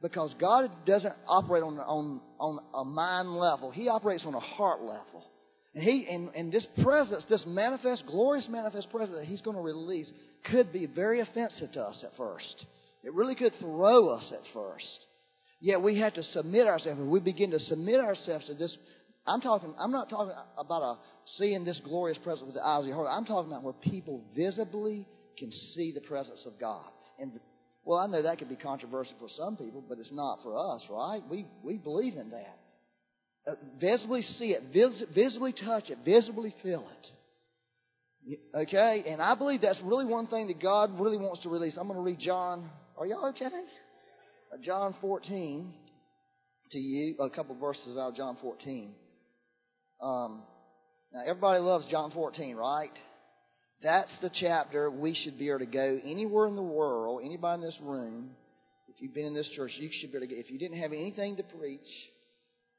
Because 0.00 0.34
God 0.40 0.70
doesn't 0.86 1.14
operate 1.26 1.64
on, 1.64 1.78
on, 1.78 2.20
on 2.38 2.58
a 2.74 2.84
mind 2.84 3.34
level. 3.34 3.72
He 3.72 3.88
operates 3.88 4.24
on 4.24 4.34
a 4.34 4.40
heart 4.40 4.80
level. 4.82 5.24
And 5.74 5.82
he 5.82 6.06
and, 6.08 6.30
and 6.34 6.52
this 6.52 6.66
presence, 6.82 7.24
this 7.28 7.44
manifest, 7.46 8.04
glorious 8.06 8.48
manifest 8.48 8.90
presence 8.90 9.18
that 9.18 9.26
he's 9.26 9.42
going 9.42 9.56
to 9.56 9.62
release 9.62 10.10
could 10.50 10.72
be 10.72 10.86
very 10.86 11.20
offensive 11.20 11.72
to 11.72 11.82
us 11.82 12.04
at 12.04 12.16
first. 12.16 12.66
It 13.02 13.14
really 13.14 13.34
could 13.34 13.52
throw 13.60 14.10
us 14.10 14.32
at 14.32 14.40
first. 14.54 15.06
Yet 15.60 15.82
we 15.82 15.98
have 15.98 16.14
to 16.14 16.22
submit 16.22 16.66
ourselves. 16.66 17.00
If 17.00 17.06
we 17.06 17.20
begin 17.20 17.50
to 17.50 17.58
submit 17.58 18.00
ourselves 18.00 18.46
to 18.46 18.54
this, 18.54 18.76
I'm 19.26 19.40
talking. 19.40 19.74
I'm 19.78 19.90
not 19.90 20.08
talking 20.08 20.32
about 20.56 20.82
a, 20.82 20.98
seeing 21.36 21.64
this 21.64 21.80
glorious 21.84 22.18
presence 22.18 22.46
with 22.46 22.54
the 22.54 22.64
eyes 22.64 22.82
of 22.82 22.86
your 22.86 22.96
heart. 22.96 23.08
I'm 23.10 23.24
talking 23.24 23.50
about 23.50 23.64
where 23.64 23.74
people 23.74 24.24
visibly 24.36 25.06
can 25.38 25.50
see 25.74 25.92
the 25.92 26.00
presence 26.00 26.44
of 26.46 26.58
God. 26.60 26.90
And 27.18 27.32
well, 27.84 27.98
I 27.98 28.06
know 28.06 28.22
that 28.22 28.38
could 28.38 28.50
be 28.50 28.56
controversial 28.56 29.14
for 29.18 29.28
some 29.36 29.56
people, 29.56 29.82
but 29.88 29.98
it's 29.98 30.12
not 30.12 30.40
for 30.42 30.56
us, 30.56 30.84
right? 30.90 31.22
We, 31.30 31.46
we 31.64 31.78
believe 31.78 32.14
in 32.14 32.30
that. 32.30 32.58
Uh, 33.50 33.54
visibly 33.80 34.20
see 34.20 34.50
it, 34.50 34.62
vis- 34.74 35.08
visibly 35.14 35.52
touch 35.52 35.84
it, 35.88 35.96
visibly 36.04 36.54
feel 36.62 36.86
it. 36.86 38.38
Okay? 38.54 39.04
And 39.08 39.22
I 39.22 39.34
believe 39.34 39.62
that's 39.62 39.80
really 39.82 40.04
one 40.04 40.26
thing 40.26 40.48
that 40.48 40.60
God 40.60 41.00
really 41.00 41.16
wants 41.16 41.42
to 41.44 41.48
release. 41.48 41.78
I'm 41.80 41.86
going 41.86 41.98
to 41.98 42.04
read 42.04 42.18
John. 42.20 42.68
Are 42.98 43.06
y'all 43.06 43.26
okay? 43.30 43.48
Uh, 44.52 44.56
John 44.64 44.94
14 45.00 45.74
to 46.70 46.78
you, 46.78 47.16
a 47.18 47.30
couple 47.30 47.54
verses 47.58 47.98
out 47.98 48.10
of 48.10 48.14
John 48.14 48.36
14. 48.40 48.94
Um, 50.00 50.42
now, 51.12 51.20
everybody 51.26 51.60
loves 51.60 51.86
John 51.90 52.10
14, 52.12 52.56
right? 52.56 52.90
That's 53.82 54.10
the 54.22 54.30
chapter 54.32 54.90
we 54.90 55.14
should 55.14 55.38
be 55.38 55.48
able 55.48 55.60
to 55.60 55.66
go 55.66 56.00
anywhere 56.02 56.46
in 56.46 56.56
the 56.56 56.62
world, 56.62 57.22
anybody 57.24 57.62
in 57.62 57.66
this 57.66 57.78
room. 57.82 58.30
If 58.88 58.96
you've 59.00 59.14
been 59.14 59.26
in 59.26 59.34
this 59.34 59.50
church, 59.54 59.72
you 59.78 59.90
should 59.92 60.12
be 60.12 60.18
able 60.18 60.26
to 60.26 60.34
go. 60.34 60.40
If 60.40 60.50
you 60.50 60.58
didn't 60.58 60.80
have 60.80 60.92
anything 60.92 61.36
to 61.36 61.42
preach, 61.42 61.88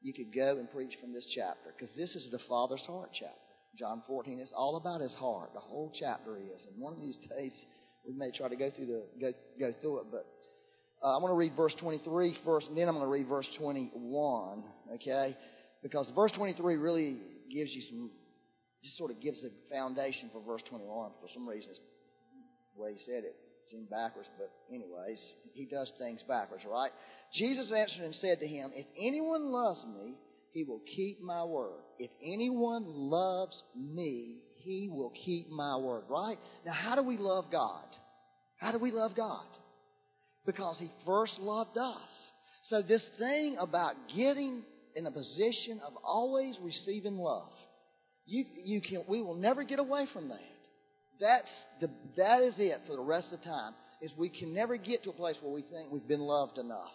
you 0.02 0.14
could 0.14 0.34
go 0.34 0.58
and 0.58 0.70
preach 0.72 0.94
from 1.00 1.14
this 1.14 1.26
chapter 1.36 1.74
because 1.76 1.94
this 1.96 2.16
is 2.16 2.30
the 2.32 2.40
Father's 2.48 2.84
heart 2.88 3.10
chapter. 3.14 3.36
John 3.78 4.02
14 4.08 4.40
is 4.40 4.52
all 4.56 4.76
about 4.78 5.02
His 5.02 5.14
heart. 5.14 5.52
The 5.54 5.60
whole 5.60 5.94
chapter 5.98 6.38
is. 6.38 6.66
And 6.72 6.82
one 6.82 6.94
of 6.94 7.00
these 7.00 7.18
days, 7.30 7.54
we 8.08 8.14
may 8.14 8.32
try 8.32 8.50
to 8.50 8.56
go 8.56 8.70
through 8.76 8.88
the 8.88 9.06
go 9.22 9.32
go 9.60 9.72
through 9.82 10.00
it, 10.02 10.06
but 10.12 10.26
uh, 11.04 11.16
I'm 11.16 11.22
going 11.22 11.32
to 11.32 11.38
read 11.38 11.54
verse 11.56 11.74
23 11.80 12.38
first, 12.44 12.68
and 12.68 12.78
then 12.78 12.88
I'm 12.88 12.96
going 12.96 13.06
to 13.06 13.12
read 13.12 13.28
verse 13.28 13.48
21. 13.58 14.64
Okay, 14.96 15.36
because 15.82 16.12
verse 16.16 16.32
23 16.36 16.76
really 16.76 17.20
gives 17.50 17.72
you 17.72 17.82
some 17.90 18.12
just 18.84 18.98
sort 18.98 19.12
of 19.12 19.20
gives 19.20 19.42
the 19.42 19.52
foundation 19.70 20.30
for 20.32 20.42
verse 20.42 20.62
21. 20.70 21.12
For 21.20 21.28
some 21.34 21.48
reason, 21.48 21.70
it's 21.70 21.80
the 22.76 22.82
way 22.82 22.94
he 22.94 23.00
said 23.06 23.24
it 23.24 23.36
seemed 23.70 23.90
backwards, 23.90 24.30
but 24.38 24.50
anyways, 24.74 25.20
he 25.54 25.66
does 25.66 25.92
things 25.98 26.24
backwards, 26.28 26.64
right? 26.66 26.92
Jesus 27.34 27.72
answered 27.76 28.06
and 28.06 28.16
said 28.16 28.40
to 28.40 28.48
him, 28.48 28.72
If 28.74 28.88
anyone 28.98 29.52
loves 29.52 29.86
me, 29.86 30.16
he 30.52 30.64
will 30.64 30.82
keep 30.96 31.22
my 31.22 31.44
word. 31.44 31.82
If 32.00 32.10
anyone 32.24 32.86
loves 32.86 33.62
me, 33.76 34.42
he 34.58 34.90
will 34.92 35.12
keep 35.26 35.50
my 35.50 35.78
word, 35.78 36.04
right? 36.10 36.38
Now, 36.66 36.74
how 36.74 36.96
do 36.96 37.04
we 37.04 37.18
love 37.18 37.46
God? 37.52 37.86
How 38.58 38.72
do 38.72 38.80
we 38.80 38.92
love 38.92 39.12
God? 39.16 39.46
Because 40.46 40.78
he 40.80 40.90
first 41.06 41.38
loved 41.40 41.78
us. 41.78 42.10
So, 42.70 42.82
this 42.82 43.04
thing 43.18 43.58
about 43.60 43.96
getting 44.16 44.64
in 44.96 45.06
a 45.06 45.12
position 45.12 45.80
of 45.86 45.94
always 46.04 46.58
receiving 46.62 47.18
love 47.18 47.52
you, 48.30 48.46
you 48.64 48.82
can, 48.82 49.04
we 49.08 49.24
will 49.24 49.36
never 49.36 49.64
get 49.64 49.80
away 49.80 50.06
from 50.14 50.30
that. 50.30 50.40
That's 51.20 51.50
the, 51.82 51.90
that 52.18 52.44
is 52.44 52.54
it 52.58 52.82
for 52.88 52.96
the 52.96 53.02
rest 53.02 53.30
of 53.34 53.40
the 53.40 53.46
time. 53.46 53.74
Is 54.02 54.14
we 54.18 54.30
can 54.30 54.54
never 54.54 54.78
get 54.78 55.04
to 55.04 55.10
a 55.10 55.14
place 55.14 55.36
where 55.42 55.52
we 55.52 55.64
think 55.64 55.92
we've 55.92 56.08
been 56.08 56.22
loved 56.22 56.58
enough. 56.58 56.94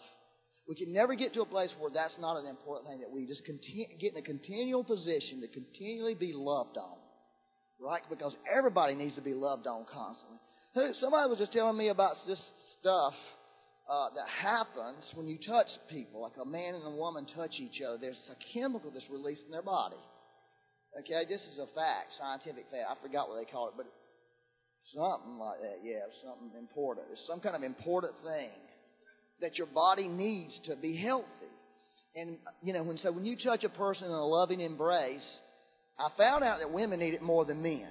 We 0.67 0.75
can 0.75 0.93
never 0.93 1.13
get 1.13 1.33
to 1.33 1.41
a 1.41 1.45
place 1.45 1.69
where 1.77 1.91
that's 1.93 2.15
not 2.19 2.37
an 2.37 2.47
important 2.47 2.89
thing. 2.89 3.01
That 3.01 3.13
we 3.13 3.27
just 3.27 3.43
get 3.45 4.13
in 4.13 4.17
a 4.17 4.25
continual 4.25 4.83
position 4.83 5.41
to 5.41 5.47
continually 5.49 6.15
be 6.15 6.33
loved 6.33 6.77
on, 6.77 6.97
right? 7.79 8.01
Because 8.09 8.35
everybody 8.49 8.95
needs 8.95 9.15
to 9.15 9.21
be 9.21 9.33
loved 9.33 9.67
on 9.67 9.85
constantly. 9.91 10.39
Somebody 10.99 11.29
was 11.29 11.37
just 11.37 11.53
telling 11.53 11.77
me 11.77 11.89
about 11.89 12.15
this 12.25 12.41
stuff 12.85 13.17
uh, 13.89 14.09
that 14.13 14.29
happens 14.29 15.01
when 15.15 15.27
you 15.27 15.39
touch 15.41 15.67
people, 15.89 16.21
like 16.21 16.37
a 16.41 16.45
man 16.45 16.75
and 16.75 16.85
a 16.85 16.95
woman 16.95 17.25
touch 17.35 17.57
each 17.57 17.81
other. 17.81 17.97
There's 17.99 18.21
a 18.29 18.37
chemical 18.53 18.91
that's 18.91 19.09
released 19.09 19.41
in 19.45 19.51
their 19.51 19.65
body. 19.65 19.97
Okay, 20.99 21.25
this 21.27 21.41
is 21.41 21.57
a 21.57 21.65
fact, 21.73 22.13
scientific 22.17 22.69
fact. 22.69 22.85
I 22.87 22.95
forgot 23.01 23.27
what 23.27 23.41
they 23.41 23.51
call 23.51 23.69
it, 23.69 23.73
but 23.75 23.87
something 24.93 25.37
like 25.37 25.59
that. 25.61 25.81
Yeah, 25.83 26.05
something 26.23 26.57
important. 26.57 27.07
It's 27.11 27.25
some 27.27 27.39
kind 27.41 27.55
of 27.55 27.63
important 27.63 28.13
thing 28.23 28.53
that 29.41 29.57
your 29.57 29.67
body 29.67 30.07
needs 30.07 30.59
to 30.65 30.75
be 30.75 30.95
healthy. 30.95 31.51
And 32.15 32.37
you 32.61 32.71
know, 32.71 32.83
when 32.83 32.97
so 32.99 33.11
when 33.11 33.25
you 33.25 33.35
touch 33.35 33.63
a 33.63 33.69
person 33.69 34.05
in 34.05 34.13
a 34.13 34.25
loving 34.25 34.61
embrace, 34.61 35.25
I 35.99 36.09
found 36.17 36.43
out 36.43 36.59
that 36.59 36.71
women 36.71 36.99
need 36.99 37.13
it 37.13 37.21
more 37.21 37.45
than 37.45 37.61
men. 37.61 37.89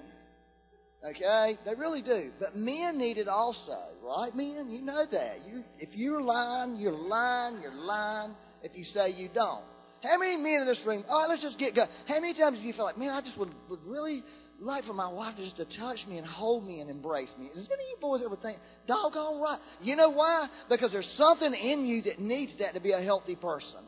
Okay? 1.04 1.58
They 1.64 1.74
really 1.74 2.02
do. 2.02 2.30
But 2.40 2.56
men 2.56 2.98
need 2.98 3.18
it 3.18 3.28
also, 3.28 3.78
right, 4.02 4.34
men? 4.34 4.70
You 4.70 4.80
know 4.80 5.04
that. 5.10 5.36
You, 5.46 5.62
if 5.78 5.90
you're 5.92 6.22
lying, 6.22 6.76
you're 6.76 6.92
lying, 6.92 7.60
you're 7.60 7.74
lying 7.74 8.34
if 8.62 8.72
you 8.74 8.84
say 8.84 9.10
you 9.10 9.28
don't. 9.32 9.64
How 10.02 10.18
many 10.18 10.36
men 10.36 10.60
in 10.62 10.66
this 10.66 10.80
room, 10.86 11.04
all 11.08 11.20
right, 11.20 11.28
let's 11.28 11.42
just 11.42 11.58
get 11.58 11.74
going. 11.74 11.88
How 12.06 12.20
many 12.20 12.34
times 12.34 12.58
do 12.58 12.64
you 12.64 12.72
feel 12.72 12.84
like, 12.84 12.98
man, 12.98 13.10
I 13.10 13.20
just 13.20 13.38
would, 13.38 13.48
would 13.70 13.80
really 13.86 14.22
like 14.60 14.84
for 14.84 14.92
my 14.92 15.08
wife 15.08 15.34
just 15.36 15.56
to 15.56 15.64
touch 15.78 15.98
me 16.08 16.18
and 16.18 16.26
hold 16.26 16.66
me 16.66 16.80
and 16.80 16.90
embrace 16.90 17.30
me? 17.38 17.48
Does 17.54 17.64
any 17.64 17.84
of 17.84 17.90
you 17.90 17.96
boys 18.00 18.20
ever 18.24 18.36
think, 18.36 18.58
doggone 18.86 19.40
right? 19.40 19.58
You 19.80 19.96
know 19.96 20.10
why? 20.10 20.48
Because 20.68 20.92
there's 20.92 21.10
something 21.16 21.52
in 21.54 21.86
you 21.86 22.02
that 22.02 22.18
needs 22.18 22.52
that 22.58 22.74
to 22.74 22.80
be 22.80 22.92
a 22.92 23.00
healthy 23.00 23.36
person. 23.36 23.80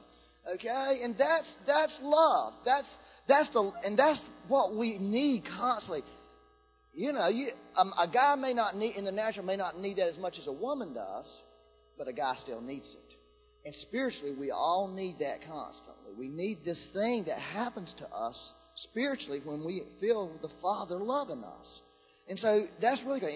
Okay? 0.54 1.00
And 1.02 1.16
that's, 1.18 1.46
that's 1.66 1.92
love. 2.02 2.54
That's, 2.64 2.86
that's 3.28 3.50
the, 3.52 3.70
and 3.84 3.98
that's 3.98 4.20
what 4.48 4.74
we 4.74 4.98
need 4.98 5.44
constantly. 5.58 6.02
You 6.96 7.12
know, 7.12 7.28
you, 7.28 7.50
um, 7.76 7.92
a 7.98 8.08
guy 8.08 8.34
may 8.36 8.54
not 8.54 8.74
need, 8.74 8.96
in 8.96 9.04
the 9.04 9.12
natural, 9.12 9.44
may 9.44 9.56
not 9.56 9.78
need 9.78 9.98
that 9.98 10.08
as 10.08 10.16
much 10.16 10.36
as 10.40 10.46
a 10.46 10.52
woman 10.52 10.94
does, 10.94 11.26
but 11.98 12.08
a 12.08 12.12
guy 12.12 12.34
still 12.42 12.62
needs 12.62 12.88
it. 12.88 13.16
And 13.66 13.74
spiritually, 13.82 14.34
we 14.38 14.50
all 14.50 14.88
need 14.88 15.16
that 15.18 15.44
constantly. 15.46 16.12
We 16.18 16.28
need 16.28 16.60
this 16.64 16.82
thing 16.94 17.24
that 17.26 17.38
happens 17.38 17.92
to 17.98 18.08
us 18.08 18.34
spiritually 18.90 19.40
when 19.44 19.62
we 19.62 19.82
feel 20.00 20.32
the 20.40 20.48
Father 20.62 20.96
loving 20.96 21.44
us. 21.44 21.66
And 22.30 22.38
so 22.38 22.64
that's 22.80 23.02
really 23.04 23.20
good. 23.20 23.30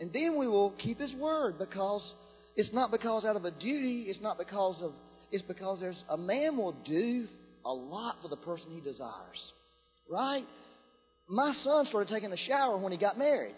And 0.00 0.10
then 0.12 0.38
we 0.38 0.48
will 0.48 0.72
keep 0.78 0.98
His 0.98 1.12
word 1.14 1.58
because 1.58 2.14
it's 2.56 2.72
not 2.72 2.90
because 2.90 3.26
out 3.26 3.36
of 3.36 3.44
a 3.44 3.50
duty, 3.50 4.06
it's 4.08 4.20
not 4.22 4.38
because 4.38 4.80
of, 4.80 4.92
it's 5.30 5.44
because 5.44 5.78
there's 5.78 6.02
a 6.08 6.16
man 6.16 6.56
will 6.56 6.76
do 6.86 7.26
a 7.66 7.72
lot 7.72 8.16
for 8.22 8.28
the 8.28 8.36
person 8.36 8.70
he 8.70 8.80
desires. 8.80 9.52
Right? 10.08 10.44
My 11.28 11.52
son 11.62 11.86
started 11.86 12.12
taking 12.12 12.32
a 12.32 12.36
shower 12.36 12.76
when 12.76 12.92
he 12.92 12.98
got 12.98 13.18
married. 13.18 13.56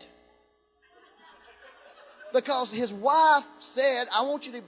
Because 2.32 2.70
his 2.72 2.90
wife 2.92 3.44
said, 3.74 4.06
I 4.12 4.22
want 4.22 4.44
you 4.44 4.52
to 4.52 4.62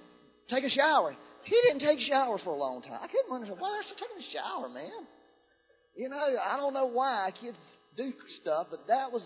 take 0.49 0.65
a 0.65 0.71
shower. 0.71 1.15
He 1.45 1.61
didn't 1.67 1.81
take 1.81 2.01
showers 2.01 2.41
for 2.43 2.51
a 2.51 2.57
long 2.57 2.83
time. 2.83 2.99
I 3.03 3.07
couldn't 3.07 3.33
understand 3.33 3.61
why 3.61 3.73
they're 3.73 3.83
still 3.83 4.07
taking 4.09 4.23
a 4.23 4.33
shower, 4.33 4.69
man. 4.69 5.07
You 5.97 6.09
know, 6.09 6.17
I 6.17 6.57
don't 6.57 6.75
know 6.75 6.87
why 6.87 7.31
kids 7.41 7.57
do 7.97 8.13
stuff, 8.41 8.69
but 8.71 8.87
that 8.89 9.11
was 9.13 9.23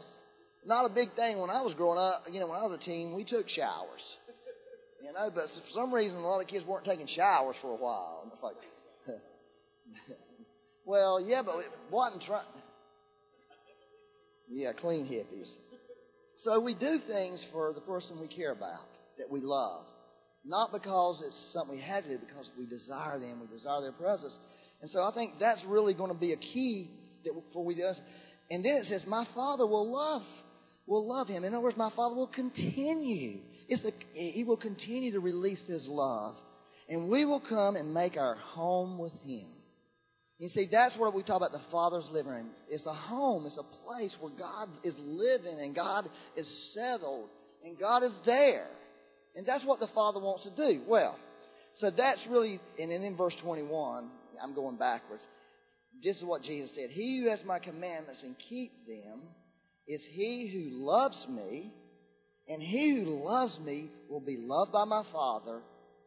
not 0.65 0.87
a 0.87 0.89
big 0.89 1.15
thing 1.15 1.39
when 1.39 1.51
I 1.51 1.61
was 1.61 1.75
growing 1.75 1.99
up. 1.99 2.25
You 2.31 2.41
know, 2.41 2.47
when 2.49 2.59
I 2.59 2.63
was 2.63 2.79
a 2.81 2.85
teen, 2.85 3.15
we 3.15 3.25
took 3.25 3.49
showers. 3.49 4.01
You 5.03 5.13
know, 5.13 5.31
but 5.35 5.45
for 5.45 5.73
some 5.75 5.93
reason, 5.93 6.19
a 6.19 6.27
lot 6.27 6.41
of 6.41 6.47
kids 6.47 6.65
weren't 6.65 6.85
taking 6.85 7.09
showers 7.09 7.57
for 7.61 7.73
a 7.73 7.77
while. 7.77 8.21
And 8.23 8.33
it's 8.33 8.43
like, 8.43 8.57
well, 10.85 11.21
yeah, 11.21 11.43
but 11.43 11.59
it 11.59 11.73
wasn't 11.91 12.23
trying. 12.23 12.47
Yeah, 14.53 14.73
clean 14.73 15.07
hippies. 15.07 15.51
So 16.45 16.61
we 16.61 16.75
do 16.75 16.99
things 17.07 17.45
for 17.53 17.73
the 17.73 17.81
person 17.81 18.21
we 18.21 18.29
care 18.29 18.53
about, 18.53 18.88
that 19.19 19.31
we 19.31 19.41
love. 19.41 19.85
Not 20.45 20.73
because 20.73 21.23
it's 21.27 21.53
something 21.53 21.77
we 21.77 21.83
had 21.83 22.05
to 22.05 22.11
do, 22.11 22.19
because 22.19 22.51
we 22.59 22.67
desire 22.67 23.19
them, 23.19 23.41
we 23.41 23.57
desire 23.57 23.81
their 23.81 23.93
presence. 23.93 24.37
And 24.83 24.91
so 24.91 25.05
I 25.05 25.12
think 25.15 25.35
that's 25.41 25.61
really 25.67 25.95
going 25.95 26.12
to 26.12 26.19
be 26.19 26.33
a 26.33 26.37
key 26.37 26.91
that 27.25 27.33
for 27.53 27.65
we 27.65 27.77
do. 27.77 27.88
And 28.51 28.65
then 28.65 28.75
it 28.75 28.87
says, 28.88 29.07
"My 29.07 29.25
Father 29.35 29.67
will 29.67 29.91
love, 29.91 30.23
will 30.87 31.09
love 31.09 31.29
him." 31.29 31.45
In 31.45 31.55
other 31.55 31.62
words, 31.62 31.77
my 31.77 31.91
Father 31.95 32.17
will 32.17 32.27
continue. 32.27 33.41
It's 33.69 33.85
a, 33.85 33.93
he 34.12 34.45
will 34.45 34.57
continue 34.57 35.12
to 35.12 35.21
release 35.21 35.65
His 35.69 35.87
love, 35.87 36.35
and 36.88 37.09
we 37.09 37.25
will 37.25 37.41
come 37.41 37.77
and 37.77 37.95
make 37.95 38.17
our 38.17 38.35
home 38.35 38.99
with 38.99 39.12
Him. 39.23 39.62
You 40.42 40.48
see, 40.48 40.68
that's 40.68 40.96
what 40.96 41.14
we 41.14 41.22
talk 41.22 41.37
about 41.37 41.52
the 41.52 41.62
Father's 41.70 42.09
living 42.11 42.33
room. 42.33 42.50
It's 42.68 42.85
a 42.85 42.92
home, 42.92 43.46
it's 43.46 43.59
a 43.59 43.85
place 43.87 44.12
where 44.18 44.33
God 44.37 44.70
is 44.83 44.96
living 44.98 45.61
and 45.61 45.72
God 45.72 46.09
is 46.37 46.48
settled 46.74 47.28
and 47.64 47.78
God 47.78 48.02
is 48.02 48.11
there. 48.26 48.66
And 49.37 49.46
that's 49.46 49.64
what 49.64 49.78
the 49.78 49.87
Father 49.94 50.18
wants 50.18 50.42
to 50.42 50.50
do. 50.50 50.83
Well, 50.88 51.16
so 51.78 51.92
that's 51.96 52.18
really, 52.28 52.59
and 52.76 52.90
then 52.90 53.05
in 53.05 53.16
verse 53.16 53.37
21, 53.40 54.11
I'm 54.42 54.52
going 54.52 54.76
backwards. 54.78 55.22
This 56.02 56.16
is 56.16 56.24
what 56.24 56.42
Jesus 56.42 56.72
said 56.74 56.90
He 56.90 57.20
who 57.22 57.31
has 57.31 57.44
my 57.46 57.61
commandments 57.61 58.22
and 58.24 58.35
keep 58.48 58.72
them 58.85 59.22
is 59.87 60.02
he 60.11 60.50
who 60.52 60.85
loves 60.85 61.24
me, 61.31 61.70
and 62.48 62.61
he 62.61 63.00
who 63.05 63.24
loves 63.24 63.61
me 63.61 63.90
will 64.11 64.20
be 64.20 64.38
loved 64.40 64.72
by 64.72 64.87
my 64.87 65.05
Father, 65.12 65.61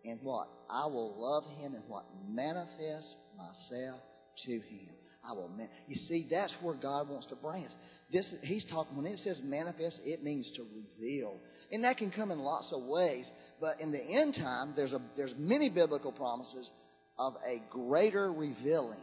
and 0.03 0.19
what? 0.21 0.49
I 0.69 0.87
will 0.87 1.13
love 1.15 1.45
him 1.57 1.73
and 1.73 1.83
what? 1.87 2.03
Manifest 2.27 3.15
myself 3.37 4.01
to 4.45 4.51
him. 4.51 4.95
I 5.27 5.33
will. 5.33 5.49
Man- 5.49 5.69
you 5.87 5.95
see, 6.07 6.27
that's 6.29 6.53
where 6.61 6.75
God 6.75 7.09
wants 7.09 7.27
to 7.27 7.35
bring 7.35 7.65
us. 7.65 7.71
This 8.11 8.25
He's 8.43 8.65
talking 8.65 8.95
when 8.95 9.05
it 9.05 9.19
says 9.23 9.39
manifest, 9.43 10.01
it 10.03 10.23
means 10.23 10.49
to 10.55 10.63
reveal, 10.63 11.37
and 11.71 11.83
that 11.83 11.97
can 11.97 12.11
come 12.11 12.31
in 12.31 12.39
lots 12.39 12.71
of 12.71 12.83
ways. 12.83 13.25
But 13.59 13.79
in 13.79 13.91
the 13.91 14.01
end 14.01 14.35
time, 14.35 14.73
there's 14.75 14.93
a 14.93 15.01
there's 15.17 15.33
many 15.37 15.69
biblical 15.69 16.11
promises 16.11 16.69
of 17.17 17.33
a 17.47 17.61
greater 17.71 18.31
revealing, 18.31 18.99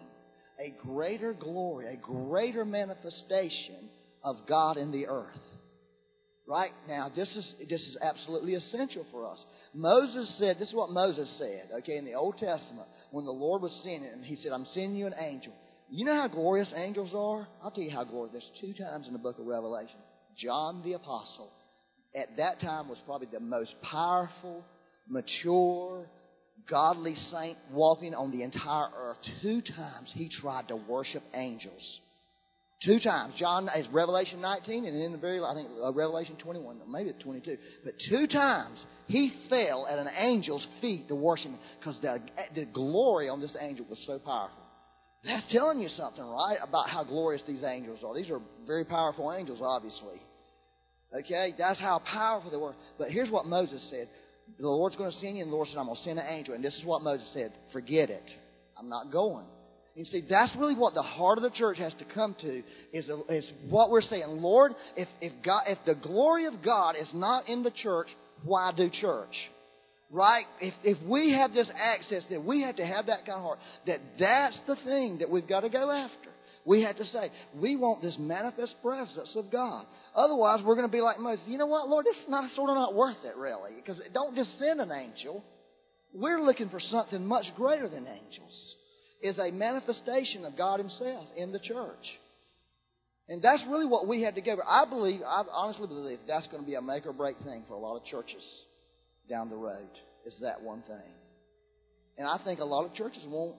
a 0.60 0.86
greater 0.86 1.32
glory, 1.32 1.92
a 1.92 1.96
greater 1.96 2.64
manifestation 2.64 3.88
of 4.22 4.36
God 4.46 4.76
in 4.76 4.92
the 4.92 5.08
earth. 5.08 5.40
Right 6.52 6.72
now, 6.86 7.08
this 7.08 7.34
is 7.34 7.54
this 7.70 7.80
is 7.80 7.96
absolutely 8.02 8.52
essential 8.52 9.06
for 9.10 9.24
us. 9.26 9.42
Moses 9.72 10.28
said, 10.38 10.58
"This 10.58 10.68
is 10.68 10.74
what 10.74 10.90
Moses 10.90 11.26
said." 11.38 11.70
Okay, 11.78 11.96
in 11.96 12.04
the 12.04 12.12
Old 12.12 12.36
Testament, 12.36 12.86
when 13.10 13.24
the 13.24 13.32
Lord 13.32 13.62
was 13.62 13.72
sending, 13.82 14.02
him, 14.02 14.22
He 14.22 14.36
said, 14.36 14.52
"I'm 14.52 14.66
sending 14.66 14.96
you 14.96 15.06
an 15.06 15.14
angel." 15.18 15.54
You 15.88 16.04
know 16.04 16.14
how 16.14 16.28
glorious 16.28 16.70
angels 16.76 17.14
are? 17.14 17.48
I'll 17.62 17.70
tell 17.70 17.82
you 17.82 17.90
how 17.90 18.04
glorious. 18.04 18.32
There's 18.32 18.60
two 18.60 18.84
times 18.84 19.06
in 19.06 19.14
the 19.14 19.18
Book 19.18 19.38
of 19.38 19.46
Revelation. 19.46 19.98
John 20.36 20.82
the 20.82 20.92
apostle, 20.92 21.50
at 22.14 22.36
that 22.36 22.60
time, 22.60 22.86
was 22.86 22.98
probably 23.06 23.28
the 23.28 23.40
most 23.40 23.74
powerful, 23.80 24.62
mature, 25.08 26.06
godly 26.68 27.14
saint 27.14 27.56
walking 27.70 28.14
on 28.14 28.30
the 28.30 28.42
entire 28.42 28.90
earth. 28.94 29.18
Two 29.40 29.62
times 29.62 30.12
he 30.12 30.28
tried 30.28 30.68
to 30.68 30.76
worship 30.76 31.22
angels. 31.32 32.00
Two 32.84 32.98
times. 32.98 33.34
John 33.38 33.68
is 33.76 33.86
Revelation 33.92 34.40
19 34.40 34.86
and 34.86 34.96
in 35.00 35.12
the 35.12 35.18
very, 35.18 35.40
I 35.42 35.54
think, 35.54 35.68
uh, 35.82 35.92
Revelation 35.92 36.36
21, 36.36 36.80
maybe 36.90 37.12
22. 37.22 37.56
But 37.84 37.94
two 38.08 38.26
times 38.26 38.78
he 39.06 39.32
fell 39.48 39.86
at 39.88 39.98
an 39.98 40.08
angel's 40.08 40.66
feet 40.80 41.06
to 41.08 41.14
worship 41.14 41.50
him 41.52 41.58
because 41.78 42.00
the, 42.02 42.18
the 42.54 42.64
glory 42.64 43.28
on 43.28 43.40
this 43.40 43.56
angel 43.60 43.86
was 43.88 44.02
so 44.06 44.18
powerful. 44.18 44.58
That's 45.24 45.46
telling 45.52 45.80
you 45.80 45.88
something, 45.90 46.24
right, 46.24 46.56
about 46.60 46.88
how 46.88 47.04
glorious 47.04 47.42
these 47.46 47.62
angels 47.62 48.00
are. 48.04 48.14
These 48.14 48.30
are 48.30 48.40
very 48.66 48.84
powerful 48.84 49.32
angels, 49.32 49.60
obviously. 49.62 50.20
Okay? 51.16 51.54
That's 51.56 51.78
how 51.78 52.00
powerful 52.00 52.50
they 52.50 52.56
were. 52.56 52.74
But 52.98 53.10
here's 53.10 53.30
what 53.30 53.46
Moses 53.46 53.86
said 53.90 54.08
The 54.58 54.66
Lord's 54.66 54.96
going 54.96 55.12
to 55.12 55.18
send 55.20 55.36
you, 55.36 55.44
and 55.44 55.52
the 55.52 55.54
Lord 55.54 55.68
said, 55.68 55.78
I'm 55.78 55.86
going 55.86 55.98
to 55.98 56.02
send 56.02 56.18
an 56.18 56.26
angel. 56.28 56.54
And 56.54 56.64
this 56.64 56.74
is 56.74 56.84
what 56.84 57.02
Moses 57.02 57.28
said 57.32 57.52
Forget 57.72 58.10
it. 58.10 58.28
I'm 58.76 58.88
not 58.88 59.12
going. 59.12 59.46
You 59.94 60.06
see, 60.06 60.24
that's 60.28 60.52
really 60.56 60.74
what 60.74 60.94
the 60.94 61.02
heart 61.02 61.36
of 61.36 61.44
the 61.44 61.50
church 61.50 61.76
has 61.78 61.92
to 61.94 62.04
come 62.14 62.34
to 62.40 62.62
is, 62.92 63.10
is 63.28 63.50
what 63.68 63.90
we're 63.90 64.00
saying. 64.00 64.24
Lord, 64.40 64.72
if, 64.96 65.08
if, 65.20 65.32
God, 65.44 65.64
if 65.66 65.78
the 65.84 65.94
glory 65.94 66.46
of 66.46 66.54
God 66.64 66.94
is 66.98 67.10
not 67.12 67.46
in 67.46 67.62
the 67.62 67.70
church, 67.70 68.08
why 68.42 68.72
do 68.74 68.88
church? 68.88 69.34
Right? 70.10 70.44
If, 70.60 70.74
if 70.82 71.06
we 71.06 71.32
have 71.32 71.52
this 71.52 71.70
access, 71.76 72.24
that 72.30 72.42
we 72.42 72.62
have 72.62 72.76
to 72.76 72.86
have 72.86 73.06
that 73.06 73.26
kind 73.26 73.36
of 73.36 73.42
heart, 73.42 73.58
that 73.86 73.98
that's 74.18 74.58
the 74.66 74.76
thing 74.76 75.18
that 75.18 75.30
we've 75.30 75.48
got 75.48 75.60
to 75.60 75.68
go 75.68 75.90
after. 75.90 76.30
We 76.64 76.82
have 76.82 76.96
to 76.96 77.04
say, 77.04 77.30
we 77.54 77.76
want 77.76 78.02
this 78.02 78.16
manifest 78.18 78.76
presence 78.82 79.34
of 79.36 79.50
God. 79.50 79.84
Otherwise, 80.14 80.60
we're 80.64 80.76
going 80.76 80.86
to 80.86 80.92
be 80.92 81.00
like 81.00 81.18
Moses. 81.18 81.44
You 81.46 81.58
know 81.58 81.66
what, 81.66 81.88
Lord? 81.88 82.06
This 82.06 82.16
is 82.16 82.28
not 82.28 82.48
sort 82.52 82.70
of 82.70 82.76
not 82.76 82.94
worth 82.94 83.16
it, 83.24 83.36
really, 83.36 83.72
because 83.76 84.00
don't 84.14 84.36
just 84.36 84.58
send 84.58 84.80
an 84.80 84.92
angel. 84.92 85.44
We're 86.14 86.40
looking 86.40 86.68
for 86.70 86.80
something 86.80 87.26
much 87.26 87.46
greater 87.56 87.88
than 87.88 88.06
angels 88.06 88.74
is 89.22 89.38
a 89.38 89.50
manifestation 89.50 90.44
of 90.44 90.56
God 90.56 90.80
Himself 90.80 91.26
in 91.36 91.52
the 91.52 91.60
church. 91.60 92.04
And 93.28 93.40
that's 93.40 93.62
really 93.68 93.86
what 93.86 94.08
we 94.08 94.22
had 94.22 94.34
to 94.34 94.40
go. 94.40 94.56
I 94.68 94.84
believe, 94.88 95.20
I 95.22 95.44
honestly 95.52 95.86
believe 95.86 96.18
that's 96.26 96.46
going 96.48 96.62
to 96.62 96.66
be 96.66 96.74
a 96.74 96.82
make 96.82 97.06
or 97.06 97.12
break 97.12 97.38
thing 97.38 97.64
for 97.68 97.74
a 97.74 97.78
lot 97.78 97.96
of 97.96 98.04
churches 98.04 98.42
down 99.30 99.48
the 99.48 99.56
road, 99.56 99.88
is 100.26 100.34
that 100.42 100.60
one 100.60 100.82
thing. 100.82 101.14
And 102.18 102.26
I 102.26 102.38
think 102.44 102.60
a 102.60 102.64
lot 102.64 102.84
of 102.84 102.94
churches 102.94 103.22
won't 103.26 103.56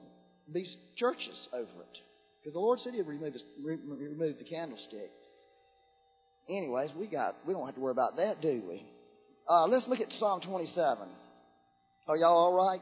be 0.53 0.67
churches 0.97 1.47
over 1.53 1.63
it. 1.63 1.97
Because 2.39 2.53
the 2.53 2.59
Lord 2.59 2.79
said 2.79 2.93
He'd 2.93 3.07
remove, 3.07 3.33
remove 3.63 4.37
the 4.37 4.43
candlestick. 4.43 5.11
Anyways, 6.49 6.91
we 6.99 7.07
got 7.07 7.35
we 7.47 7.53
don't 7.53 7.65
have 7.65 7.75
to 7.75 7.81
worry 7.81 7.91
about 7.93 8.17
that, 8.17 8.41
do 8.41 8.61
we? 8.67 8.85
Uh, 9.49 9.65
let's 9.67 9.87
look 9.87 10.01
at 10.01 10.11
Psalm 10.19 10.41
27. 10.41 11.07
Are 12.07 12.17
y'all 12.17 12.37
all 12.37 12.53
right? 12.53 12.81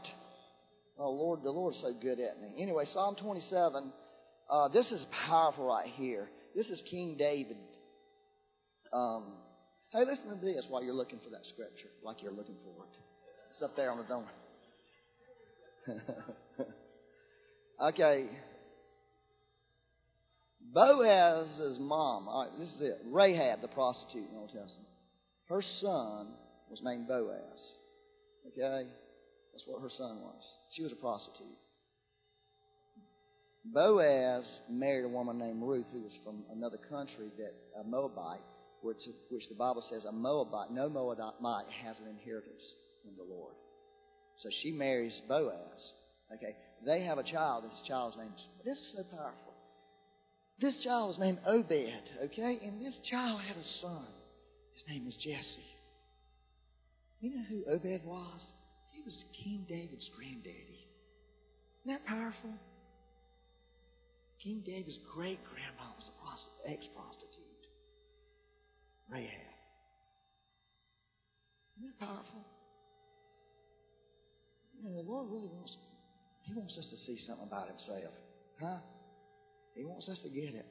Oh, 1.04 1.10
Lord, 1.10 1.42
the 1.42 1.50
Lord's 1.50 1.80
so 1.82 1.94
good 2.00 2.20
at 2.20 2.40
me. 2.40 2.62
Anyway, 2.62 2.86
Psalm 2.94 3.16
27. 3.16 3.92
Uh, 4.48 4.68
this 4.68 4.86
is 4.92 5.04
powerful 5.26 5.66
right 5.66 5.88
here. 5.96 6.30
This 6.56 6.68
is 6.68 6.80
King 6.92 7.16
David. 7.18 7.58
Um, 8.94 9.34
hey, 9.92 10.06
listen 10.06 10.30
to 10.30 10.46
this 10.46 10.68
while 10.70 10.84
you're 10.84 10.94
looking 10.94 11.20
for 11.24 11.32
that 11.32 11.44
scripture, 11.46 11.90
like 12.04 12.22
you're 12.22 12.32
looking 12.32 12.58
for 12.64 12.84
it. 12.84 12.92
It's 13.50 13.64
up 13.64 13.76
there 13.76 13.90
on 13.90 13.98
the 13.98 14.04
door. 14.04 14.28
okay. 17.90 18.28
Boaz's 20.72 21.80
mom, 21.80 22.28
all 22.28 22.44
right, 22.44 22.60
this 22.60 22.70
is 22.74 22.82
it. 22.82 23.00
Rahab, 23.08 23.62
the 23.62 23.70
prostitute 23.70 24.28
in 24.28 24.36
the 24.36 24.40
Old 24.40 24.50
Testament. 24.50 24.88
Her 25.50 25.64
son 25.80 26.28
was 26.70 26.80
named 26.84 27.08
Boaz. 27.08 27.60
Okay? 28.50 28.88
That's 29.52 29.66
what 29.68 29.82
her 29.82 29.90
son 29.90 30.22
was. 30.22 30.44
She 30.76 30.84
was 30.84 30.92
a 30.92 30.96
prostitute. 30.96 31.58
Boaz 33.66 34.46
married 34.70 35.06
a 35.06 35.10
woman 35.10 35.38
named 35.38 35.62
Ruth 35.62 35.86
who 35.92 36.02
was 36.02 36.18
from 36.24 36.44
another 36.52 36.78
country 36.90 37.32
that 37.38 37.54
a 37.80 37.84
Moabite, 37.84 38.42
which, 38.82 38.98
which 39.30 39.48
the 39.50 39.56
Bible 39.56 39.84
says 39.90 40.06
a 40.06 40.12
Moabite, 40.12 40.72
no 40.72 40.90
Moabite 40.90 41.36
has 41.84 41.98
an 42.00 42.08
inheritance 42.08 42.62
in 43.06 43.16
the 43.16 43.24
Lord. 43.24 43.54
So 44.40 44.50
she 44.64 44.72
marries 44.72 45.20
Boaz. 45.28 45.94
Okay, 46.34 46.56
they 46.86 47.04
have 47.04 47.18
a 47.18 47.24
child. 47.24 47.66
This 47.66 47.88
child's 47.88 48.18
name 48.18 48.32
is, 48.36 48.48
this 48.66 48.78
is 48.78 48.94
so 48.96 49.04
powerful. 49.04 49.54
This 50.60 50.82
child 50.84 51.10
was 51.10 51.20
named 51.20 51.40
Obed, 51.46 52.10
okay? 52.26 52.60
And 52.64 52.82
this 52.82 52.98
child 53.10 53.42
had 53.42 53.58
a 53.58 53.64
son. 53.82 54.06
His 54.76 54.84
name 54.88 55.06
was 55.06 55.16
Jesse. 55.16 55.66
You 57.20 57.36
know 57.36 57.44
who 57.50 57.64
Obed 57.72 58.06
was? 58.06 58.42
Was 59.06 59.24
King 59.34 59.66
David's 59.68 60.10
granddaddy. 60.16 60.88
Isn't 61.84 61.98
that 61.98 62.06
powerful? 62.06 62.54
King 64.44 64.64
David's 64.66 65.00
great 65.14 65.40
grandma 65.46 65.94
was 65.98 66.10
an 66.66 66.74
ex 66.74 66.88
prostitute, 66.96 67.66
Rahab. 69.10 69.52
Isn't 71.78 71.94
that 72.00 72.06
powerful? 72.06 72.46
Know, 74.82 74.98
the 74.98 75.10
Lord 75.10 75.30
really 75.30 75.50
wants, 75.50 75.78
He 76.42 76.54
wants 76.54 76.78
us 76.78 76.90
to 76.90 76.98
see 77.06 77.18
something 77.28 77.46
about 77.46 77.68
Himself. 77.68 78.14
Huh? 78.60 78.82
He 79.76 79.86
wants 79.86 80.10
us 80.10 80.22
to 80.24 80.30
get 80.30 80.54
it. 80.54 80.66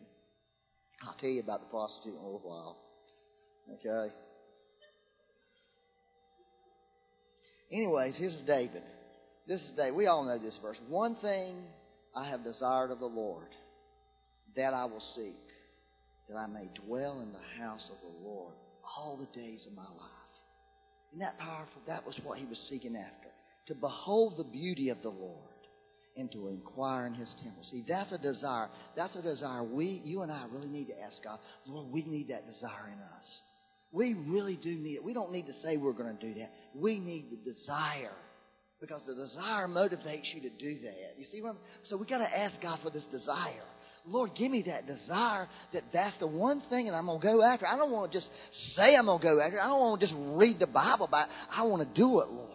I'll 1.03 1.17
tell 1.19 1.31
you 1.31 1.41
about 1.41 1.61
the 1.61 1.71
prostitute 1.71 2.15
in 2.15 2.21
a 2.21 2.25
little 2.25 2.43
while. 2.43 2.79
Okay? 3.75 4.13
Anyways, 7.73 8.17
here's 8.17 8.43
David. 8.47 8.83
This 9.47 9.61
is 9.61 9.73
David. 9.77 9.95
We 9.95 10.07
all 10.07 10.25
know 10.25 10.39
this 10.39 10.59
verse. 10.61 10.79
One 10.89 11.15
thing 11.17 11.57
I 12.15 12.29
have 12.29 12.43
desired 12.43 12.91
of 12.91 12.99
the 12.99 13.07
Lord, 13.07 13.49
that 14.57 14.75
I 14.75 14.85
will 14.85 15.03
seek, 15.15 15.39
that 16.29 16.37
I 16.37 16.47
may 16.47 16.69
dwell 16.87 17.21
in 17.21 17.33
the 17.33 17.63
house 17.63 17.89
of 17.91 17.99
the 18.03 18.29
Lord 18.29 18.55
all 18.97 19.17
the 19.17 19.41
days 19.41 19.67
of 19.69 19.77
my 19.77 19.83
life. 19.83 20.31
Isn't 21.11 21.21
that 21.21 21.39
powerful? 21.39 21.83
That 21.87 22.05
was 22.05 22.19
what 22.25 22.39
he 22.39 22.47
was 22.47 22.59
seeking 22.69 22.97
after. 22.97 23.29
To 23.67 23.75
behold 23.75 24.35
the 24.37 24.45
beauty 24.45 24.91
of 24.91 25.03
the 25.03 25.09
Lord 25.09 25.39
and 26.17 26.31
to 26.33 26.49
inquire 26.49 27.07
in 27.07 27.15
his 27.15 27.33
temple. 27.43 27.63
See, 27.71 27.85
that's 27.87 28.13
a 28.13 28.19
desire. 28.19 28.69
That's 28.97 29.15
a 29.15 29.23
desire 29.23 29.63
we, 29.63 30.01
you 30.05 30.23
and 30.23 30.33
I 30.33 30.45
really 30.51 30.69
need 30.69 30.87
to 30.87 31.01
ask 31.01 31.23
God, 31.23 31.39
Lord, 31.67 31.93
we 31.93 32.05
need 32.05 32.29
that 32.29 32.47
desire 32.47 32.89
in 32.89 32.99
us. 32.99 33.41
We 33.93 34.15
really 34.15 34.57
do 34.57 34.71
need 34.71 34.95
it. 34.95 35.05
We 35.05 35.15
don't 35.15 35.33
need 35.33 35.47
to 35.47 35.53
say 35.65 35.77
we're 35.77 35.93
going 35.93 36.17
to 36.17 36.27
do 36.27 36.35
that. 36.41 36.51
We 36.75 36.99
need 36.99 37.31
the 37.31 37.37
desire. 37.37 38.13
Because 38.81 39.03
the 39.07 39.15
desire 39.15 39.69
motivates 39.69 40.33
you 40.35 40.41
to 40.43 40.51
do 40.51 40.75
that. 40.85 41.19
You 41.19 41.27
see 41.31 41.43
what 41.43 41.51
I'm, 41.51 41.59
so 41.85 41.97
we 41.99 42.07
got 42.07 42.19
to 42.19 42.39
ask 42.39 42.61
God 42.63 42.79
for 42.83 42.91
this 42.91 43.05
desire. 43.11 43.65
Lord, 44.07 44.31
give 44.35 44.51
me 44.51 44.65
that 44.67 44.87
desire 44.87 45.47
that 45.75 45.83
that's 45.93 46.19
the 46.19 46.27
one 46.27 46.63
thing 46.71 46.87
that 46.87 46.95
I'm 46.95 47.07
going 47.07 47.21
to 47.21 47.27
go 47.27 47.43
after. 47.43 47.67
I 47.67 47.77
don't 47.77 47.91
want 47.91 48.11
to 48.11 48.19
just 48.19 48.31
say 48.77 48.97
I'm 48.97 49.05
going 49.05 49.19
to 49.19 49.25
go 49.25 49.41
after 49.41 49.59
it. 49.59 49.61
I 49.61 49.67
don't 49.67 49.81
want 49.81 50.01
to 50.01 50.07
just 50.07 50.17
read 50.19 50.59
the 50.59 50.67
Bible 50.67 51.07
about 51.07 51.29
it. 51.29 51.35
I 51.55 51.65
want 51.65 51.83
to 51.87 51.95
do 51.95 52.21
it, 52.21 52.29
Lord. 52.29 52.49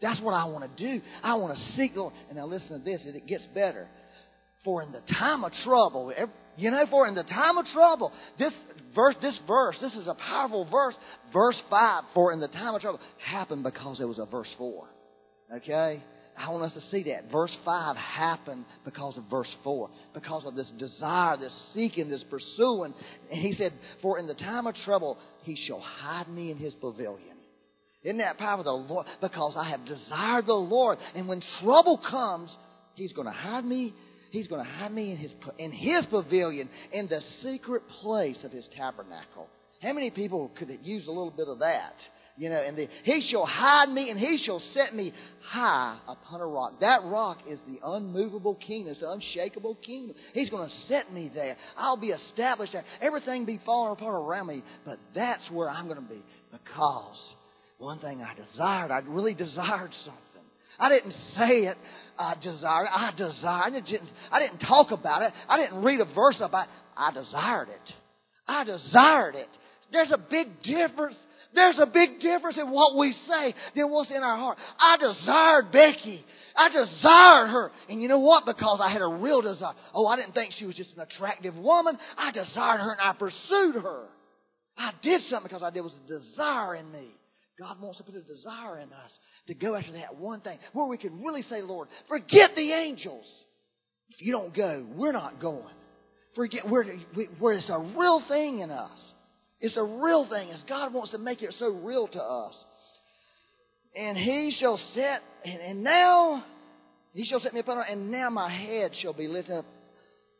That's 0.00 0.20
what 0.20 0.32
I 0.32 0.44
want 0.44 0.64
to 0.64 0.84
do. 0.84 1.02
I 1.22 1.34
want 1.34 1.56
to 1.56 1.64
seek 1.72 1.92
Lord. 1.96 2.12
And 2.28 2.36
now 2.36 2.46
listen 2.46 2.78
to 2.78 2.84
this, 2.84 3.02
and 3.04 3.16
it 3.16 3.26
gets 3.26 3.44
better. 3.54 3.88
For 4.64 4.82
in 4.82 4.92
the 4.92 5.02
time 5.18 5.42
of 5.42 5.52
trouble, 5.64 6.12
you 6.56 6.70
know, 6.70 6.84
for 6.90 7.06
in 7.06 7.14
the 7.14 7.24
time 7.24 7.58
of 7.58 7.66
trouble, 7.66 8.12
this 8.38 8.52
verse, 8.94 9.16
this 9.20 9.38
verse, 9.46 9.76
this 9.80 9.94
is 9.94 10.06
a 10.06 10.14
powerful 10.14 10.68
verse. 10.70 10.96
Verse 11.32 11.60
5, 11.68 12.04
for 12.14 12.32
in 12.32 12.40
the 12.40 12.48
time 12.48 12.74
of 12.74 12.80
trouble, 12.80 13.00
happened 13.24 13.64
because 13.64 14.00
it 14.00 14.06
was 14.06 14.18
a 14.18 14.26
verse 14.26 14.52
4. 14.58 14.86
Okay? 15.56 16.02
I 16.36 16.50
want 16.50 16.64
us 16.64 16.74
to 16.74 16.80
see 16.90 17.04
that. 17.04 17.30
Verse 17.30 17.56
5 17.64 17.96
happened 17.96 18.64
because 18.84 19.16
of 19.16 19.24
verse 19.30 19.52
4, 19.62 19.88
because 20.14 20.44
of 20.46 20.54
this 20.54 20.70
desire, 20.78 21.36
this 21.36 21.52
seeking, 21.74 22.10
this 22.10 22.24
pursuing. 22.28 22.94
And 23.30 23.40
he 23.40 23.52
said, 23.52 23.72
For 24.02 24.18
in 24.18 24.26
the 24.26 24.34
time 24.34 24.66
of 24.66 24.74
trouble, 24.84 25.16
he 25.42 25.56
shall 25.66 25.80
hide 25.80 26.28
me 26.28 26.50
in 26.50 26.56
his 26.56 26.74
pavilion. 26.74 27.36
Isn't 28.02 28.18
that 28.18 28.36
powerful? 28.36 28.64
The 28.64 28.92
Lord, 28.92 29.06
because 29.20 29.54
I 29.56 29.70
have 29.70 29.84
desired 29.86 30.46
the 30.46 30.52
Lord. 30.52 30.98
And 31.14 31.28
when 31.28 31.40
trouble 31.62 32.00
comes, 32.10 32.54
he's 32.94 33.12
going 33.12 33.26
to 33.26 33.32
hide 33.32 33.64
me 33.64 33.94
He's 34.34 34.48
going 34.48 34.64
to 34.64 34.68
hide 34.68 34.90
me 34.90 35.12
in 35.12 35.16
his, 35.16 35.32
in 35.58 35.70
his 35.70 36.06
pavilion, 36.06 36.68
in 36.92 37.06
the 37.06 37.20
secret 37.40 37.84
place 38.00 38.42
of 38.42 38.50
his 38.50 38.68
tabernacle. 38.76 39.46
How 39.80 39.92
many 39.92 40.10
people 40.10 40.50
could 40.58 40.76
use 40.82 41.06
a 41.06 41.10
little 41.10 41.30
bit 41.30 41.46
of 41.46 41.60
that? 41.60 41.92
You 42.36 42.50
know, 42.50 42.60
and 42.60 42.76
the, 42.76 42.88
he 43.04 43.28
shall 43.30 43.46
hide 43.46 43.90
me 43.90 44.10
and 44.10 44.18
he 44.18 44.42
shall 44.44 44.60
set 44.72 44.92
me 44.92 45.12
high 45.40 46.00
upon 46.08 46.40
a 46.40 46.46
rock. 46.48 46.80
That 46.80 47.04
rock 47.04 47.42
is 47.48 47.60
the 47.68 47.78
unmovable 47.84 48.56
kingdom, 48.56 48.96
the 49.00 49.12
unshakable 49.12 49.76
kingdom. 49.76 50.16
He's 50.32 50.50
going 50.50 50.68
to 50.68 50.76
set 50.88 51.12
me 51.12 51.30
there. 51.32 51.56
I'll 51.76 51.96
be 51.96 52.08
established 52.08 52.72
there. 52.72 52.84
Everything 53.00 53.44
be 53.44 53.60
falling 53.64 53.92
apart 53.92 54.16
around 54.16 54.48
me, 54.48 54.64
but 54.84 54.98
that's 55.14 55.48
where 55.52 55.70
I'm 55.70 55.86
going 55.86 56.02
to 56.02 56.10
be 56.10 56.22
because 56.50 57.34
one 57.78 58.00
thing 58.00 58.20
I 58.20 58.34
desired, 58.34 58.90
I 58.90 58.98
really 59.06 59.34
desired 59.34 59.92
something. 60.04 60.33
I 60.78 60.88
didn't 60.88 61.14
say 61.36 61.66
it. 61.66 61.76
I 62.18 62.34
desired 62.40 62.84
it. 62.84 62.90
I 62.92 63.12
desired 63.16 63.74
it. 63.74 64.00
I 64.30 64.40
didn't 64.40 64.58
talk 64.60 64.90
about 64.90 65.22
it. 65.22 65.32
I 65.48 65.56
didn't 65.56 65.82
read 65.82 66.00
a 66.00 66.14
verse 66.14 66.40
about 66.40 66.68
it. 66.68 66.74
I 66.96 67.12
desired 67.12 67.68
it. 67.68 67.92
I 68.46 68.64
desired 68.64 69.34
it. 69.34 69.48
There's 69.92 70.12
a 70.12 70.18
big 70.18 70.62
difference. 70.62 71.16
There's 71.54 71.78
a 71.78 71.86
big 71.86 72.20
difference 72.20 72.58
in 72.58 72.70
what 72.70 72.98
we 72.98 73.12
say 73.28 73.54
than 73.76 73.90
what's 73.90 74.10
in 74.10 74.22
our 74.22 74.36
heart. 74.36 74.58
I 74.78 74.96
desired 74.96 75.72
Becky. 75.72 76.24
I 76.56 76.68
desired 76.68 77.48
her. 77.48 77.70
And 77.88 78.02
you 78.02 78.08
know 78.08 78.20
what? 78.20 78.44
Because 78.44 78.80
I 78.82 78.92
had 78.92 79.02
a 79.02 79.06
real 79.06 79.40
desire. 79.40 79.74
Oh, 79.92 80.06
I 80.06 80.16
didn't 80.16 80.32
think 80.32 80.52
she 80.58 80.66
was 80.66 80.74
just 80.74 80.94
an 80.96 81.02
attractive 81.02 81.56
woman. 81.56 81.96
I 82.16 82.32
desired 82.32 82.80
her 82.80 82.92
and 82.92 83.00
I 83.00 83.12
pursued 83.12 83.82
her. 83.82 84.06
I 84.76 84.92
did 85.02 85.22
something 85.30 85.48
because 85.48 85.62
I 85.62 85.70
did 85.70 85.82
was 85.82 85.94
a 86.04 86.08
desire 86.08 86.74
in 86.76 86.90
me. 86.90 87.08
God 87.58 87.80
wants 87.80 87.98
to 87.98 88.04
put 88.04 88.14
a 88.14 88.22
desire 88.22 88.80
in 88.80 88.92
us 88.92 89.10
to 89.46 89.54
go 89.54 89.76
after 89.76 89.92
that 89.92 90.16
one 90.16 90.40
thing 90.40 90.58
where 90.72 90.86
we 90.86 90.98
can 90.98 91.22
really 91.22 91.42
say, 91.42 91.62
Lord, 91.62 91.88
forget 92.08 92.50
the 92.56 92.72
angels. 92.72 93.26
If 94.08 94.20
you 94.20 94.32
don't 94.32 94.54
go, 94.54 94.86
we're 94.94 95.12
not 95.12 95.40
going. 95.40 95.74
Forget 96.34 96.68
where, 96.68 96.84
where 97.38 97.54
it's 97.54 97.70
a 97.70 97.78
real 97.96 98.22
thing 98.28 98.60
in 98.60 98.70
us. 98.70 99.12
It's 99.60 99.76
a 99.76 99.84
real 99.84 100.28
thing 100.28 100.50
as 100.50 100.62
God 100.68 100.92
wants 100.92 101.12
to 101.12 101.18
make 101.18 101.42
it 101.42 101.54
so 101.58 101.68
real 101.68 102.08
to 102.08 102.18
us. 102.20 102.64
And 103.96 104.18
he 104.18 104.54
shall 104.58 104.78
set, 104.94 105.22
and, 105.44 105.60
and 105.60 105.84
now 105.84 106.44
he 107.12 107.24
shall 107.24 107.38
set 107.38 107.54
me 107.54 107.60
upon, 107.60 107.78
and 107.88 108.10
now 108.10 108.28
my 108.30 108.52
head 108.52 108.90
shall 109.00 109.12
be 109.12 109.28
lifted 109.28 109.58
up 109.58 109.64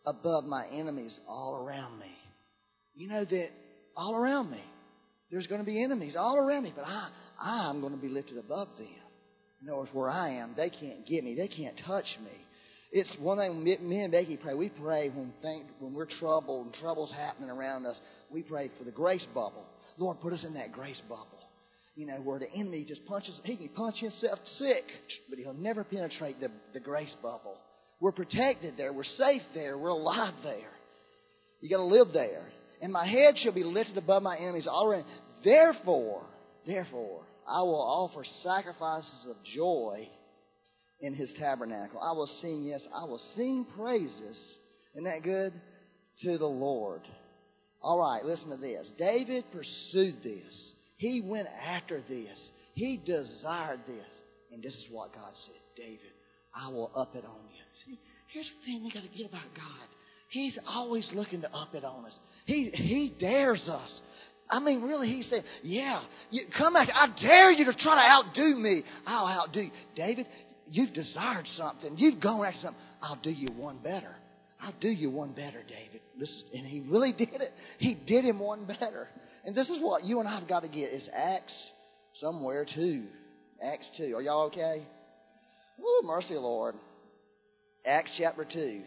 above 0.05 0.45
my 0.45 0.67
enemies 0.73 1.17
all 1.29 1.65
around 1.65 2.01
me. 2.01 2.13
You 2.97 3.09
know 3.09 3.25
that 3.25 3.49
all 3.97 4.17
around 4.17 4.51
me. 4.51 4.63
There's 5.35 5.49
going 5.49 5.61
to 5.61 5.67
be 5.67 5.83
enemies 5.83 6.15
all 6.17 6.37
around 6.37 6.63
me, 6.63 6.73
but 6.77 6.85
I, 6.85 7.09
I'm 7.41 7.81
going 7.81 7.93
to 7.93 8.01
be 8.01 8.09
lifted 8.09 8.39
above 8.39 8.69
them. 8.79 8.87
In 9.61 9.69
other 9.69 9.79
words, 9.79 9.91
where 9.93 10.09
I 10.09 10.37
am, 10.37 10.55
they 10.57 10.71
can't 10.71 11.05
get 11.09 11.25
me. 11.25 11.35
They 11.35 11.49
can't 11.49 11.75
touch 11.85 12.07
me. 12.23 12.31
It's 12.93 13.11
one 13.19 13.39
thing 13.39 13.65
me 13.65 14.01
and 14.01 14.13
Becky 14.13 14.39
pray. 14.41 14.55
We 14.55 14.69
pray 14.69 15.09
when 15.09 15.33
think, 15.43 15.65
when 15.81 15.93
we're 15.93 16.07
troubled 16.21 16.67
and 16.67 16.75
trouble's 16.75 17.11
happening 17.11 17.51
around 17.51 17.85
us. 17.85 17.97
We 18.31 18.43
pray 18.43 18.71
for 18.79 18.85
the 18.85 18.93
grace 18.93 19.27
bubble. 19.35 19.67
Lord, 19.99 20.21
put 20.21 20.33
us 20.33 20.45
in 20.47 20.55
that 20.55 20.71
grace 20.71 21.03
bubble. 21.09 21.27
You 21.97 22.07
know, 22.07 22.19
where 22.23 22.39
the 22.39 22.53
enemy 22.55 22.85
just 22.87 23.05
punches, 23.07 23.37
he 23.43 23.57
can 23.57 23.71
punch 23.71 23.97
himself 23.99 24.39
sick, 24.59 24.85
but 25.29 25.41
he'll 25.41 25.53
never 25.53 25.83
penetrate 25.83 26.39
the, 26.39 26.53
the 26.75 26.81
grace 26.81 27.15
bubble. 27.21 27.57
We're 27.99 28.13
protected 28.13 28.75
there. 28.77 28.93
We're 28.93 29.03
safe 29.03 29.43
there. 29.53 29.77
We're 29.77 29.89
alive 29.89 30.35
there. 30.45 30.71
You 31.61 31.71
got 31.71 31.79
to 31.79 31.87
live 31.87 32.13
there. 32.13 32.47
And 32.85 32.93
my 32.93 33.07
head 33.07 33.39
shall 33.39 33.55
be 33.55 33.65
lifted 33.65 33.97
above 33.97 34.23
my 34.23 34.37
enemies 34.37 34.67
around. 34.67 35.07
Therefore, 35.43 36.27
therefore, 36.67 37.23
I 37.49 37.63
will 37.63 37.81
offer 37.81 38.23
sacrifices 38.43 39.27
of 39.31 39.37
joy 39.57 40.07
in 41.01 41.15
his 41.15 41.33
tabernacle. 41.41 41.99
I 41.99 42.13
will 42.13 42.29
sing, 42.43 42.63
yes, 42.63 42.83
I 42.95 43.05
will 43.05 43.23
sing 43.37 43.67
praises. 43.75 44.39
Isn't 44.93 45.05
that 45.05 45.23
good? 45.23 45.55
To 46.25 46.37
the 46.37 46.45
Lord. 46.45 47.01
All 47.81 47.99
right, 47.99 48.23
listen 48.23 48.51
to 48.51 48.59
this. 48.59 48.93
David 48.99 49.47
pursued 49.51 50.17
this. 50.23 50.73
He 50.99 51.23
went 51.25 51.49
after 51.67 52.03
this. 52.03 52.51
He 52.75 53.01
desired 53.03 53.81
this. 53.87 54.11
And 54.53 54.63
this 54.63 54.75
is 54.75 54.89
what 54.91 55.15
God 55.15 55.33
said 55.47 55.55
David, 55.75 56.13
I 56.55 56.69
will 56.69 56.93
up 56.95 57.17
it 57.17 57.25
on 57.25 57.41
you. 57.49 57.65
See, 57.87 57.99
here's 58.31 58.51
the 58.61 58.67
thing 58.67 58.85
we 58.85 58.93
got 58.93 59.05
to 59.05 59.19
get 59.19 59.31
about 59.31 59.55
God. 59.57 59.89
He's 60.35 60.59
always 60.67 61.09
looking 61.15 61.43
to 61.43 61.53
up 61.55 61.77
it 61.77 61.85
on 61.85 62.07
us. 62.07 62.19
He, 62.45 62.69
he 62.75 63.15
dares 63.21 63.63
us. 63.69 64.01
I 64.51 64.59
mean, 64.59 64.83
really, 64.83 65.07
he 65.07 65.23
said, 65.23 65.45
Yeah, 65.63 66.03
you, 66.29 66.47
come 66.59 66.73
back. 66.73 66.89
I 66.93 67.07
dare 67.23 67.53
you 67.53 67.65
to 67.67 67.73
try 67.73 67.95
to 67.95 68.11
outdo 68.11 68.57
me. 68.57 68.83
I'll 69.07 69.29
outdo 69.29 69.61
you. 69.61 69.71
David, 69.95 70.27
you've 70.67 70.93
desired 70.93 71.47
something. 71.57 71.95
You've 71.99 72.21
gone 72.21 72.45
after 72.45 72.59
something. 72.63 72.83
I'll 73.01 73.21
do 73.23 73.31
you 73.31 73.47
one 73.53 73.79
better. 73.79 74.11
I'll 74.61 74.75
do 74.81 74.89
you 74.89 75.09
one 75.09 75.35
better, 75.35 75.63
David. 75.69 76.01
This 76.19 76.43
and 76.53 76.67
he 76.67 76.81
really 76.81 77.13
did 77.17 77.41
it. 77.41 77.53
He 77.79 77.95
did 77.95 78.25
him 78.25 78.41
one 78.41 78.65
better. 78.65 79.07
And 79.45 79.55
this 79.55 79.69
is 79.69 79.81
what 79.81 80.03
you 80.03 80.19
and 80.19 80.29
I 80.29 80.41
have 80.41 80.49
got 80.49 80.61
to 80.65 80.69
get 80.69 80.93
is 80.93 81.09
Acts 81.15 81.55
somewhere 82.21 82.67
two. 82.75 83.05
Acts 83.65 83.87
two. 83.97 84.15
Are 84.17 84.21
y'all 84.23 84.47
okay? 84.47 84.85
Woo, 85.79 86.09
mercy, 86.09 86.35
Lord. 86.35 86.75
Acts 87.87 88.11
chapter 88.19 88.45
two. 88.53 88.83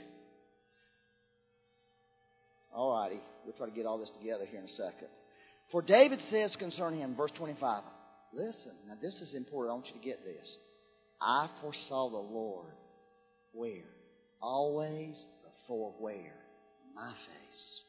All 2.78 2.94
righty. 2.94 3.20
We'll 3.44 3.56
try 3.56 3.68
to 3.68 3.74
get 3.74 3.88
all 3.88 3.98
this 3.98 4.12
together 4.20 4.46
here 4.46 4.60
in 4.60 4.66
a 4.66 4.70
second. 4.70 5.10
For 5.72 5.82
David 5.82 6.20
says 6.30 6.56
concerning 6.60 7.00
him, 7.00 7.16
verse 7.16 7.32
25, 7.36 7.82
listen, 8.34 8.74
now 8.88 8.94
this 9.02 9.16
is 9.16 9.34
important. 9.34 9.72
I 9.72 9.74
want 9.74 9.88
you 9.88 10.00
to 10.00 10.06
get 10.06 10.24
this. 10.24 10.58
I 11.20 11.50
foresaw 11.60 12.12
the 12.12 12.18
Lord 12.18 12.72
where? 13.52 13.90
Always 14.40 15.16
before 15.44 15.96
where? 15.98 16.36
My 16.94 17.12
face. 17.12 17.82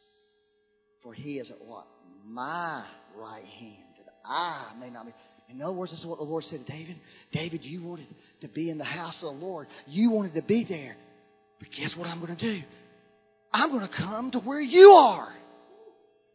For 1.03 1.13
he 1.13 1.35
is 1.35 1.51
at 1.51 1.61
what? 1.67 1.87
My 2.25 2.87
right 3.15 3.45
hand, 3.45 3.95
that 4.07 4.15
I 4.25 4.73
may 4.81 4.89
not 4.89 5.05
be. 5.05 5.13
In 5.51 5.61
other 5.61 5.75
words, 5.75 5.93
this 5.93 6.01
is 6.01 6.07
what 6.07 6.19
the 6.19 6.25
Lord 6.25 6.45
said 6.45 6.65
to 6.65 6.73
David. 6.73 6.97
David, 7.33 7.61
you 7.63 7.83
wanted 7.83 8.09
to 8.41 8.49
be 8.49 8.71
in 8.71 8.79
the 8.79 8.85
house 8.85 9.17
of 9.23 9.35
the 9.39 9.45
Lord. 9.45 9.67
You 9.87 10.11
wanted 10.11 10.33
to 10.35 10.43
be 10.43 10.65
there. 10.67 10.97
But 11.59 11.69
guess 11.79 11.95
what 11.95 12.09
I'm 12.09 12.21
going 12.21 12.35
to 12.37 12.43
do? 12.43 12.63
I'm 13.53 13.71
going 13.71 13.87
to 13.87 13.95
come 13.95 14.31
to 14.33 14.41
where 14.41 14.61
you 14.61 14.91
are. 14.91 15.33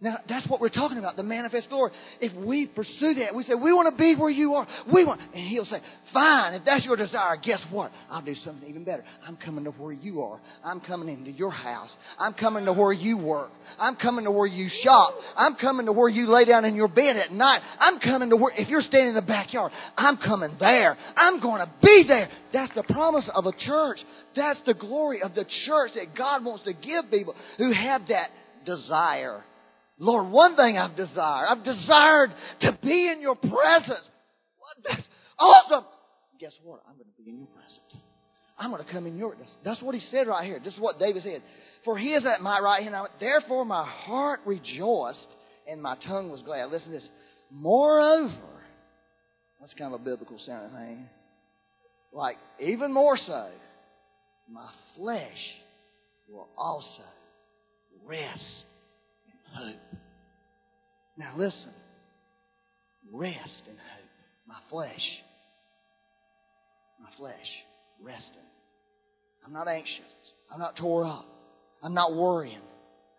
Now, 0.04 0.18
that's 0.28 0.46
what 0.50 0.60
we're 0.60 0.68
talking 0.68 0.98
about, 0.98 1.16
the 1.16 1.24
manifest 1.24 1.70
glory. 1.70 1.92
If 2.20 2.36
we 2.46 2.68
pursue 2.68 3.14
that, 3.20 3.34
we 3.34 3.44
say, 3.44 3.54
we 3.56 3.72
want 3.72 3.90
to 3.90 3.98
be 3.98 4.16
where 4.20 4.30
you 4.30 4.54
are. 4.56 4.68
We 4.94 5.06
want, 5.06 5.22
and 5.22 5.48
he'll 5.48 5.64
say, 5.64 5.78
fine, 6.12 6.56
if 6.56 6.66
that's 6.66 6.84
your 6.84 6.98
desire, 6.98 7.38
guess 7.42 7.64
what? 7.72 7.90
I'll 8.10 8.22
do 8.22 8.36
something 8.36 8.68
even 8.68 8.84
better. 8.84 9.06
I'm 9.26 9.38
coming 9.38 9.64
to 9.64 9.72
where 9.72 9.94
you 9.94 10.22
are. 10.22 10.42
I'm 10.62 10.82
coming 10.82 11.08
into 11.08 11.32
your 11.32 11.52
house. 11.52 11.90
I'm 12.20 12.34
coming 12.34 12.66
to 12.66 12.74
where 12.74 12.92
you 12.92 13.18
work. 13.18 13.52
I'm 13.80 13.96
coming 13.96 14.26
to 14.26 14.32
where 14.32 14.46
you 14.46 14.68
shop. 14.84 15.14
I'm 15.38 15.56
coming 15.56 15.86
to 15.86 15.94
where 15.94 16.10
you 16.10 16.28
lay 16.28 16.44
down 16.44 16.66
in 16.66 16.76
your 16.76 16.90
bed 16.90 17.16
at 17.16 17.32
night. 17.32 17.62
I'm 17.80 18.02
coming 18.02 18.30
to 18.32 18.36
where, 18.36 18.52
if 18.58 18.68
you're 18.68 18.82
standing 18.82 19.10
in 19.10 19.16
the 19.16 19.22
backyard, 19.22 19.72
I'm 19.96 20.18
coming 20.18 20.58
there. 20.60 20.98
I'm 21.16 21.40
going 21.40 21.66
to 21.66 21.72
be 21.82 22.04
there. 22.06 22.28
That's 22.52 22.76
the 22.76 22.84
promise 22.84 23.30
of 23.34 23.46
a 23.46 23.54
church. 23.58 24.00
That's 24.36 24.62
the 24.66 24.74
glory 24.74 25.22
of 25.22 25.34
the 25.34 25.46
church 25.66 25.92
that 25.96 26.14
God 26.18 26.44
wants 26.44 26.66
to 26.66 26.74
give 26.74 27.10
people 27.10 27.36
who 27.58 27.72
have 27.72 28.10
that 28.10 28.32
desire 28.66 29.46
Lord, 30.04 30.32
one 30.32 30.58
thing 30.58 30.78
I've 30.78 30.98
desired. 30.98 31.48
I've 31.48 31.64
desired 31.64 32.32
to 32.62 32.78
be 32.84 33.10
in 33.10 33.22
your 33.22 33.36
presence. 33.36 34.10
What? 34.60 34.76
That's 34.88 35.04
awesome. 35.40 35.86
Guess 36.42 36.52
what? 36.62 36.82
I'm 36.88 36.96
going 36.96 37.06
to 37.06 37.24
be 37.24 37.30
in 37.30 37.38
your 37.38 37.48
presence. 37.48 38.04
I'm 38.58 38.70
going 38.70 38.84
to 38.84 38.92
come 38.92 39.08
in 39.08 39.18
your. 39.18 39.36
That's 39.64 39.82
what 39.82 39.96
he 39.96 40.02
said 40.02 40.28
right 40.28 40.46
here. 40.46 40.60
This 40.62 40.74
is 40.74 40.80
what 40.80 41.00
David 41.00 41.24
said. 41.24 41.42
For 41.86 41.98
he 41.98 42.14
is 42.14 42.26
at 42.26 42.42
my 42.42 42.60
right 42.60 42.84
hand. 42.84 42.96
Therefore, 43.18 43.64
my 43.64 43.86
heart 43.86 44.42
rejoiced 44.46 45.36
and 45.70 45.82
my 45.82 45.96
tongue 46.06 46.30
was 46.30 46.42
glad. 46.42 46.70
Listen 46.70 46.92
to 46.92 47.00
this. 47.00 47.08
Moreover, 47.50 48.34
that's 49.62 49.74
kind 49.76 49.94
of 49.94 50.02
a 50.02 50.04
biblical 50.04 50.38
sounding 50.46 50.78
thing. 50.78 51.10
Like, 52.12 52.36
even 52.60 52.94
more 52.94 53.16
so, 53.16 53.52
my 54.52 54.70
flesh 54.98 55.32
will 56.30 56.50
also 56.58 57.04
rest 58.06 58.66
hope. 59.54 60.00
Now 61.18 61.34
listen. 61.38 61.74
Rest 63.12 63.64
in 63.68 63.76
hope. 63.76 64.10
My 64.48 64.58
flesh. 64.70 65.22
My 67.00 67.10
flesh. 67.18 67.34
Resting. 68.02 68.50
I'm 69.46 69.54
not 69.54 69.68
anxious. 69.68 70.04
I'm 70.52 70.60
not 70.60 70.76
tore 70.78 71.06
up. 71.06 71.26
I'm 71.82 71.94
not 71.94 72.16
worrying. 72.16 72.62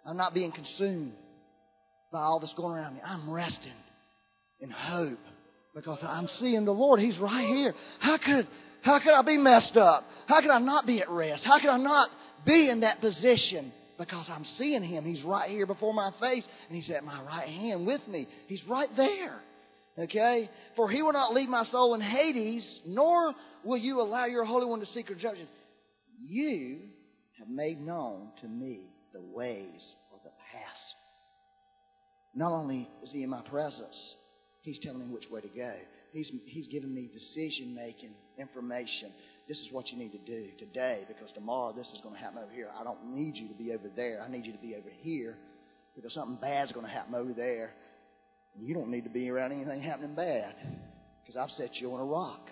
I'm 0.06 0.16
not 0.16 0.34
being 0.34 0.52
consumed 0.52 1.14
by 2.12 2.20
all 2.20 2.40
that's 2.40 2.54
going 2.54 2.76
around 2.76 2.94
me. 2.94 3.00
I'm 3.04 3.30
resting 3.30 3.72
in 4.60 4.70
hope 4.70 5.18
because 5.74 5.98
I'm 6.02 6.28
seeing 6.40 6.64
the 6.64 6.72
Lord. 6.72 7.00
He's 7.00 7.18
right 7.18 7.46
here. 7.46 7.74
How 8.00 8.18
could 8.18 8.46
how 8.82 8.98
could 8.98 9.14
I 9.14 9.22
be 9.22 9.38
messed 9.38 9.76
up? 9.76 10.04
How 10.26 10.40
could 10.40 10.50
I 10.50 10.58
not 10.58 10.86
be 10.86 11.00
at 11.00 11.08
rest? 11.08 11.42
How 11.44 11.58
could 11.58 11.70
I 11.70 11.78
not 11.78 12.10
be 12.46 12.68
in 12.70 12.80
that 12.80 13.00
position? 13.00 13.72
Because 13.98 14.26
I'm 14.28 14.44
seeing 14.58 14.82
him. 14.82 15.04
He's 15.04 15.22
right 15.24 15.50
here 15.50 15.66
before 15.66 15.94
my 15.94 16.10
face, 16.20 16.46
and 16.68 16.76
he's 16.76 16.90
at 16.90 17.04
my 17.04 17.22
right 17.22 17.48
hand 17.48 17.86
with 17.86 18.06
me. 18.08 18.26
He's 18.46 18.62
right 18.68 18.88
there. 18.96 19.40
Okay? 19.98 20.50
For 20.76 20.90
he 20.90 21.02
will 21.02 21.12
not 21.12 21.34
leave 21.34 21.48
my 21.48 21.64
soul 21.66 21.94
in 21.94 22.00
Hades, 22.00 22.66
nor 22.86 23.32
will 23.64 23.78
you 23.78 24.00
allow 24.00 24.26
your 24.26 24.44
Holy 24.44 24.66
One 24.66 24.80
to 24.80 24.86
seek 24.86 25.06
judgment. 25.18 25.48
You 26.20 26.80
have 27.38 27.48
made 27.48 27.80
known 27.80 28.30
to 28.40 28.48
me 28.48 28.86
the 29.12 29.20
ways 29.20 29.94
of 30.12 30.20
the 30.24 30.30
past. 30.30 30.94
Not 32.34 32.52
only 32.52 32.88
is 33.02 33.12
he 33.12 33.22
in 33.22 33.30
my 33.30 33.42
presence, 33.42 34.14
he's 34.62 34.78
telling 34.82 35.00
me 35.00 35.14
which 35.14 35.30
way 35.30 35.40
to 35.40 35.48
go. 35.48 35.74
He's, 36.12 36.30
he's 36.46 36.68
giving 36.68 36.94
me 36.94 37.08
decision 37.12 37.74
making 37.74 38.14
information 38.38 39.12
this 39.48 39.58
is 39.58 39.68
what 39.72 39.88
you 39.88 39.98
need 39.98 40.12
to 40.12 40.18
do 40.18 40.48
today 40.58 41.02
because 41.06 41.30
tomorrow 41.32 41.72
this 41.72 41.86
is 41.94 42.00
going 42.02 42.14
to 42.14 42.20
happen 42.20 42.38
over 42.38 42.52
here. 42.52 42.68
I 42.78 42.82
don't 42.82 43.14
need 43.14 43.36
you 43.36 43.48
to 43.48 43.54
be 43.54 43.72
over 43.72 43.90
there. 43.94 44.22
I 44.22 44.28
need 44.28 44.46
you 44.46 44.52
to 44.52 44.58
be 44.58 44.74
over 44.74 44.88
here 45.02 45.36
because 45.94 46.14
something 46.14 46.38
bad's 46.40 46.72
going 46.72 46.86
to 46.86 46.92
happen 46.92 47.14
over 47.14 47.32
there. 47.34 47.72
You 48.58 48.74
don't 48.74 48.90
need 48.90 49.04
to 49.04 49.10
be 49.10 49.28
around 49.28 49.52
anything 49.52 49.82
happening 49.82 50.14
bad 50.14 50.54
because 51.22 51.36
I've 51.36 51.50
set 51.56 51.76
you 51.76 51.92
on 51.92 52.00
a 52.00 52.04
rock. 52.04 52.48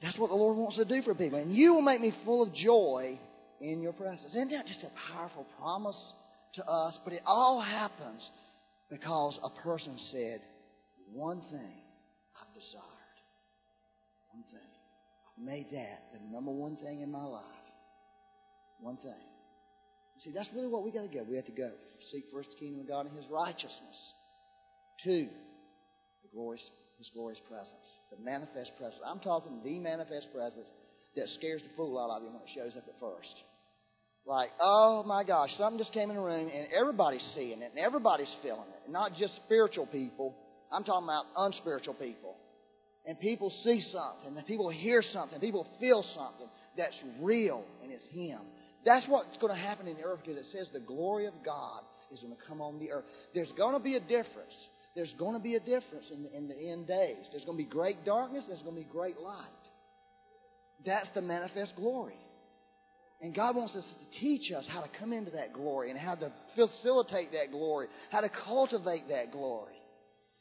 That's 0.00 0.18
what 0.18 0.28
the 0.28 0.34
Lord 0.34 0.56
wants 0.56 0.76
to 0.76 0.84
do 0.84 1.02
for 1.02 1.14
people. 1.14 1.38
And 1.38 1.54
you 1.54 1.74
will 1.74 1.82
make 1.82 2.00
me 2.00 2.12
full 2.24 2.42
of 2.42 2.54
joy 2.54 3.18
in 3.60 3.80
your 3.82 3.92
presence. 3.92 4.30
Isn't 4.30 4.50
that 4.50 4.66
just 4.66 4.82
a 4.82 5.12
powerful 5.12 5.46
promise 5.58 5.96
to 6.54 6.64
us? 6.66 6.98
But 7.04 7.12
it 7.12 7.22
all 7.26 7.60
happens 7.60 8.26
because 8.90 9.38
a 9.42 9.50
person 9.62 9.98
said, 10.10 10.40
One 11.12 11.40
thing 11.40 11.82
I've 12.40 12.54
desired. 12.54 12.84
One 14.32 14.44
thing 14.50 14.74
made 15.38 15.66
that 15.72 16.12
the 16.12 16.20
number 16.30 16.50
one 16.50 16.76
thing 16.76 17.00
in 17.00 17.10
my 17.10 17.22
life. 17.22 17.44
One 18.80 18.96
thing. 18.96 19.24
See, 20.18 20.30
that's 20.34 20.48
really 20.54 20.68
what 20.68 20.84
we 20.84 20.92
got 20.92 21.02
to 21.02 21.12
go. 21.12 21.24
We 21.28 21.36
have 21.36 21.46
to 21.46 21.52
go 21.52 21.70
seek 22.12 22.24
first 22.32 22.50
the 22.50 22.56
kingdom 22.56 22.80
of 22.82 22.88
God 22.88 23.06
and 23.06 23.16
His 23.16 23.26
righteousness. 23.30 23.98
Two, 25.02 25.26
the 26.22 26.30
glorious, 26.32 26.62
His 26.98 27.10
glorious 27.14 27.40
presence, 27.48 27.86
the 28.10 28.22
manifest 28.22 28.70
presence. 28.78 29.02
I'm 29.04 29.20
talking 29.20 29.60
the 29.64 29.78
manifest 29.78 30.32
presence 30.32 30.70
that 31.16 31.28
scares 31.38 31.62
the 31.62 31.70
fool 31.76 31.98
out 31.98 32.14
of 32.14 32.22
you 32.22 32.30
when 32.30 32.42
it 32.42 32.52
shows 32.54 32.76
up 32.76 32.86
at 32.86 32.94
first. 33.00 33.34
Like, 34.26 34.50
oh 34.60 35.02
my 35.04 35.24
gosh, 35.24 35.50
something 35.58 35.78
just 35.78 35.92
came 35.92 36.10
in 36.10 36.16
the 36.16 36.22
room 36.22 36.48
and 36.48 36.68
everybody's 36.72 37.24
seeing 37.34 37.60
it 37.60 37.72
and 37.74 37.78
everybody's 37.78 38.32
feeling 38.42 38.70
it. 38.70 38.90
Not 38.90 39.12
just 39.18 39.36
spiritual 39.44 39.86
people. 39.86 40.34
I'm 40.72 40.84
talking 40.84 41.04
about 41.04 41.26
unspiritual 41.36 41.94
people 41.94 42.36
and 43.06 43.18
people 43.20 43.52
see 43.62 43.82
something, 43.92 44.36
and 44.36 44.46
people 44.46 44.70
hear 44.70 45.02
something, 45.02 45.38
people 45.40 45.66
feel 45.78 46.04
something 46.14 46.48
that's 46.76 46.96
real 47.20 47.64
and 47.82 47.92
it's 47.92 48.06
Him. 48.12 48.40
That's 48.84 49.06
what's 49.08 49.36
going 49.38 49.54
to 49.54 49.60
happen 49.60 49.86
in 49.86 49.96
the 49.96 50.02
earth 50.02 50.20
because 50.24 50.38
it 50.38 50.50
says 50.52 50.68
the 50.72 50.80
glory 50.80 51.26
of 51.26 51.34
God 51.44 51.80
is 52.12 52.20
going 52.20 52.34
to 52.34 52.42
come 52.46 52.60
on 52.60 52.78
the 52.78 52.90
earth. 52.90 53.04
There's 53.34 53.52
going 53.56 53.74
to 53.74 53.82
be 53.82 53.96
a 53.96 54.00
difference. 54.00 54.54
There's 54.94 55.12
going 55.18 55.34
to 55.34 55.40
be 55.40 55.54
a 55.54 55.60
difference 55.60 56.06
in 56.12 56.22
the, 56.22 56.36
in 56.36 56.48
the 56.48 56.70
end 56.70 56.86
days. 56.86 57.26
There's 57.32 57.44
going 57.44 57.58
to 57.58 57.64
be 57.64 57.70
great 57.70 58.04
darkness, 58.04 58.44
there's 58.46 58.62
going 58.62 58.76
to 58.76 58.82
be 58.82 58.88
great 58.90 59.18
light. 59.18 59.44
That's 60.84 61.08
the 61.14 61.22
manifest 61.22 61.74
glory. 61.76 62.18
And 63.20 63.34
God 63.34 63.56
wants 63.56 63.74
us 63.74 63.84
to 63.84 64.20
teach 64.20 64.52
us 64.52 64.64
how 64.68 64.82
to 64.82 64.88
come 64.98 65.12
into 65.12 65.30
that 65.30 65.54
glory 65.54 65.90
and 65.90 65.98
how 65.98 66.14
to 66.14 66.30
facilitate 66.54 67.32
that 67.32 67.52
glory, 67.52 67.86
how 68.10 68.20
to 68.20 68.28
cultivate 68.44 69.08
that 69.08 69.32
glory. 69.32 69.74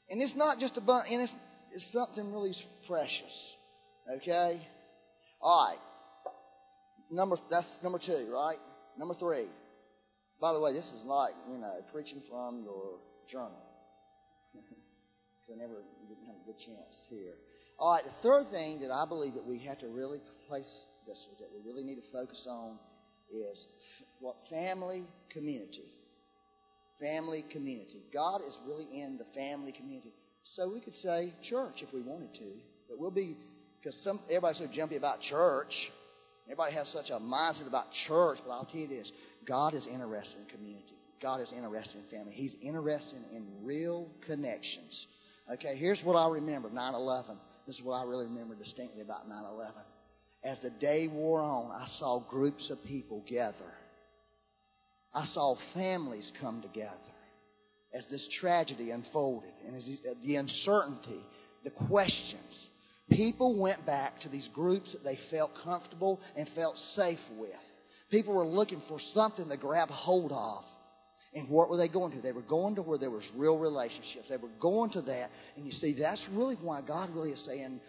And 0.09 0.21
it's 0.21 0.35
not 0.35 0.59
just 0.59 0.75
about, 0.75 1.07
and 1.07 1.21
it's, 1.21 1.31
is 1.73 1.83
something 1.91 2.31
really 2.31 2.53
precious. 2.87 3.33
Okay? 4.17 4.61
All 5.41 5.67
right. 5.69 5.79
Number 7.11 7.37
that's 7.49 7.67
number 7.83 7.99
two, 7.99 8.29
right? 8.31 8.57
Number 8.97 9.13
three. 9.15 9.47
By 10.41 10.53
the 10.53 10.59
way, 10.59 10.73
this 10.73 10.85
is 10.85 11.03
like, 11.05 11.33
you 11.49 11.57
know, 11.57 11.73
preaching 11.91 12.21
from 12.29 12.63
your 12.63 12.99
journal. 13.31 13.61
Because 15.43 15.59
I 15.59 15.67
never 15.67 15.83
didn't 16.07 16.25
have 16.27 16.39
a 16.39 16.45
good 16.45 16.55
chance 16.55 16.95
here. 17.09 17.35
All 17.77 17.91
right, 17.91 18.03
the 18.05 18.15
third 18.23 18.49
thing 18.49 18.79
that 18.79 18.91
I 18.91 19.03
believe 19.05 19.33
that 19.33 19.43
we 19.43 19.59
have 19.67 19.77
to 19.79 19.87
really 19.87 20.19
place 20.47 20.71
this, 21.05 21.19
that 21.39 21.49
we 21.51 21.59
really 21.69 21.83
need 21.83 21.95
to 21.95 22.07
focus 22.13 22.47
on 22.49 22.79
is 23.29 23.65
what 24.21 24.37
family 24.49 25.03
community. 25.33 25.91
family 26.97 27.43
community. 27.51 27.99
God 28.13 28.39
is 28.47 28.55
really 28.65 28.85
in 28.85 29.17
the 29.17 29.25
family 29.35 29.73
community. 29.73 30.13
So 30.55 30.69
we 30.69 30.81
could 30.81 30.93
say 30.95 31.33
church 31.49 31.75
if 31.81 31.93
we 31.93 32.01
wanted 32.01 32.33
to, 32.35 32.51
but 32.89 32.99
we'll 32.99 33.11
be 33.11 33.37
because 33.79 33.97
some 34.03 34.19
everybody's 34.29 34.59
so 34.59 34.67
jumpy 34.73 34.97
about 34.97 35.21
church. 35.21 35.73
Everybody 36.45 36.75
has 36.75 36.87
such 36.89 37.09
a 37.09 37.19
mindset 37.19 37.67
about 37.67 37.85
church, 38.07 38.37
but 38.45 38.51
I'll 38.51 38.65
tell 38.65 38.81
you 38.81 38.87
this: 38.87 39.11
God 39.47 39.73
is 39.73 39.87
interested 39.87 40.37
in 40.41 40.55
community. 40.55 40.93
God 41.21 41.39
is 41.39 41.51
interested 41.55 41.97
in 41.97 42.17
family. 42.17 42.33
He's 42.33 42.55
interested 42.61 43.19
in 43.33 43.47
real 43.63 44.07
connections. 44.25 45.07
Okay, 45.51 45.77
here's 45.77 46.01
what 46.03 46.15
I 46.15 46.27
remember 46.29 46.69
9 46.69 46.93
11. 46.93 47.37
This 47.65 47.77
is 47.77 47.83
what 47.83 47.95
I 47.95 48.03
really 48.03 48.25
remember 48.25 48.55
distinctly 48.55 49.01
about 49.01 49.27
9 49.27 49.43
11. 49.53 49.73
As 50.43 50.59
the 50.61 50.69
day 50.69 51.07
wore 51.07 51.41
on, 51.41 51.71
I 51.71 51.87
saw 51.99 52.19
groups 52.19 52.69
of 52.69 52.83
people 52.83 53.23
gather. 53.27 53.73
I 55.13 55.25
saw 55.27 55.55
families 55.73 56.29
come 56.41 56.61
together 56.61 57.12
as 57.93 58.05
this 58.09 58.27
tragedy 58.39 58.91
unfolded 58.91 59.51
and 59.65 59.75
as 59.75 59.87
the 60.23 60.35
uncertainty, 60.35 61.21
the 61.63 61.69
questions. 61.87 62.67
People 63.09 63.59
went 63.59 63.85
back 63.85 64.21
to 64.21 64.29
these 64.29 64.47
groups 64.53 64.91
that 64.93 65.03
they 65.03 65.17
felt 65.29 65.51
comfortable 65.63 66.19
and 66.35 66.47
felt 66.55 66.75
safe 66.95 67.19
with. 67.37 67.51
People 68.09 68.33
were 68.33 68.45
looking 68.45 68.81
for 68.87 68.99
something 69.13 69.49
to 69.49 69.57
grab 69.57 69.89
hold 69.89 70.31
of. 70.31 70.63
And 71.35 71.49
what 71.49 71.69
were 71.69 71.77
they 71.77 71.87
going 71.87 72.11
to? 72.11 72.21
They 72.21 72.31
were 72.31 72.41
going 72.41 72.75
to 72.75 72.83
where 72.83 72.99
there 72.99 73.09
was 73.09 73.23
real 73.35 73.57
relationships. 73.57 74.27
They 74.29 74.37
were 74.37 74.51
going 74.61 74.91
to 74.91 75.01
that. 75.01 75.31
And 75.55 75.65
you 75.65 75.71
see, 75.71 75.95
that's 75.99 76.23
really 76.31 76.55
why 76.61 76.81
God 76.81 77.09
really 77.11 77.31
is 77.31 77.43
saying 77.45 77.81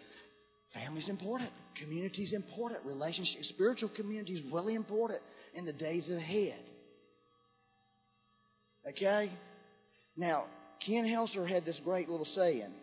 family's 0.73 1.09
important, 1.09 1.51
community's 1.79 2.33
important, 2.33 2.83
relationship, 2.85 3.43
spiritual 3.43 3.89
community 3.95 4.33
is 4.33 4.51
really 4.51 4.75
important 4.75 5.19
in 5.53 5.65
the 5.65 5.73
days 5.73 6.09
ahead. 6.09 6.59
Okay? 8.89 9.31
Now, 10.17 10.45
Ken 10.85 11.05
Helser 11.05 11.47
had 11.47 11.65
this 11.65 11.79
great 11.83 12.09
little 12.09 12.27
saying 12.35 12.73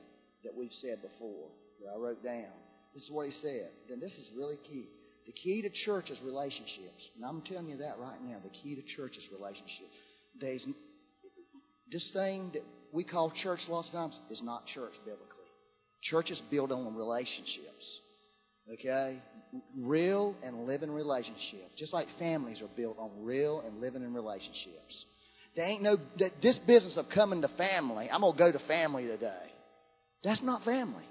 that 0.44 0.54
we've 0.56 0.72
said 0.80 1.02
before 1.02 1.48
that 1.80 1.92
I 1.94 1.98
wrote 1.98 2.22
down. 2.22 2.52
This 2.94 3.04
is 3.04 3.10
what 3.10 3.26
he 3.26 3.32
said. 3.40 3.70
Then 3.88 4.00
this 4.00 4.12
is 4.12 4.30
really 4.36 4.56
key. 4.68 4.86
The 5.26 5.32
key 5.32 5.62
to 5.62 5.70
church 5.86 6.10
is 6.10 6.18
relationships. 6.24 7.08
And 7.16 7.24
I'm 7.24 7.42
telling 7.42 7.68
you 7.68 7.78
that 7.78 7.98
right 7.98 8.20
now. 8.22 8.38
The 8.42 8.50
key 8.50 8.74
to 8.74 8.82
church 8.96 9.16
is 9.16 9.24
relationships. 9.32 9.94
There's, 10.40 10.66
this 11.90 12.10
thing 12.12 12.50
that 12.54 12.62
we 12.92 13.04
call 13.04 13.32
church 13.42 13.60
lots 13.68 13.88
of 13.88 13.94
times 13.94 14.18
is 14.30 14.42
not 14.42 14.66
church 14.74 14.92
biblically. 15.04 15.28
Church 16.02 16.30
is 16.30 16.42
built 16.50 16.72
on 16.72 16.94
relationships. 16.96 18.00
Okay? 18.74 19.22
Real 19.78 20.34
and 20.44 20.66
living 20.66 20.90
relationships. 20.90 21.72
Just 21.78 21.92
like 21.92 22.08
families 22.18 22.60
are 22.60 22.70
built 22.76 22.98
on 22.98 23.10
real 23.24 23.60
and 23.60 23.80
living 23.80 24.02
in 24.02 24.12
relationships. 24.12 25.04
There 25.54 25.66
ain't 25.66 25.82
no, 25.82 25.98
this 26.42 26.58
business 26.66 26.96
of 26.96 27.06
coming 27.14 27.42
to 27.42 27.48
family, 27.58 28.08
I'm 28.10 28.22
going 28.22 28.32
to 28.32 28.38
go 28.38 28.52
to 28.52 28.66
family 28.66 29.06
today. 29.06 29.52
That's 30.24 30.42
not 30.42 30.62
family. 30.64 31.04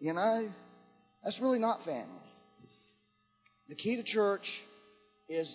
You 0.00 0.14
know? 0.14 0.48
That's 1.22 1.38
really 1.40 1.60
not 1.60 1.84
family. 1.84 2.18
The 3.68 3.76
key 3.76 3.96
to 3.96 4.02
church 4.02 4.44
is 5.28 5.48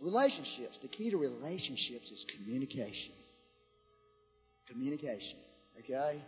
relationships. 0.00 0.78
The 0.82 0.88
key 0.88 1.10
to 1.10 1.16
relationships 1.16 2.10
is 2.10 2.24
communication. 2.36 3.14
Communication. 4.68 5.38
Okay? 5.78 6.22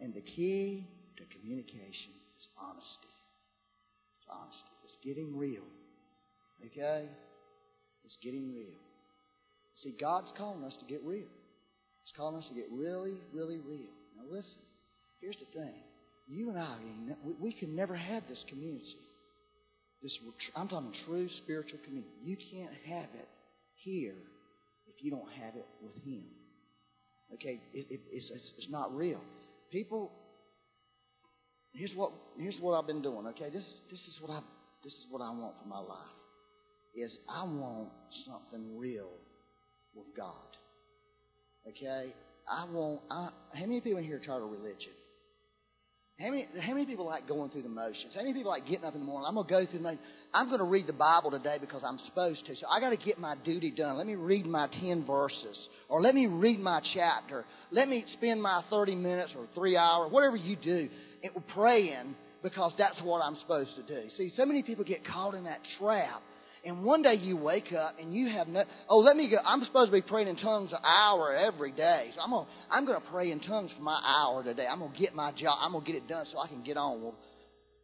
And 0.00 0.12
the 0.12 0.20
key 0.20 0.86
to 1.16 1.22
communication 1.38 2.12
is 2.36 2.48
honesty. 2.60 3.14
It's 4.18 4.28
honesty. 4.28 4.70
It's 4.84 4.96
getting 5.02 5.38
real. 5.38 5.64
Okay? 6.66 7.08
It's 8.04 8.18
getting 8.22 8.54
real. 8.54 8.76
See, 9.82 9.94
God's 9.98 10.32
calling 10.36 10.64
us 10.64 10.76
to 10.80 10.86
get 10.86 11.02
real. 11.04 11.26
He's 12.02 12.12
calling 12.16 12.36
us 12.36 12.48
to 12.48 12.54
get 12.54 12.66
really, 12.70 13.18
really 13.32 13.58
real. 13.58 13.90
Now, 14.16 14.24
listen. 14.30 14.60
Here's 15.20 15.36
the 15.36 15.58
thing. 15.58 15.74
You 16.28 16.50
and 16.50 16.58
I, 16.58 16.76
we 17.40 17.52
can 17.52 17.74
never 17.74 17.94
have 17.94 18.24
this 18.28 18.44
community. 18.48 18.84
This, 20.02 20.18
I'm 20.54 20.68
talking 20.68 20.92
true 21.06 21.28
spiritual 21.42 21.78
community. 21.84 22.12
You 22.22 22.36
can't 22.36 22.72
have 22.86 23.08
it 23.14 23.28
here 23.76 24.14
if 24.86 25.02
you 25.02 25.10
don't 25.10 25.30
have 25.42 25.54
it 25.54 25.66
with 25.82 25.94
Him. 26.04 26.26
Okay, 27.34 27.60
it, 27.72 27.86
it, 27.90 28.00
it's, 28.12 28.30
it's 28.58 28.68
not 28.70 28.94
real. 28.94 29.20
People, 29.72 30.12
here's 31.72 31.92
what 31.94 32.12
here's 32.38 32.58
what 32.60 32.78
I've 32.78 32.86
been 32.86 33.02
doing. 33.02 33.26
Okay, 33.28 33.48
this 33.50 33.64
this 33.90 34.00
is 34.00 34.18
what 34.20 34.30
I 34.30 34.40
this 34.82 34.92
is 34.92 35.06
what 35.10 35.22
I 35.22 35.30
want 35.30 35.54
for 35.62 35.68
my 35.68 35.80
life. 35.80 35.98
Is 36.94 37.18
I 37.28 37.42
want 37.44 37.88
something 38.26 38.78
real 38.78 39.08
with 39.94 40.06
God. 40.16 40.56
Okay? 41.68 42.12
I 42.48 42.66
won't. 42.70 43.00
I, 43.10 43.30
how 43.54 43.66
many 43.66 43.80
people 43.80 43.98
in 43.98 44.04
here 44.04 44.16
are 44.16 44.24
charter 44.24 44.46
religion? 44.46 44.92
How 46.20 46.30
many, 46.30 46.46
how 46.60 46.74
many 46.74 46.86
people 46.86 47.06
like 47.06 47.26
going 47.26 47.50
through 47.50 47.62
the 47.62 47.68
motions? 47.68 48.14
How 48.14 48.20
many 48.20 48.34
people 48.34 48.52
like 48.52 48.66
getting 48.66 48.84
up 48.84 48.94
in 48.94 49.00
the 49.00 49.06
morning? 49.06 49.26
I'm 49.26 49.34
going 49.34 49.48
to 49.48 49.52
go 49.52 49.66
through 49.66 49.80
the 49.80 49.82
motions. 49.82 50.02
I'm 50.32 50.46
going 50.46 50.60
to 50.60 50.66
read 50.66 50.86
the 50.86 50.92
Bible 50.92 51.32
today 51.32 51.56
because 51.60 51.82
I'm 51.84 51.98
supposed 52.06 52.46
to. 52.46 52.54
So 52.54 52.66
I 52.68 52.78
got 52.78 52.90
to 52.90 52.96
get 52.96 53.18
my 53.18 53.34
duty 53.44 53.72
done. 53.76 53.96
Let 53.96 54.06
me 54.06 54.14
read 54.14 54.46
my 54.46 54.68
10 54.80 55.04
verses. 55.06 55.68
Or 55.88 56.00
let 56.00 56.14
me 56.14 56.26
read 56.26 56.60
my 56.60 56.80
chapter. 56.94 57.44
Let 57.72 57.88
me 57.88 58.04
spend 58.12 58.40
my 58.40 58.62
30 58.70 58.94
minutes 58.94 59.32
or 59.36 59.48
three 59.56 59.76
hours, 59.76 60.12
whatever 60.12 60.36
you 60.36 60.54
do, 60.54 60.88
praying 61.52 62.14
because 62.44 62.72
that's 62.78 63.00
what 63.02 63.20
I'm 63.20 63.34
supposed 63.36 63.74
to 63.74 63.82
do. 63.82 64.08
See, 64.10 64.30
so 64.36 64.46
many 64.46 64.62
people 64.62 64.84
get 64.84 65.04
caught 65.04 65.34
in 65.34 65.44
that 65.44 65.60
trap 65.80 66.22
and 66.64 66.84
one 66.84 67.02
day 67.02 67.14
you 67.14 67.36
wake 67.36 67.72
up 67.72 67.96
and 67.98 68.14
you 68.14 68.30
have 68.30 68.48
no, 68.48 68.64
oh, 68.88 68.98
let 68.98 69.16
me 69.16 69.28
go. 69.28 69.36
I'm 69.44 69.62
supposed 69.64 69.90
to 69.90 69.92
be 69.92 70.02
praying 70.02 70.28
in 70.28 70.36
tongues 70.36 70.72
an 70.72 70.78
hour 70.84 71.34
every 71.34 71.72
day. 71.72 72.10
So 72.14 72.20
I'm 72.22 72.30
going 72.30 72.46
to, 72.46 72.52
I'm 72.70 72.86
to 72.86 73.00
pray 73.10 73.30
in 73.30 73.40
tongues 73.40 73.70
for 73.76 73.82
my 73.82 74.00
hour 74.04 74.42
today. 74.42 74.66
I'm 74.66 74.78
going 74.78 74.92
to 74.92 74.98
get 74.98 75.14
my 75.14 75.32
job. 75.32 75.58
I'm 75.60 75.72
going 75.72 75.84
to 75.84 75.92
get 75.92 76.02
it 76.02 76.08
done 76.08 76.26
so 76.32 76.38
I 76.38 76.48
can 76.48 76.62
get 76.62 76.76
on. 76.76 77.02
Well, 77.02 77.14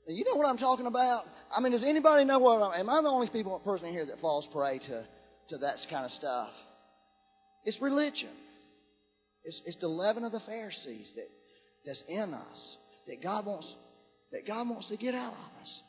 you 0.07 0.25
know 0.25 0.37
what 0.37 0.47
I'm 0.49 0.59
talking 0.59 0.87
about? 0.87 1.25
I 1.55 1.61
mean, 1.61 1.73
does 1.73 1.85
anybody 1.85 2.25
know 2.25 2.39
what 2.39 2.63
I'm, 2.63 2.81
am 2.81 2.89
I 2.89 3.03
the 3.03 3.09
only 3.09 3.29
people, 3.29 3.59
person 3.61 3.89
in 3.89 3.93
here 3.93 4.07
that 4.07 4.21
falls 4.21 4.49
prey 4.53 4.79
to, 4.79 5.05
to 5.51 5.59
that 5.59 5.77
kind 5.91 6.07
of 6.07 6.11
stuff? 6.13 6.51
It's 7.65 7.81
religion. 7.83 8.33
It's, 9.45 9.61
it's 9.67 9.77
the 9.81 9.89
leaven 9.89 10.25
of 10.25 10.33
the 10.33 10.41
Pharisees 10.41 11.13
that, 11.17 11.29
that's 11.87 12.03
in 12.09 12.35
us 12.35 12.77
that 13.09 13.23
God 13.23 13.47
wants, 13.47 13.73
that 14.33 14.47
God 14.47 14.69
wants 14.69 14.89
to 14.89 14.97
get 14.97 15.15
out 15.15 15.33
of 15.33 15.63
us. 15.63 15.81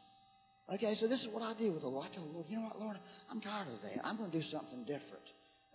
Okay, 0.74 0.96
so 1.00 1.08
this 1.08 1.22
is 1.22 1.28
what 1.32 1.44
I 1.44 1.54
did 1.54 1.74
with 1.74 1.82
the 1.82 1.88
Lord. 1.88 2.08
I 2.12 2.16
told 2.16 2.30
the 2.30 2.34
Lord, 2.34 2.46
you 2.50 2.58
know 2.58 2.64
what, 2.64 2.80
Lord, 2.80 2.98
I'm 3.30 3.42
tired 3.42 3.68
of 3.68 3.82
that. 3.82 4.06
I'm 4.06 4.18
going 4.18 4.32
to 4.32 4.38
do 4.40 4.46
something 4.52 4.82
different. 4.82 5.24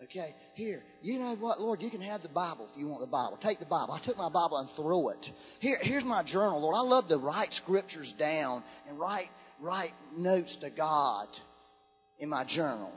Okay, 0.04 0.34
here, 0.54 0.82
you 1.00 1.18
know 1.18 1.34
what, 1.36 1.58
Lord, 1.58 1.80
you 1.80 1.90
can 1.90 2.02
have 2.02 2.22
the 2.22 2.28
Bible 2.28 2.68
if 2.70 2.78
you 2.78 2.86
want 2.86 3.00
the 3.00 3.06
Bible. 3.06 3.38
Take 3.42 3.60
the 3.60 3.66
Bible. 3.66 3.94
I 3.94 4.04
took 4.04 4.16
my 4.16 4.28
Bible 4.28 4.58
and 4.58 4.68
threw 4.76 5.08
it. 5.10 5.26
Here, 5.60 5.78
here's 5.80 6.04
my 6.04 6.22
journal, 6.22 6.60
Lord. 6.60 6.74
I 6.76 6.82
love 6.82 7.08
to 7.08 7.16
write 7.16 7.48
scriptures 7.64 8.12
down 8.18 8.62
and 8.86 8.98
write 8.98 9.28
write 9.60 9.92
notes 10.16 10.54
to 10.60 10.70
God 10.70 11.28
in 12.18 12.28
my 12.28 12.44
journal. 12.44 12.92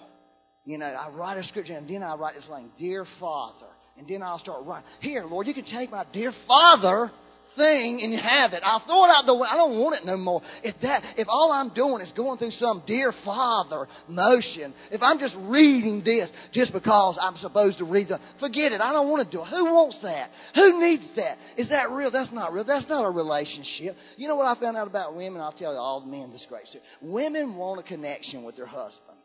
You 0.66 0.78
know, 0.78 0.86
I 0.86 1.10
write 1.10 1.38
a 1.38 1.44
scripture 1.44 1.74
and 1.74 1.90
then 1.90 2.04
I 2.04 2.16
write 2.16 2.36
this 2.36 2.48
line, 2.50 2.70
Dear 2.78 3.06
Father. 3.20 3.68
And 3.98 4.08
then 4.08 4.24
I'll 4.24 4.40
start 4.40 4.66
writing. 4.66 4.90
Here, 5.02 5.26
Lord, 5.26 5.46
you 5.48 5.54
can 5.54 5.66
take 5.66 5.92
my 5.92 6.06
dear 6.14 6.32
Father 6.48 7.12
thing 7.56 8.00
and 8.02 8.14
you 8.14 8.20
have 8.20 8.54
it. 8.54 8.62
I'll 8.64 8.84
throw 8.86 9.06
it 9.06 9.10
out 9.10 9.26
the 9.26 9.36
way. 9.36 9.48
I 9.50 9.56
don't 9.56 9.80
want 9.80 9.96
it 9.96 10.06
no 10.06 10.18
more. 10.18 10.42
If 10.64 10.76
that, 10.82 11.04
if 11.18 11.28
all 11.30 11.52
I'm 11.52 11.74
doing 11.74 12.02
is 12.02 12.12
going 12.16 12.38
through 12.38 12.52
some 12.52 12.84
dear 12.86 13.14
father 13.26 13.88
motion, 14.08 14.74
if 14.92 15.02
I'm 15.02 15.20
just 15.20 15.36
reading 15.38 16.02
this 16.04 16.30
just 16.54 16.74
because 16.74 17.18
I'm 17.22 17.38
supposed 17.38 17.78
to 17.80 17.86
read 17.86 18.10
the, 18.10 18.20
forget 18.40 18.72
it. 18.72 18.82
I 18.82 18.92
don't 18.92 19.10
want 19.10 19.30
to 19.30 19.38
do 19.38 19.44
it. 19.44 19.48
Who 19.48 19.66
wants 19.66 19.98
that? 20.04 20.30
Who 20.56 20.80
needs 20.80 21.08
that? 21.16 21.38
Is 21.58 21.70
that 21.70 21.90
real? 21.92 22.12
That's 22.12 22.32
not 22.32 22.54
real. 22.54 22.64
That's 22.64 22.88
not 22.90 23.06
a 23.06 23.12
relationship. 23.12 23.96
You 24.18 24.28
know 24.28 24.36
what 24.36 24.46
I 24.46 24.60
found 24.60 24.78
out 24.78 24.88
about 24.88 25.16
women? 25.16 25.42
I'll 25.42 25.52
tell 25.52 25.74
you 25.74 25.80
all 25.80 26.02
the 26.02 26.08
men 26.08 26.32
this 26.32 26.46
great 26.50 26.68
story. 26.68 26.84
Women 27.02 27.56
want 27.56 27.80
a 27.80 27.84
connection 27.84 28.44
with 28.44 28.56
their 28.56 28.66
husband. 28.66 29.18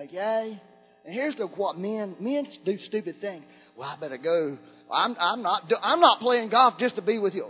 Okay? 0.00 0.60
And 1.04 1.14
here's 1.14 1.34
the 1.36 1.46
what 1.46 1.76
men 1.76 2.16
men 2.20 2.46
do 2.64 2.76
stupid 2.86 3.16
things. 3.20 3.44
Well, 3.76 3.88
I 3.88 3.98
better 3.98 4.18
go 4.18 4.58
I'm, 4.92 5.16
I'm, 5.18 5.42
not, 5.42 5.70
I'm 5.82 6.00
not 6.00 6.20
playing 6.20 6.50
golf 6.50 6.74
just 6.78 6.96
to 6.96 7.02
be 7.02 7.18
with 7.18 7.34
you. 7.34 7.46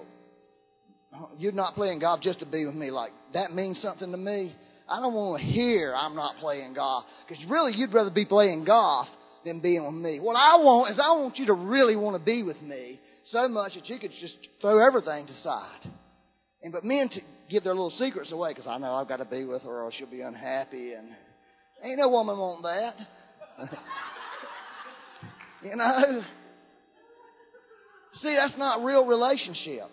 Oh, 1.14 1.30
you're 1.36 1.52
not 1.52 1.74
playing 1.74 1.98
golf 1.98 2.20
just 2.20 2.40
to 2.40 2.46
be 2.46 2.64
with 2.64 2.74
me. 2.74 2.90
Like, 2.90 3.12
that 3.34 3.52
means 3.52 3.80
something 3.82 4.10
to 4.10 4.16
me. 4.16 4.54
I 4.88 5.00
don't 5.00 5.14
want 5.14 5.40
to 5.40 5.46
hear 5.46 5.94
I'm 5.94 6.14
not 6.14 6.36
playing 6.36 6.74
golf. 6.74 7.04
Because 7.26 7.44
really, 7.48 7.72
you'd 7.74 7.92
rather 7.92 8.10
be 8.10 8.24
playing 8.24 8.64
golf 8.64 9.08
than 9.44 9.60
being 9.60 9.84
with 9.84 9.94
me. 9.94 10.20
What 10.20 10.34
I 10.34 10.56
want 10.56 10.90
is 10.92 11.00
I 11.02 11.12
want 11.12 11.36
you 11.38 11.46
to 11.46 11.54
really 11.54 11.96
want 11.96 12.16
to 12.16 12.24
be 12.24 12.42
with 12.42 12.60
me 12.62 13.00
so 13.26 13.48
much 13.48 13.74
that 13.74 13.88
you 13.88 13.98
could 13.98 14.12
just 14.20 14.36
throw 14.60 14.84
everything 14.84 15.26
aside. 15.28 15.90
And 16.62 16.72
but 16.72 16.84
men 16.84 17.08
to 17.08 17.20
give 17.50 17.64
their 17.64 17.74
little 17.74 17.92
secrets 17.98 18.32
away 18.32 18.50
because 18.50 18.66
I 18.66 18.78
know 18.78 18.94
I've 18.94 19.08
got 19.08 19.16
to 19.16 19.24
be 19.24 19.44
with 19.44 19.62
her 19.62 19.82
or 19.82 19.92
she'll 19.92 20.10
be 20.10 20.20
unhappy 20.20 20.94
and 20.94 21.10
ain't 21.82 21.98
no 21.98 22.08
woman 22.08 22.38
want 22.38 22.62
that. 22.62 22.96
you 25.64 25.76
know. 25.76 26.22
See, 28.20 28.34
that's 28.34 28.56
not 28.58 28.84
real 28.84 29.06
relationship. 29.06 29.88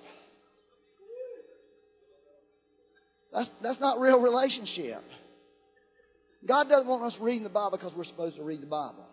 That's, 3.31 3.49
that's 3.61 3.79
not 3.79 3.99
real 3.99 4.19
relationship. 4.19 5.03
God 6.47 6.67
doesn't 6.69 6.87
want 6.87 7.03
us 7.03 7.17
reading 7.21 7.43
the 7.43 7.49
Bible 7.49 7.77
because 7.77 7.93
we're 7.95 8.05
supposed 8.05 8.37
to 8.37 8.43
read 8.43 8.61
the 8.61 8.67
Bible. 8.67 9.05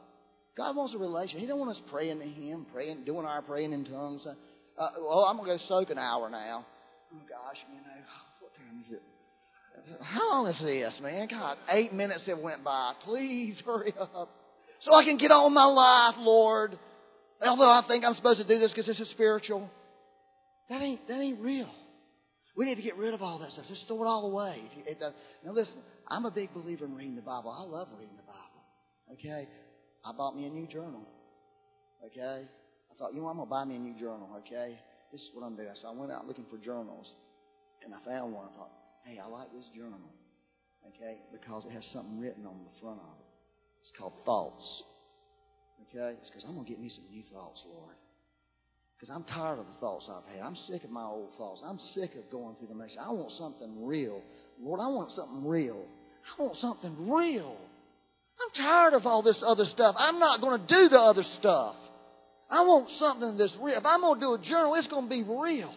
God 0.57 0.75
wants 0.75 0.95
a 0.95 0.99
relationship. 0.99 1.41
He 1.41 1.47
don't 1.47 1.59
want 1.59 1.71
us 1.71 1.81
praying 1.91 2.21
to 2.21 2.25
Him, 2.25 2.67
praying, 2.73 3.05
doing 3.05 3.27
our 3.27 3.43
praying 3.43 3.73
in 3.73 3.85
tongues. 3.85 4.27
Uh, 4.27 4.89
well, 5.01 5.27
I'm 5.29 5.37
gonna 5.37 5.49
go 5.49 5.59
soak 5.69 5.91
an 5.91 5.99
hour 5.99 6.31
now. 6.31 6.65
Oh 7.13 7.19
gosh, 7.29 7.59
you 7.69 7.77
know, 7.77 7.83
what 8.41 8.53
time 8.55 8.81
is 8.85 8.93
it? 8.93 9.03
How 10.03 10.31
long 10.31 10.47
is 10.47 10.59
this, 10.61 10.95
man? 11.03 11.29
God, 11.31 11.59
eight 11.71 11.93
minutes 11.93 12.27
have 12.27 12.39
went 12.39 12.65
by. 12.65 12.95
Please 13.05 13.61
hurry 13.67 13.93
up. 13.99 14.31
So 14.81 14.95
I 14.95 15.05
can 15.05 15.19
get 15.19 15.31
on 15.31 15.53
my 15.53 15.65
life, 15.65 16.15
Lord. 16.19 16.79
Although 17.43 17.71
I 17.71 17.83
think 17.87 18.05
I'm 18.05 18.15
supposed 18.15 18.41
to 18.41 18.47
do 18.47 18.59
this 18.59 18.71
because 18.71 18.87
this 18.87 19.01
is 19.01 19.11
spiritual. 19.11 19.71
That 20.69 20.83
ain't, 20.83 21.07
that 21.09 21.21
ain't 21.21 21.41
real. 21.41 21.71
We 22.57 22.65
need 22.65 22.77
to 22.77 22.83
get 22.83 22.97
rid 22.97 23.13
of 23.13 23.21
all 23.21 23.39
that 23.39 23.51
stuff. 23.53 23.67
Just 23.69 23.87
throw 23.87 24.03
it 24.03 24.07
all 24.07 24.31
away. 24.31 24.63
Now 25.45 25.53
listen, 25.53 25.77
I'm 26.09 26.25
a 26.25 26.31
big 26.31 26.55
believer 26.55 26.87
in 26.87 26.95
reading 26.95 27.17
the 27.17 27.23
Bible. 27.23 27.51
I 27.51 27.63
love 27.69 27.89
reading 27.99 28.17
the 28.17 28.23
Bible. 28.23 28.65
Okay? 29.13 29.49
I 30.05 30.13
bought 30.17 30.35
me 30.35 30.47
a 30.47 30.51
new 30.51 30.67
journal. 30.67 31.07
Okay? 32.07 32.49
I 32.49 32.99
thought, 32.99 33.13
you 33.13 33.21
know, 33.21 33.29
I'm 33.29 33.37
going 33.37 33.47
to 33.47 33.51
buy 33.51 33.65
me 33.65 33.77
a 33.77 33.79
new 33.79 33.99
journal. 33.99 34.29
Okay? 34.41 34.79
This 35.13 35.21
is 35.21 35.31
what 35.35 35.45
I'm 35.45 35.55
doing. 35.55 35.69
So 35.83 35.89
I 35.89 35.93
went 35.93 36.11
out 36.11 36.27
looking 36.27 36.47
for 36.51 36.57
journals. 36.57 37.13
And 37.85 37.93
I 37.95 37.99
found 38.09 38.33
one. 38.33 38.47
I 38.53 38.57
thought, 38.57 38.73
hey, 39.05 39.19
I 39.23 39.29
like 39.29 39.53
this 39.53 39.69
journal. 39.77 40.01
Okay? 40.89 41.19
Because 41.31 41.67
it 41.67 41.73
has 41.73 41.85
something 41.93 42.19
written 42.19 42.47
on 42.47 42.65
the 42.65 42.81
front 42.81 43.01
of 43.01 43.21
it. 43.21 43.27
It's 43.81 43.93
called 43.99 44.15
thoughts. 44.25 44.83
Okay? 45.83 46.17
It's 46.21 46.31
because 46.31 46.45
I'm 46.47 46.55
going 46.55 46.67
to 46.67 46.71
get 46.71 46.81
me 46.81 46.89
some 46.89 47.05
new 47.11 47.23
thoughts, 47.33 47.63
Lord. 47.67 47.95
Because 48.97 49.15
I'm 49.15 49.25
tired 49.25 49.59
of 49.59 49.67
the 49.67 49.79
thoughts 49.81 50.09
I've 50.09 50.25
had. 50.33 50.43
I'm 50.43 50.57
sick 50.69 50.85
of 50.85 50.91
my 50.91 51.05
old 51.05 51.29
thoughts. 51.37 51.63
I'm 51.65 51.79
sick 51.95 52.13
of 52.17 52.31
going 52.31 52.57
through 52.57 52.69
the 52.69 52.75
motions. 52.75 52.99
I 53.01 53.13
want 53.13 53.31
something 53.33 53.85
real. 53.85 54.23
Lord, 54.61 54.81
I 54.81 54.89
want 54.89 55.13
something 55.13 55.47
real. 55.47 55.85
I 56.39 56.43
want 56.43 56.57
something 56.57 57.11
real. 57.11 57.57
I'm 58.41 58.63
tired 58.63 58.95
of 58.95 59.07
all 59.07 59.23
this 59.23 59.43
other 59.47 59.65
stuff. 59.65 59.97
I'm 59.99 60.19
not 60.19 60.41
going 60.41 60.61
to 60.61 60.67
do 60.67 60.89
the 60.89 60.99
other 60.99 61.23
stuff. 61.39 61.77
I 62.51 62.61
want 62.61 62.89
something 62.99 63.37
that's 63.37 63.57
real. 63.61 63.77
If 63.77 63.85
I'm 63.85 64.01
going 64.01 64.21
to 64.21 64.27
do 64.27 64.33
a 64.35 64.39
journal, 64.39 64.75
it's 64.77 64.87
going 64.89 65.05
to 65.05 65.11
be 65.11 65.23
real. 65.23 65.75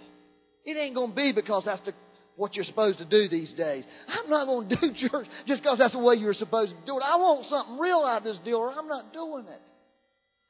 It 0.65 0.77
ain't 0.77 0.95
going 0.95 1.11
to 1.11 1.15
be 1.15 1.31
because 1.33 1.63
that's 1.65 1.83
the 1.85 1.93
what 2.39 2.55
you're 2.55 2.63
supposed 2.63 2.97
to 2.99 3.05
do 3.05 3.27
these 3.27 3.53
days. 3.53 3.83
I'm 4.07 4.29
not 4.29 4.45
going 4.45 4.69
to 4.69 4.75
do 4.75 5.07
church 5.09 5.27
just 5.45 5.61
because 5.61 5.77
that's 5.77 5.93
the 5.93 5.99
way 5.99 6.15
you're 6.15 6.33
supposed 6.33 6.71
to 6.71 6.85
do 6.85 6.97
it. 6.97 7.03
I 7.03 7.17
want 7.17 7.45
something 7.49 7.77
real 7.77 7.99
out 7.99 8.19
of 8.19 8.23
this 8.23 8.39
deal, 8.45 8.57
or 8.57 8.71
I'm 8.71 8.87
not 8.87 9.11
doing 9.11 9.45
it. 9.45 9.61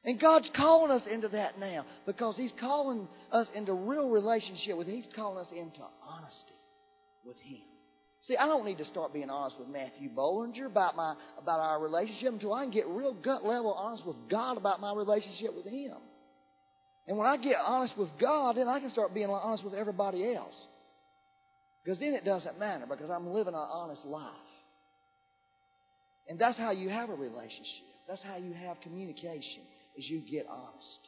And 0.04 0.18
God's 0.18 0.48
calling 0.56 0.90
us 0.90 1.02
into 1.10 1.28
that 1.28 1.58
now 1.58 1.84
because 2.06 2.36
He's 2.36 2.52
calling 2.58 3.06
us 3.32 3.46
into 3.54 3.74
real 3.74 4.08
relationship 4.08 4.78
with 4.78 4.86
Him. 4.86 4.96
He's 4.96 5.12
calling 5.14 5.38
us 5.38 5.52
into 5.52 5.80
honesty 6.02 6.54
with 7.24 7.36
Him. 7.38 7.60
See, 8.22 8.36
I 8.36 8.46
don't 8.46 8.64
need 8.64 8.78
to 8.78 8.84
start 8.84 9.12
being 9.12 9.30
honest 9.30 9.58
with 9.58 9.68
Matthew 9.68 10.10
Bollinger 10.10 10.66
about 10.66 10.96
my 10.96 11.14
about 11.38 11.60
our 11.60 11.82
relationship 11.82 12.32
until 12.32 12.52
I 12.52 12.64
can 12.64 12.70
get 12.70 12.86
real 12.86 13.14
gut 13.14 13.44
level 13.44 13.72
honest 13.72 14.06
with 14.06 14.16
God 14.30 14.56
about 14.56 14.80
my 14.80 14.92
relationship 14.94 15.54
with 15.54 15.66
Him. 15.66 15.96
And 17.06 17.18
when 17.18 17.26
I 17.26 17.36
get 17.36 17.56
honest 17.66 17.96
with 17.98 18.10
God, 18.20 18.56
then 18.56 18.68
I 18.68 18.78
can 18.78 18.90
start 18.90 19.14
being 19.14 19.30
honest 19.30 19.64
with 19.64 19.74
everybody 19.74 20.34
else. 20.34 20.54
Because 21.82 21.98
then 21.98 22.14
it 22.14 22.24
doesn't 22.24 22.58
matter 22.58 22.84
because 22.88 23.10
I'm 23.10 23.26
living 23.26 23.54
an 23.54 23.68
honest 23.72 24.04
life. 24.04 24.30
And 26.28 26.38
that's 26.38 26.58
how 26.58 26.70
you 26.70 26.88
have 26.88 27.10
a 27.10 27.14
relationship. 27.14 27.88
That's 28.06 28.22
how 28.22 28.36
you 28.36 28.52
have 28.52 28.80
communication, 28.82 29.62
is 30.00 30.08
you 30.08 30.22
get 30.30 30.46
honest. 30.48 31.02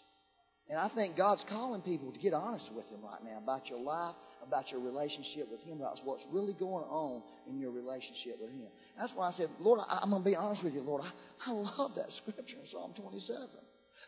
And 0.69 0.79
I 0.79 0.89
think 0.95 1.17
God's 1.17 1.43
calling 1.49 1.83
people 1.83 2.13
to 2.13 2.19
get 2.19 2.33
honest 2.33 2.69
with 2.75 2.87
Him 2.87 3.01
right 3.03 3.21
now 3.25 3.39
about 3.43 3.69
your 3.69 3.81
life, 3.81 4.15
about 4.47 4.71
your 4.71 4.81
relationship 4.81 5.51
with 5.51 5.61
Him, 5.63 5.81
about 5.81 5.99
what's 6.05 6.23
really 6.31 6.53
going 6.53 6.85
on 6.85 7.23
in 7.49 7.59
your 7.59 7.73
relationship 7.73 8.41
with 8.41 8.51
Him. 8.51 8.69
That's 8.99 9.13
why 9.15 9.29
I 9.29 9.33
said, 9.37 9.49
Lord, 9.59 9.81
I, 9.89 10.01
am 10.03 10.11
going 10.11 10.23
to 10.23 10.31
be 10.31 10.37
honest 10.37 10.63
with 10.63 10.75
you, 10.75 10.83
Lord. 10.83 11.03
I, 11.03 11.51
I 11.51 11.53
love 11.53 11.93
that 11.97 12.09
scripture 12.23 12.57
in 12.61 12.69
Psalm 12.71 12.95
27. 12.97 13.49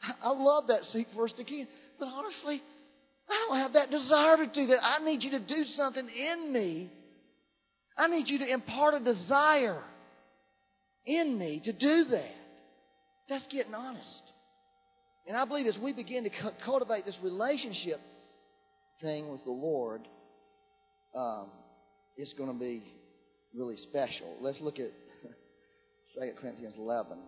I, 0.03 0.29
I 0.29 0.31
love 0.31 0.69
that 0.69 0.81
seek 0.93 1.09
first 1.17 1.37
the 1.37 1.45
King. 1.45 1.67
But 1.99 2.07
honestly, 2.07 2.63
I 3.29 3.47
don't 3.49 3.59
have 3.59 3.73
that 3.73 3.91
desire 3.91 4.37
to 4.37 4.47
do 4.47 4.67
that. 4.69 4.83
I 4.83 5.05
need 5.05 5.23
you 5.23 5.31
to 5.33 5.41
do 5.41 5.65
something 5.77 6.09
in 6.09 6.53
me. 6.53 6.93
I 7.97 8.09
need 8.09 8.29
you 8.29 8.39
to 8.39 8.53
impart 8.53 8.95
a 8.95 9.01
desire 9.01 9.83
in 11.07 11.39
me 11.39 11.61
to 11.65 11.73
do 11.73 12.05
that. 12.11 12.35
That's 13.29 13.47
getting 13.51 13.75
honest. 13.75 14.23
And 15.27 15.37
I 15.37 15.45
believe 15.45 15.67
as 15.67 15.79
we 15.83 15.93
begin 15.93 16.25
to 16.25 16.31
cultivate 16.65 17.07
this 17.07 17.17
relationship 17.23 18.01
thing 19.01 19.31
with 19.31 19.43
the 19.45 19.51
Lord, 19.51 20.03
um, 21.15 21.49
it's 22.17 22.33
going 22.35 22.53
to 22.53 22.59
be 22.59 22.85
really 23.55 23.77
special. 23.89 24.37
Let's 24.41 24.61
look 24.61 24.79
at 24.79 24.91
2 26.21 26.33
Corinthians 26.41 26.75
11. 26.79 27.19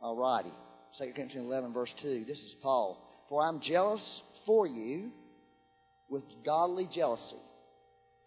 All 0.00 0.16
righty. 0.16 0.52
2 0.98 1.12
Corinthians 1.14 1.46
11, 1.46 1.74
verse 1.74 1.92
2. 2.02 2.24
This 2.26 2.38
is 2.38 2.56
Paul. 2.62 3.08
For 3.28 3.42
I'm 3.42 3.60
jealous 3.60 4.02
for 4.46 4.66
you 4.66 5.10
with 6.08 6.22
godly 6.44 6.88
jealousy. 6.94 7.40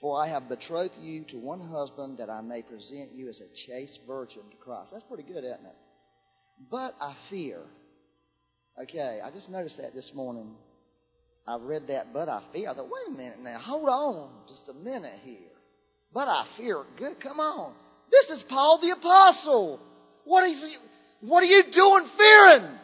For 0.02 0.22
I 0.22 0.28
have 0.30 0.50
betrothed 0.50 0.94
you 1.00 1.26
to 1.30 1.38
one 1.38 1.62
husband 1.62 2.18
that 2.20 2.30
I 2.30 2.42
may 2.42 2.62
present 2.62 3.14
you 3.14 3.30
as 3.30 3.40
a 3.40 3.68
chaste 3.68 4.00
virgin 4.08 4.42
to 4.52 4.58
Christ. 4.58 4.92
That's 4.92 5.06
pretty 5.06 5.24
good, 5.24 5.44
isn't 5.44 5.66
it? 5.66 5.76
But 6.70 6.94
I 7.00 7.16
fear. 7.30 7.62
Okay, 8.82 9.20
I 9.24 9.32
just 9.32 9.50
noticed 9.50 9.78
that 9.78 9.94
this 9.94 10.12
morning. 10.14 10.54
I 11.48 11.58
read 11.58 11.84
that, 11.88 12.12
but 12.12 12.28
I 12.28 12.42
fear. 12.52 12.70
I 12.70 12.74
thought, 12.74 12.90
wait 12.90 13.16
a 13.16 13.18
minute 13.18 13.40
now, 13.42 13.60
hold 13.60 13.88
on 13.88 14.32
just 14.48 14.68
a 14.70 14.74
minute 14.74 15.20
here. 15.24 15.54
But 16.14 16.28
I 16.28 16.46
fear. 16.58 16.84
Good, 16.98 17.22
come 17.22 17.40
on. 17.40 17.74
This 18.12 18.38
is 18.38 18.44
Paul 18.50 18.80
the 18.82 18.92
Apostle. 18.92 19.80
What 20.26 20.44
are 20.44 20.48
you, 20.48 20.68
what 21.22 21.44
are 21.44 21.46
you 21.46 21.64
doing 21.72 22.08
fearing? 22.18 22.78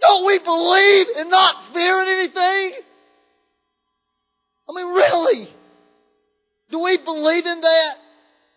Don't 0.00 0.26
we 0.26 0.38
believe 0.38 1.06
in 1.16 1.30
not 1.30 1.72
fearing 1.72 2.08
anything? 2.08 2.82
I 4.68 4.72
mean, 4.74 4.86
really? 4.94 5.48
Do 6.70 6.80
we 6.80 6.98
believe 7.04 7.46
in 7.46 7.60
that? 7.60 7.92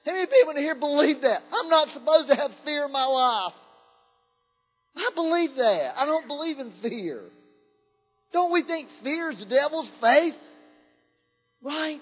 How 0.06 0.12
many 0.12 0.28
people 0.28 0.52
in 0.56 0.58
here 0.58 0.76
believe 0.76 1.22
that? 1.22 1.42
I'm 1.52 1.70
not 1.70 1.88
supposed 1.94 2.28
to 2.30 2.36
have 2.36 2.52
fear 2.64 2.86
in 2.86 2.92
my 2.92 3.06
life. 3.06 3.54
I 4.96 5.10
believe 5.14 5.56
that. 5.58 5.94
I 5.98 6.06
don't 6.06 6.28
believe 6.28 6.60
in 6.60 6.72
fear. 6.82 7.22
Don't 8.34 8.52
we 8.52 8.64
think 8.64 8.90
fear 9.04 9.32
is 9.32 9.40
the 9.40 9.46
devil's 9.46 9.90
faith? 10.02 10.36
Right? 11.62 12.02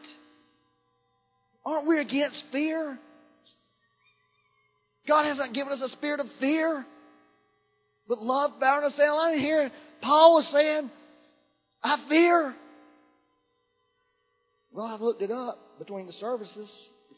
Aren't 1.66 1.88
we 1.88 2.00
against 2.00 2.44
fear? 2.52 2.98
God 5.08 5.26
hasn't 5.26 5.54
given 5.54 5.74
us 5.74 5.82
a 5.82 5.90
spirit 5.96 6.20
of 6.20 6.28
fear. 6.40 6.86
But 8.08 8.22
love, 8.22 8.60
power, 8.60 8.84
and 8.84 8.94
a 8.94 8.98
sound 8.98 9.72
Paul 10.02 10.36
was 10.36 10.50
saying, 10.52 10.90
I 11.84 11.98
fear. 12.10 12.56
Well, 14.72 14.88
I've 14.88 15.02
looked 15.02 15.22
it 15.22 15.32
up 15.32 15.80
between 15.80 16.08
the 16.08 16.14
services. 16.14 16.70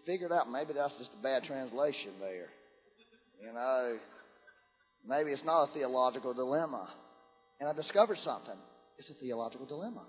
Figured 0.06 0.32
out 0.32 0.52
maybe 0.52 0.74
that's 0.74 0.94
just 1.00 1.10
a 1.20 1.24
bad 1.24 1.44
translation 1.44 2.14
there. 2.20 2.50
You 3.42 3.52
know, 3.52 3.98
maybe 5.08 5.32
it's 5.32 5.44
not 5.44 5.70
a 5.70 5.74
theological 5.74 6.34
dilemma. 6.34 6.90
And 7.60 7.70
I 7.70 7.74
discovered 7.74 8.18
something. 8.24 8.58
It's 8.98 9.10
a 9.10 9.14
theological 9.20 9.66
dilemma. 9.66 10.04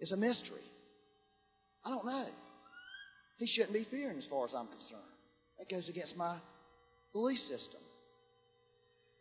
It's 0.00 0.12
a 0.12 0.16
mystery. 0.16 0.66
I 1.84 1.90
don't 1.90 2.06
know. 2.06 2.26
He 3.38 3.46
shouldn't 3.46 3.72
be 3.72 3.86
fearing 3.90 4.18
as 4.18 4.26
far 4.30 4.44
as 4.44 4.52
I'm 4.56 4.66
concerned. 4.66 5.12
That 5.58 5.70
goes 5.70 5.88
against 5.88 6.16
my 6.16 6.38
belief 7.12 7.38
system. 7.40 7.80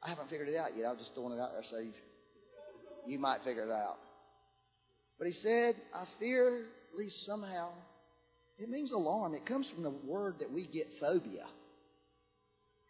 I 0.03 0.09
haven't 0.09 0.29
figured 0.29 0.49
it 0.49 0.57
out 0.57 0.69
yet. 0.75 0.87
I'm 0.89 0.97
just 0.97 1.13
throwing 1.13 1.37
it 1.37 1.41
out 1.41 1.51
there 1.53 1.63
so 1.69 1.77
you, 1.77 1.93
you 3.05 3.19
might 3.19 3.43
figure 3.43 3.63
it 3.63 3.71
out. 3.71 3.97
But 5.19 5.27
he 5.27 5.33
said, 5.43 5.75
I 5.93 6.05
fear, 6.19 6.65
at 6.91 6.97
least 6.97 7.15
somehow, 7.27 7.69
it 8.57 8.69
means 8.69 8.91
alarm. 8.91 9.35
It 9.35 9.45
comes 9.45 9.67
from 9.73 9.83
the 9.83 9.93
word 10.05 10.35
that 10.39 10.51
we 10.51 10.65
get 10.65 10.87
phobia. 10.99 11.45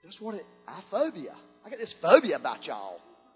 That's 0.04 0.20
what 0.20 0.36
it, 0.36 0.46
I 0.68 0.82
phobia. 0.90 1.36
I 1.66 1.70
got 1.70 1.80
this 1.80 1.94
phobia 2.02 2.38
about 2.38 2.66
y'all. 2.66 3.00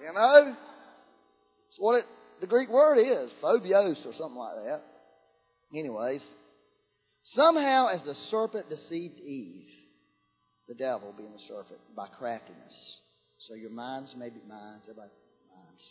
you 0.00 0.12
know? 0.14 0.56
It's 1.66 1.76
what 1.78 1.98
it, 1.98 2.04
the 2.40 2.46
Greek 2.46 2.68
word 2.68 2.98
is, 2.98 3.32
phobios 3.42 4.04
or 4.06 4.12
something 4.12 4.36
like 4.36 4.56
that. 4.64 4.82
Anyways, 5.74 6.22
somehow 7.34 7.88
as 7.88 8.02
the 8.04 8.14
serpent 8.30 8.68
deceived 8.68 9.18
Eve, 9.18 9.66
the 10.68 10.74
devil 10.74 11.14
being 11.16 11.32
the 11.32 11.42
serpent, 11.48 11.80
by 11.96 12.06
craftiness. 12.18 12.98
So 13.48 13.54
your 13.54 13.70
minds 13.70 14.14
may 14.16 14.28
be 14.28 14.40
minds, 14.46 14.84
everybody 14.84 15.10
minds. 15.50 15.82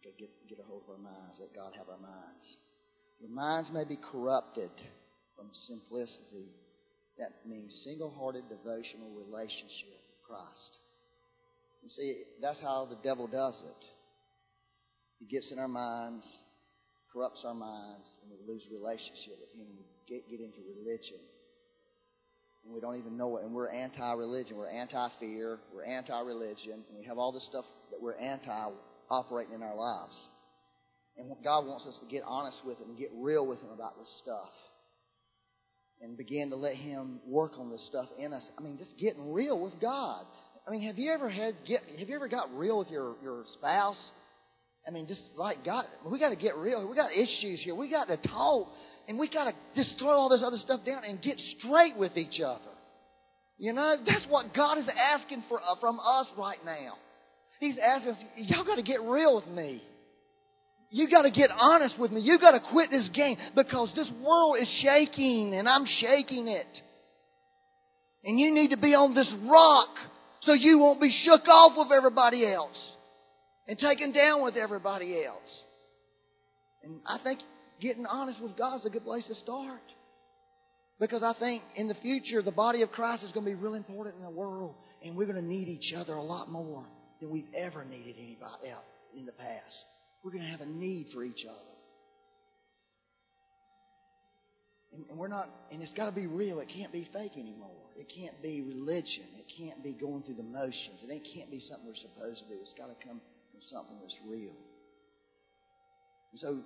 Okay, 0.00 0.14
get, 0.18 0.30
get 0.48 0.58
a 0.58 0.68
hold 0.68 0.82
of 0.84 0.90
our 0.90 1.02
minds. 1.02 1.38
Let 1.40 1.54
God 1.54 1.72
have 1.78 1.88
our 1.88 2.00
minds. 2.00 2.44
Your 3.20 3.30
minds 3.30 3.70
may 3.72 3.84
be 3.84 3.96
corrupted 3.96 4.70
from 5.36 5.48
simplicity. 5.52 6.52
That 7.20 7.44
means 7.44 7.70
single 7.84 8.10
hearted 8.10 8.48
devotional 8.48 9.12
relationship 9.12 9.92
with 9.92 10.20
Christ. 10.24 10.72
You 11.84 11.90
see, 11.92 12.24
that's 12.40 12.60
how 12.60 12.88
the 12.88 12.96
devil 13.04 13.28
does 13.28 13.60
it. 13.60 13.82
He 15.20 15.26
gets 15.28 15.52
in 15.52 15.58
our 15.60 15.68
minds, 15.68 16.24
corrupts 17.12 17.44
our 17.44 17.54
minds, 17.54 18.08
and 18.24 18.32
we 18.32 18.40
lose 18.48 18.64
relationship 18.72 19.36
with 19.36 19.52
Him. 19.52 19.68
We 19.76 19.84
get, 20.08 20.24
get 20.32 20.40
into 20.40 20.64
religion 20.64 21.20
and 22.64 22.74
we 22.74 22.80
don't 22.80 22.96
even 22.96 23.16
know 23.16 23.36
it. 23.38 23.44
And 23.44 23.54
we're 23.54 23.70
anti-religion. 23.70 24.56
We're 24.56 24.70
anti-fear. 24.70 25.60
We're 25.74 25.84
anti-religion. 25.84 26.84
And 26.88 26.98
we 26.98 27.04
have 27.06 27.18
all 27.18 27.32
this 27.32 27.46
stuff 27.48 27.64
that 27.90 28.00
we're 28.00 28.16
anti 28.16 28.70
operating 29.10 29.54
in 29.54 29.62
our 29.62 29.76
lives. 29.76 30.16
And 31.16 31.32
God 31.42 31.66
wants 31.66 31.86
us 31.86 31.98
to 32.00 32.06
get 32.06 32.22
honest 32.26 32.58
with 32.64 32.78
Him 32.78 32.90
and 32.90 32.98
get 32.98 33.10
real 33.14 33.46
with 33.46 33.60
Him 33.60 33.70
about 33.70 33.98
this 33.98 34.08
stuff. 34.22 34.52
And 36.02 36.16
began 36.16 36.48
to 36.50 36.56
let 36.56 36.76
Him 36.76 37.20
work 37.26 37.52
on 37.58 37.70
this 37.70 37.86
stuff 37.88 38.06
in 38.18 38.32
us. 38.32 38.46
I 38.58 38.62
mean, 38.62 38.78
just 38.78 38.96
getting 38.98 39.32
real 39.32 39.60
with 39.60 39.78
God. 39.80 40.24
I 40.66 40.70
mean, 40.70 40.86
have 40.86 40.98
you 40.98 41.12
ever 41.12 41.28
had 41.28 41.56
get 41.66 41.82
have 41.98 42.08
you 42.08 42.14
ever 42.14 42.28
got 42.28 42.54
real 42.56 42.78
with 42.78 42.88
your, 42.88 43.16
your 43.22 43.44
spouse? 43.58 43.98
I 44.86 44.90
mean, 44.90 45.06
just 45.06 45.20
like 45.36 45.64
God, 45.64 45.84
we 46.10 46.18
got 46.18 46.30
to 46.30 46.36
get 46.36 46.56
real. 46.56 46.88
We 46.88 46.96
got 46.96 47.12
issues 47.12 47.60
here. 47.62 47.74
We 47.74 47.90
got 47.90 48.08
to 48.08 48.16
talk, 48.16 48.68
and 49.08 49.18
we 49.18 49.28
got 49.28 49.44
to 49.44 49.52
just 49.76 49.98
throw 49.98 50.12
all 50.12 50.28
this 50.30 50.42
other 50.44 50.56
stuff 50.56 50.80
down 50.86 51.04
and 51.04 51.20
get 51.20 51.38
straight 51.58 51.96
with 51.98 52.16
each 52.16 52.40
other. 52.40 52.72
You 53.58 53.74
know, 53.74 53.96
that's 54.06 54.24
what 54.30 54.54
God 54.54 54.78
is 54.78 54.88
asking 54.88 55.44
for 55.48 55.60
uh, 55.60 55.74
from 55.80 56.00
us 56.00 56.26
right 56.38 56.58
now. 56.64 56.94
He's 57.58 57.76
asking 57.78 58.12
us, 58.12 58.18
y'all 58.36 58.64
got 58.64 58.76
to 58.76 58.82
get 58.82 59.02
real 59.02 59.36
with 59.36 59.48
me. 59.48 59.82
You 60.90 61.08
got 61.08 61.22
to 61.22 61.30
get 61.30 61.50
honest 61.56 61.98
with 61.98 62.10
me. 62.10 62.20
You 62.20 62.38
got 62.38 62.50
to 62.50 62.60
quit 62.72 62.90
this 62.90 63.08
game 63.14 63.36
because 63.54 63.92
this 63.94 64.10
world 64.22 64.56
is 64.60 64.68
shaking 64.82 65.54
and 65.54 65.68
I'm 65.68 65.86
shaking 65.86 66.48
it. 66.48 66.66
And 68.24 68.38
you 68.38 68.52
need 68.52 68.70
to 68.70 68.76
be 68.76 68.94
on 68.94 69.14
this 69.14 69.32
rock 69.48 69.88
so 70.42 70.52
you 70.52 70.78
won't 70.78 71.00
be 71.00 71.10
shook 71.24 71.46
off 71.46 71.72
with 71.78 71.96
everybody 71.96 72.44
else 72.44 72.76
and 73.68 73.78
taken 73.78 74.12
down 74.12 74.42
with 74.42 74.56
everybody 74.56 75.24
else. 75.24 75.64
And 76.82 77.00
I 77.06 77.18
think 77.22 77.40
getting 77.80 78.04
honest 78.04 78.42
with 78.42 78.58
God 78.58 78.76
is 78.80 78.86
a 78.86 78.90
good 78.90 79.04
place 79.04 79.26
to 79.28 79.34
start. 79.36 79.80
Because 80.98 81.22
I 81.22 81.34
think 81.38 81.62
in 81.76 81.88
the 81.88 81.94
future, 81.94 82.42
the 82.42 82.50
body 82.50 82.82
of 82.82 82.90
Christ 82.90 83.22
is 83.22 83.32
going 83.32 83.46
to 83.46 83.50
be 83.50 83.54
really 83.54 83.78
important 83.78 84.16
in 84.16 84.22
the 84.22 84.30
world, 84.30 84.74
and 85.02 85.16
we're 85.16 85.24
going 85.24 85.40
to 85.40 85.48
need 85.48 85.68
each 85.68 85.94
other 85.96 86.14
a 86.14 86.22
lot 86.22 86.50
more 86.50 86.84
than 87.20 87.32
we've 87.32 87.48
ever 87.56 87.84
needed 87.84 88.16
anybody 88.18 88.70
else 88.70 88.84
in 89.16 89.24
the 89.24 89.32
past. 89.32 89.84
We're 90.22 90.32
going 90.32 90.44
to 90.44 90.50
have 90.50 90.60
a 90.60 90.66
need 90.66 91.08
for 91.14 91.22
each 91.22 91.44
other. 91.48 91.76
And, 94.92 95.06
and 95.08 95.18
we're 95.18 95.28
not, 95.28 95.48
and 95.70 95.82
it's 95.82 95.94
got 95.94 96.06
to 96.06 96.12
be 96.12 96.26
real. 96.26 96.60
It 96.60 96.68
can't 96.68 96.92
be 96.92 97.08
fake 97.12 97.38
anymore. 97.38 97.78
It 97.96 98.10
can't 98.10 98.42
be 98.42 98.60
religion. 98.60 99.24
It 99.38 99.46
can't 99.56 99.82
be 99.82 99.94
going 99.94 100.22
through 100.24 100.34
the 100.34 100.42
motions. 100.42 101.00
It 101.02 101.22
can't 101.34 101.50
be 101.50 101.60
something 101.60 101.86
we're 101.86 101.94
supposed 101.94 102.42
to 102.42 102.48
do. 102.48 102.60
It's 102.60 102.74
got 102.76 102.88
to 102.88 102.98
come 103.06 103.20
from 103.52 103.60
something 103.70 103.96
that's 104.00 104.18
real. 104.26 104.56
And 106.32 106.40
so 106.40 106.60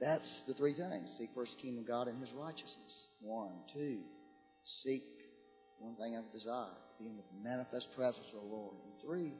that's 0.00 0.28
the 0.46 0.54
three 0.54 0.74
things. 0.74 1.08
Seek 1.18 1.30
first 1.34 1.56
the 1.56 1.62
kingdom 1.62 1.84
of 1.84 1.88
God 1.88 2.08
and 2.08 2.20
his 2.20 2.32
righteousness. 2.32 2.92
One. 3.20 3.52
Two. 3.72 4.00
Seek 4.84 5.02
one 5.78 5.96
thing 5.96 6.16
of 6.16 6.30
desire. 6.32 6.76
Be 7.00 7.08
in 7.08 7.16
the 7.16 7.28
manifest 7.42 7.88
presence 7.96 8.26
of 8.34 8.42
the 8.42 8.48
Lord. 8.48 8.76
And 8.84 8.92
three 9.00 9.32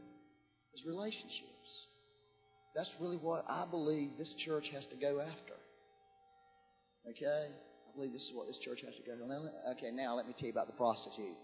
is 0.75 0.85
relationships. 0.87 1.92
That's 2.75 2.91
really 3.01 3.19
what 3.19 3.45
I 3.49 3.67
believe 3.71 4.17
this 4.17 4.35
church 4.45 4.65
has 4.73 4.87
to 4.87 4.97
go 4.97 5.21
after. 5.21 5.57
Okay? 7.11 7.49
I 7.53 7.97
believe 7.97 8.13
this 8.13 8.23
is 8.23 8.33
what 8.35 8.47
this 8.47 8.59
church 8.65 8.81
has 8.85 8.95
to 8.97 9.03
go 9.03 9.13
after. 9.13 9.51
Okay, 9.77 9.91
now 9.93 10.17
let 10.17 10.27
me 10.27 10.33
tell 10.33 10.47
you 10.47 10.53
about 10.53 10.69
the 10.69 10.73
prostitute. 10.73 11.37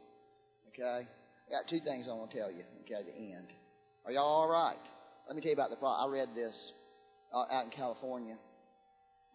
Okay? 0.72 1.04
I 1.04 1.50
got 1.50 1.68
two 1.68 1.80
things 1.80 2.08
I 2.08 2.14
want 2.14 2.30
to 2.30 2.38
tell 2.38 2.50
you. 2.50 2.64
Okay, 2.84 3.04
the 3.04 3.12
end. 3.12 3.52
Are 4.06 4.12
y'all 4.12 4.24
all 4.24 4.48
right? 4.48 4.80
Let 5.26 5.36
me 5.36 5.42
tell 5.42 5.50
you 5.50 5.56
about 5.56 5.70
the 5.70 5.76
pro. 5.76 5.90
I 5.90 6.08
read 6.08 6.30
this 6.34 6.56
uh, 7.34 7.44
out 7.52 7.64
in 7.64 7.70
California. 7.70 8.36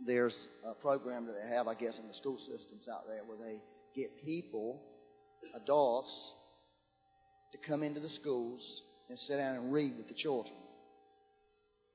There's 0.04 0.36
a 0.66 0.74
program 0.74 1.28
that 1.28 1.34
they 1.34 1.56
have, 1.56 1.68
I 1.68 1.76
guess, 1.76 2.00
in 2.00 2.08
the 2.08 2.14
school 2.16 2.40
systems 2.40 2.88
out 2.92 3.06
there 3.08 3.22
where 3.28 3.38
they 3.38 3.62
get 3.96 4.10
people, 4.26 4.82
adults, 5.56 6.12
to 7.52 7.60
come 7.68 7.84
into 7.84 8.00
the 8.00 8.10
schools 8.10 8.82
and 9.10 9.20
sit 9.20 9.38
down 9.38 9.58
and 9.58 9.72
read 9.72 9.96
with 9.96 10.08
the 10.08 10.16
children 10.16 10.56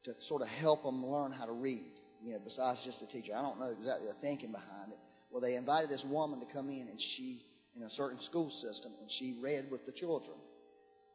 to 0.05 0.13
sort 0.29 0.43
of 0.43 0.49
help 0.49 0.85
them 0.85 1.05
learn 1.05 1.33
how 1.33 1.47
to 1.47 1.53
read. 1.53 1.93
You 2.23 2.35
know, 2.35 2.41
besides 2.43 2.81
just 2.85 3.03
a 3.03 3.07
teacher, 3.07 3.33
I 3.37 3.43
don't 3.43 3.59
know 3.59 3.71
exactly 3.71 4.07
the 4.07 4.21
thinking 4.21 4.53
behind 4.53 4.93
it. 4.93 4.99
Well, 5.31 5.41
they 5.41 5.55
invited 5.55 5.91
this 5.91 6.05
woman 6.09 6.41
to 6.41 6.47
come 6.53 6.69
in, 6.69 6.89
and 6.89 6.99
she 7.17 7.43
in 7.77 7.83
a 7.83 7.91
certain 7.91 8.21
school 8.23 8.51
system, 8.51 8.93
and 9.01 9.09
she 9.19 9.39
read 9.41 9.71
with 9.71 9.87
the 9.87 9.93
children. 9.93 10.37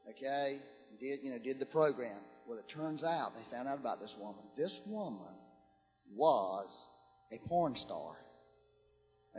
Okay, 0.09 0.59
did 0.99 1.19
you 1.23 1.31
know 1.31 1.39
did 1.39 1.59
the 1.59 1.65
program? 1.65 2.17
Well, 2.47 2.57
it 2.57 2.65
turns 2.73 3.03
out 3.03 3.33
they 3.35 3.55
found 3.55 3.67
out 3.67 3.79
about 3.79 3.99
this 3.99 4.13
woman. 4.19 4.43
This 4.57 4.73
woman 4.85 5.33
was 6.15 6.67
a 7.31 7.47
porn 7.47 7.75
star. 7.75 8.15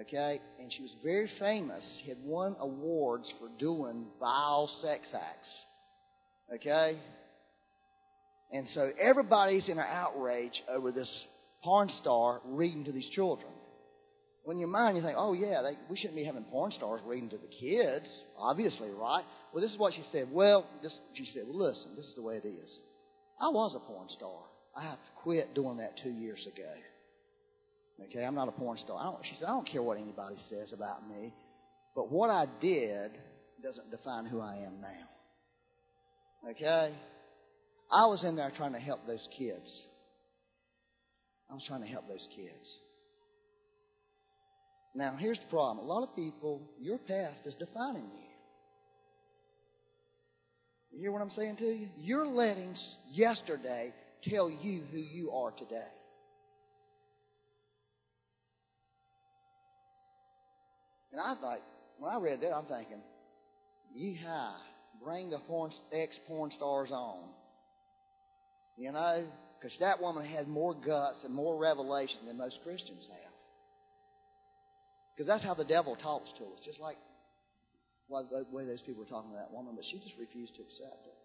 Okay, 0.01 0.41
and 0.59 0.73
she 0.73 0.83
was 0.83 0.95
very 1.05 1.31
famous. 1.39 1.83
She 2.03 2.09
had 2.09 2.19
won 2.25 2.57
awards 2.59 3.33
for 3.39 3.49
doing 3.59 4.07
vile 4.19 4.69
sex 4.83 5.07
acts. 5.15 5.49
Okay, 6.53 6.99
and 8.55 8.69
so 8.73 8.89
everybody's 9.01 9.69
in 9.69 9.79
an 9.79 9.85
outrage 9.87 10.63
over 10.71 10.93
this 10.93 11.11
porn 11.65 11.91
star 12.01 12.41
reading 12.45 12.85
to 12.85 12.93
these 12.93 13.11
children. 13.11 13.51
When 14.45 14.59
your 14.59 14.69
mind, 14.69 14.97
you 14.97 15.03
think, 15.03 15.17
oh, 15.19 15.33
yeah, 15.33 15.63
they, 15.63 15.77
we 15.91 15.97
shouldn't 15.97 16.17
be 16.17 16.25
having 16.25 16.45
porn 16.45 16.71
stars 16.71 17.01
reading 17.05 17.31
to 17.31 17.37
the 17.37 17.49
kids, 17.49 18.07
obviously, 18.39 18.91
right? 18.91 19.25
Well, 19.53 19.61
this 19.61 19.73
is 19.73 19.79
what 19.79 19.93
she 19.95 20.05
said. 20.13 20.29
Well, 20.31 20.69
this, 20.83 20.97
she 21.15 21.25
said, 21.35 21.45
well, 21.49 21.67
listen, 21.67 21.97
this 21.97 22.05
is 22.05 22.15
the 22.15 22.23
way 22.23 22.37
it 22.37 22.47
is. 22.47 22.83
I 23.41 23.49
was 23.49 23.75
a 23.75 23.81
porn 23.81 24.09
star. 24.11 24.39
I 24.77 24.95
quit 25.23 25.55
doing 25.55 25.79
that 25.79 25.99
two 26.01 26.11
years 26.11 26.47
ago. 26.47 28.07
Okay, 28.07 28.25
I'm 28.25 28.35
not 28.37 28.49
a 28.49 28.53
porn 28.53 28.79
star. 28.79 29.19
She 29.25 29.35
said, 29.35 29.47
I 29.47 29.53
don't 29.53 29.69
care 29.69 29.83
what 29.83 29.99
anybody 29.99 30.37
says 30.49 30.73
about 30.73 31.09
me, 31.09 31.35
but 31.97 32.09
what 32.13 32.31
I 32.31 32.47
did 32.61 33.13
doesn't 33.65 33.91
define 33.91 34.27
who 34.27 34.41
I 34.41 34.57
am 34.67 34.81
now. 34.81 36.51
Okay? 36.51 36.95
I 37.91 38.07
was 38.07 38.25
in 38.25 38.37
there 38.37 38.53
trying 38.57 38.73
to 38.73 38.81
help 38.81 39.07
those 39.07 39.27
kids. 39.37 39.83
I 41.51 41.55
was 41.55 41.65
trying 41.67 41.83
to 41.83 41.89
help 41.89 42.09
those 42.09 42.27
kids. 42.35 42.79
Now, 44.95 45.17
here's 45.19 45.39
the 45.39 45.47
problem. 45.51 45.85
A 45.85 45.89
lot 45.89 46.03
of 46.03 46.15
people, 46.15 46.63
your 46.81 46.99
past 46.99 47.41
is 47.45 47.55
defining 47.57 48.05
you. 48.05 48.25
You 50.93 51.01
hear 51.01 51.13
what 51.13 51.23
I'm 51.23 51.31
saying 51.31 51.57
to 51.57 51.65
you? 51.65 51.89
You're 51.97 52.27
letting 52.27 52.77
yesterday 53.11 53.93
tell 54.23 54.49
you 54.49 54.83
who 54.93 54.99
you 54.99 55.33
are 55.33 55.51
today. 55.51 55.91
And 61.11 61.21
I 61.21 61.35
thought, 61.41 61.59
when 61.99 62.13
I 62.13 62.19
read 62.19 62.41
that, 62.41 62.53
I'm 62.53 62.67
thinking, 62.67 63.01
yeehaw, 63.97 64.55
bring 65.03 65.31
the 65.31 65.39
ex 65.93 66.19
porn 66.27 66.51
stars 66.57 66.91
on. 66.93 67.25
You 68.77 68.93
know, 68.93 69.27
because 69.59 69.77
that 69.81 70.01
woman 70.01 70.27
had 70.27 70.49
more 70.49 70.75
guts 70.75 71.23
and 71.25 71.35
more 71.35 71.57
revelation 71.57 72.27
than 72.27 72.39
most 72.39 72.59
Christians 72.65 73.07
have. 73.09 73.33
Because 75.15 75.29
that's 75.29 75.45
how 75.45 75.55
the 75.55 75.65
devil 75.65 75.97
talks 76.03 76.31
to 76.39 76.45
us, 76.45 76.61
just 76.65 76.81
like 76.81 76.97
well, 78.09 78.27
the 78.31 78.45
way 78.55 78.67
those 78.67 78.83
people 78.83 79.03
were 79.03 79.09
talking 79.09 79.31
to 79.31 79.37
that 79.37 79.53
woman, 79.53 79.75
but 79.77 79.85
she 79.91 79.99
just 79.99 80.15
refused 80.19 80.55
to 80.57 80.63
accept 80.63 81.07
it. 81.07 81.17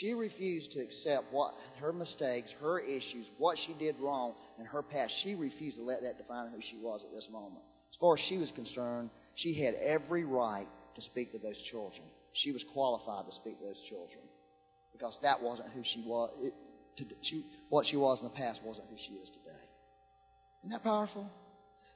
She 0.00 0.12
refused 0.12 0.70
to 0.72 0.80
accept 0.80 1.32
what 1.32 1.54
her 1.80 1.92
mistakes, 1.92 2.50
her 2.60 2.78
issues, 2.78 3.26
what 3.38 3.56
she 3.66 3.72
did 3.74 3.96
wrong 3.98 4.34
in 4.58 4.66
her 4.66 4.82
past. 4.82 5.12
She 5.24 5.34
refused 5.34 5.78
to 5.78 5.82
let 5.82 6.02
that 6.02 6.18
define 6.18 6.50
who 6.52 6.60
she 6.70 6.76
was 6.76 7.02
at 7.04 7.10
this 7.10 7.26
moment. 7.32 7.64
As 7.90 7.96
far 7.98 8.14
as 8.14 8.20
she 8.28 8.36
was 8.36 8.52
concerned, 8.54 9.08
she 9.34 9.54
had 9.64 9.74
every 9.74 10.24
right 10.24 10.68
to 10.94 11.02
speak 11.02 11.32
to 11.32 11.38
those 11.38 11.56
children. 11.70 12.04
She 12.34 12.52
was 12.52 12.62
qualified 12.74 13.26
to 13.26 13.32
speak 13.40 13.58
to 13.58 13.64
those 13.64 13.82
children 13.88 14.20
because 14.92 15.16
that 15.22 15.42
wasn't 15.42 15.72
who 15.72 15.82
she 15.82 16.04
was. 16.06 16.30
It, 16.42 16.52
to, 17.04 17.14
she, 17.22 17.44
what 17.68 17.86
she 17.86 17.96
was 17.96 18.18
in 18.20 18.28
the 18.28 18.34
past 18.34 18.60
wasn't 18.64 18.88
who 18.88 18.96
she 18.96 19.14
is 19.14 19.28
today. 19.28 19.64
Isn't 20.62 20.70
that 20.70 20.82
powerful? 20.82 21.28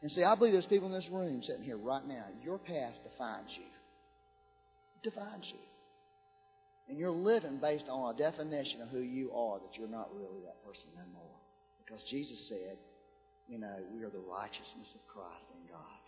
And 0.02 0.10
see, 0.10 0.24
I 0.24 0.34
believe 0.34 0.52
there's 0.52 0.66
people 0.66 0.88
in 0.88 0.94
this 0.94 1.08
room 1.10 1.42
sitting 1.42 1.62
here 1.62 1.76
right 1.76 2.04
now. 2.06 2.26
Your 2.42 2.58
past 2.58 2.98
defines 3.02 3.50
you. 3.54 3.70
Defines 5.02 5.46
you. 5.46 5.62
And 6.88 6.98
you're 6.98 7.14
living 7.14 7.58
based 7.62 7.86
on 7.88 8.14
a 8.14 8.18
definition 8.18 8.82
of 8.82 8.88
who 8.90 8.98
you 8.98 9.30
are 9.32 9.60
that 9.60 9.78
you're 9.78 9.88
not 9.88 10.10
really 10.14 10.42
that 10.44 10.58
person 10.66 10.90
no 10.98 11.06
more. 11.14 11.38
Because 11.78 12.02
Jesus 12.10 12.48
said, 12.48 12.78
you 13.46 13.58
know, 13.58 13.78
we 13.94 14.02
are 14.02 14.10
the 14.10 14.22
righteousness 14.22 14.90
of 14.94 15.02
Christ 15.06 15.46
in 15.54 15.70
God. 15.70 16.02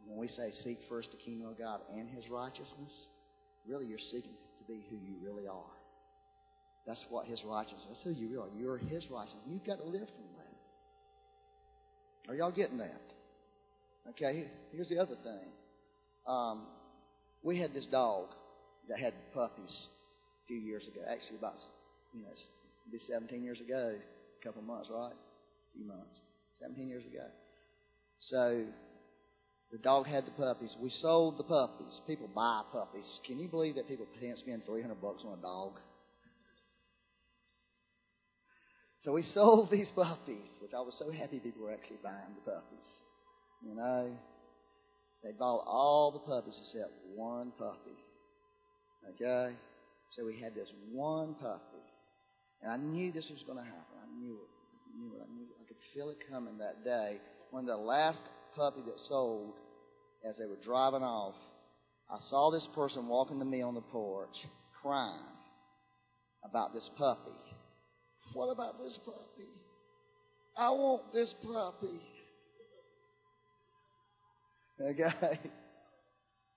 And 0.00 0.10
when 0.10 0.18
we 0.18 0.28
say 0.28 0.50
seek 0.64 0.78
first 0.88 1.10
the 1.12 1.20
kingdom 1.20 1.48
of 1.48 1.58
God 1.58 1.80
and 1.92 2.08
his 2.08 2.28
righteousness, 2.28 2.92
really 3.68 3.86
you're 3.86 4.02
seeking 4.10 4.36
to 4.58 4.64
be 4.64 4.84
who 4.88 4.96
you 4.96 5.16
really 5.22 5.46
are. 5.46 5.76
That's 6.86 7.04
what 7.10 7.26
his 7.26 7.40
righteousness. 7.44 7.82
Is. 7.82 7.88
That's 7.88 8.02
who 8.04 8.24
you 8.24 8.40
are. 8.40 8.48
You're 8.58 8.78
his 8.78 9.06
righteousness. 9.10 9.44
You've 9.46 9.64
got 9.64 9.78
to 9.78 9.84
live 9.84 10.08
from 10.08 10.26
that. 10.36 12.32
Are 12.32 12.34
y'all 12.34 12.52
getting 12.52 12.78
that? 12.78 13.02
Okay. 14.10 14.46
Here's 14.72 14.88
the 14.88 14.98
other 14.98 15.16
thing. 15.22 15.52
Um, 16.26 16.66
we 17.42 17.58
had 17.58 17.72
this 17.74 17.86
dog 17.86 18.28
that 18.88 18.98
had 18.98 19.14
puppies 19.34 19.86
a 20.44 20.46
few 20.48 20.58
years 20.58 20.86
ago. 20.86 21.00
Actually, 21.08 21.38
about 21.38 21.54
you 22.14 22.22
know, 22.22 22.30
be 22.90 22.98
17 23.10 23.42
years 23.42 23.60
ago. 23.60 23.94
A 23.96 24.44
couple 24.44 24.62
months, 24.62 24.88
right? 24.92 25.12
A 25.12 25.72
few 25.76 25.86
months. 25.86 26.20
17 26.60 26.88
years 26.88 27.04
ago. 27.04 27.26
So 28.18 28.66
The 29.72 29.78
dog 29.78 30.06
had 30.06 30.26
the 30.26 30.32
puppies. 30.32 30.76
We 30.82 30.90
sold 31.00 31.38
the 31.38 31.44
puppies. 31.44 32.00
People 32.06 32.28
buy 32.34 32.62
puppies. 32.70 33.08
Can 33.26 33.38
you 33.40 33.48
believe 33.48 33.76
that 33.76 33.88
people 33.88 34.06
can't 34.20 34.36
spend 34.36 34.62
300 34.66 35.00
bucks 35.00 35.24
on 35.24 35.38
a 35.38 35.42
dog? 35.42 35.80
So 39.04 39.12
we 39.12 39.22
sold 39.34 39.70
these 39.70 39.90
puppies, 39.94 40.48
which 40.60 40.72
I 40.74 40.80
was 40.80 40.94
so 40.98 41.10
happy 41.10 41.40
people 41.40 41.62
were 41.62 41.72
actually 41.72 41.98
buying 42.02 42.34
the 42.34 42.50
puppies. 42.50 42.86
You 43.62 43.74
know, 43.74 44.10
they 45.22 45.32
bought 45.32 45.64
all 45.66 46.10
the 46.12 46.18
puppies 46.18 46.58
except 46.58 46.92
one 47.14 47.52
puppy. 47.58 47.98
Okay? 49.14 49.54
So 50.10 50.26
we 50.26 50.40
had 50.40 50.54
this 50.54 50.70
one 50.90 51.34
puppy. 51.34 51.82
And 52.62 52.72
I 52.72 52.76
knew 52.76 53.12
this 53.12 53.28
was 53.30 53.42
going 53.44 53.58
to 53.58 53.64
happen. 53.64 53.96
I 54.02 54.18
knew 54.18 54.34
it. 54.34 54.50
I 54.86 54.98
knew 54.98 55.16
it. 55.16 55.22
I 55.22 55.34
knew 55.34 55.46
it. 55.46 55.62
I 55.62 55.66
could 55.66 55.76
feel 55.94 56.10
it 56.10 56.18
coming 56.30 56.58
that 56.58 56.84
day 56.84 57.18
when 57.50 57.66
the 57.66 57.76
last 57.76 58.20
puppy 58.56 58.80
that 58.84 58.98
sold, 59.08 59.54
as 60.28 60.36
they 60.38 60.46
were 60.46 60.62
driving 60.62 61.02
off, 61.02 61.34
I 62.10 62.16
saw 62.30 62.50
this 62.50 62.66
person 62.74 63.08
walking 63.08 63.38
to 63.38 63.44
me 63.44 63.62
on 63.62 63.74
the 63.74 63.80
porch 63.80 64.34
crying 64.80 65.18
about 66.44 66.72
this 66.72 66.88
puppy. 66.98 67.30
What 68.34 68.50
about 68.50 68.78
this 68.78 68.98
puppy? 69.04 69.48
I 70.56 70.70
want 70.70 71.12
this 71.12 71.34
puppy. 71.42 72.00
Okay? 74.80 75.38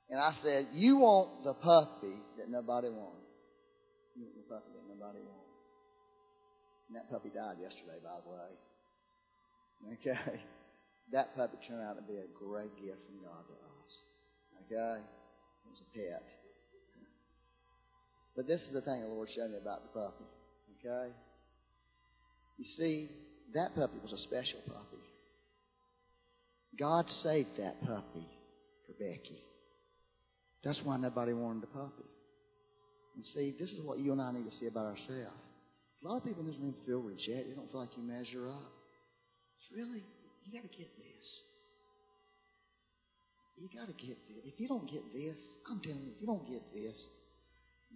And 0.09 0.19
I 0.19 0.33
said, 0.43 0.67
You 0.71 0.97
want 0.97 1.43
the 1.43 1.53
puppy 1.53 2.15
that 2.37 2.49
nobody 2.49 2.89
wants. 2.89 3.25
You 4.15 4.25
want 4.25 4.35
the 4.37 4.53
puppy 4.53 4.71
that 4.77 4.85
nobody 4.87 5.19
wants. 5.19 5.45
And 6.87 6.97
that 6.97 7.09
puppy 7.09 7.29
died 7.33 7.57
yesterday, 7.59 7.97
by 8.03 8.21
the 8.21 8.29
way. 8.29 8.51
Okay? 9.97 10.41
That 11.11 11.35
puppy 11.35 11.57
turned 11.67 11.81
out 11.81 11.97
to 11.97 12.01
be 12.01 12.17
a 12.17 12.29
great 12.33 12.73
gift 12.81 13.01
from 13.05 13.21
God 13.21 13.45
to 13.45 13.53
us. 13.53 13.91
Okay? 14.65 15.01
It 15.01 15.69
was 15.69 15.81
a 15.81 15.89
pet. 15.93 16.25
But 18.35 18.47
this 18.47 18.61
is 18.61 18.73
the 18.73 18.81
thing 18.81 19.01
the 19.01 19.07
Lord 19.07 19.29
showed 19.29 19.51
me 19.51 19.57
about 19.61 19.83
the 19.83 19.93
puppy. 19.93 20.25
Okay? 20.79 21.13
You 22.57 22.65
see, 22.77 23.09
that 23.53 23.75
puppy 23.75 23.97
was 24.01 24.13
a 24.13 24.17
special 24.17 24.59
puppy. 24.67 25.03
God 26.79 27.05
saved 27.23 27.57
that 27.57 27.79
puppy 27.81 28.27
for 28.85 28.93
Becky. 28.99 29.39
That's 30.63 30.81
why 30.83 30.97
nobody 30.97 31.33
wanted 31.33 31.63
the 31.63 31.67
puppy. 31.67 32.09
And 33.15 33.23
see, 33.33 33.55
this 33.57 33.71
is 33.71 33.81
what 33.81 33.99
you 33.99 34.11
and 34.11 34.21
I 34.21 34.31
need 34.31 34.45
to 34.45 34.55
see 34.59 34.67
about 34.67 34.85
ourselves. 34.85 35.39
A 36.03 36.07
lot 36.07 36.17
of 36.17 36.25
people 36.25 36.41
in 36.43 36.47
this 36.47 36.59
room 36.59 36.75
feel 36.85 36.99
rejected. 36.99 37.51
They 37.51 37.55
don't 37.55 37.71
feel 37.71 37.79
like 37.79 37.95
you 37.95 38.03
measure 38.03 38.49
up. 38.49 38.71
It's 39.57 39.71
really, 39.73 40.03
you 40.45 40.51
got 40.51 40.69
to 40.69 40.77
get 40.77 40.91
this. 40.97 41.25
You 43.55 43.69
got 43.71 43.87
to 43.87 43.95
get 43.95 44.19
this. 44.27 44.43
If 44.45 44.59
you 44.59 44.67
don't 44.67 44.85
get 44.85 45.01
this, 45.13 45.37
I'm 45.71 45.79
telling 45.79 46.03
you, 46.03 46.11
if 46.13 46.21
you 46.21 46.27
don't 46.27 46.45
get 46.45 46.61
this, 46.73 46.93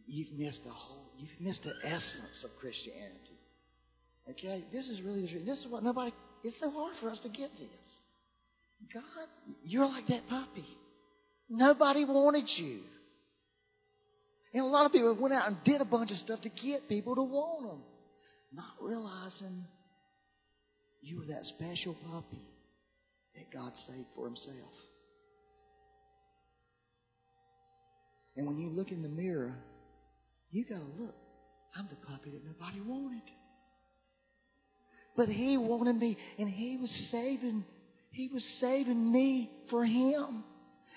you've 0.07 0.39
missed 0.39 0.64
the 0.64 0.72
whole, 0.72 1.12
you've 1.18 1.41
missed 1.41 1.62
the 1.64 1.76
essence 1.84 2.41
of 2.45 2.55
Christianity. 2.60 3.38
Okay? 4.32 4.65
This 4.71 4.86
is 4.88 5.01
really 5.01 5.21
the 5.21 5.30
truth. 5.30 5.45
This 5.45 5.59
is 5.59 5.67
what 5.69 5.84
nobody, 5.84 6.11
it's 6.43 6.55
so 6.59 6.69
hard 6.71 6.93
for 7.01 7.09
us 7.09 7.19
to 7.23 7.30
get 7.30 7.51
this. 7.51 7.99
God, 8.93 9.27
you're 9.63 9.86
like 9.86 10.07
that 10.07 10.27
puppy. 10.30 10.65
Nobody 11.49 12.05
wanted 12.05 12.45
you. 12.57 12.82
And 14.53 14.63
a 14.63 14.67
lot 14.67 14.86
of 14.86 14.91
people 14.91 15.15
went 15.19 15.34
out 15.34 15.47
and 15.47 15.57
did 15.63 15.82
a 15.82 15.86
bunch 15.86 16.11
of 16.11 16.17
stuff 16.17 16.41
to 16.41 16.49
get 16.49 16.88
people 16.88 17.15
to 17.15 17.21
want 17.21 17.69
them, 17.69 17.82
not 18.53 18.73
realizing 18.82 19.65
you 21.01 21.19
were 21.19 21.25
that 21.25 21.45
special 21.45 21.95
puppy 22.09 22.41
that 23.36 23.51
God 23.53 23.73
saved 23.88 24.07
for 24.15 24.25
Himself. 24.25 24.73
And 28.36 28.47
when 28.47 28.57
you 28.57 28.69
look 28.69 28.91
in 28.91 29.01
the 29.01 29.09
mirror, 29.09 29.53
you 30.51 30.65
got 30.65 30.80
to 30.80 31.03
look. 31.03 31.15
I'm 31.75 31.88
the 31.88 31.97
puppy 32.07 32.32
that 32.32 32.45
nobody 32.45 32.82
wanted. 32.82 33.21
But 35.16 35.30
he 35.30 35.57
wanted 35.57 35.97
me, 35.97 36.18
and 36.38 36.49
he 36.49 36.78
was 36.78 36.89
saving, 37.12 37.66
he 38.12 38.30
was 38.32 38.43
saving 38.62 39.12
me 39.12 39.49
for 39.70 39.86
him. 39.86 40.43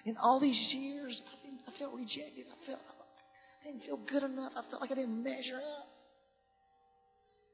In 0.04 0.16
all 0.16 0.40
these 0.40 0.58
years, 0.74 1.20
I, 1.26 1.46
didn't, 1.46 1.60
I 1.66 1.78
felt 1.78 1.94
rejected. 1.94 2.46
I 2.50 2.66
felt 2.66 2.80
I 3.62 3.68
didn't 3.68 3.84
feel 3.84 4.00
good 4.10 4.22
enough. 4.24 4.52
I 4.56 4.62
felt 4.70 4.82
like 4.82 4.90
I 4.90 4.94
didn't 4.94 5.22
measure 5.22 5.58
up. 5.58 5.86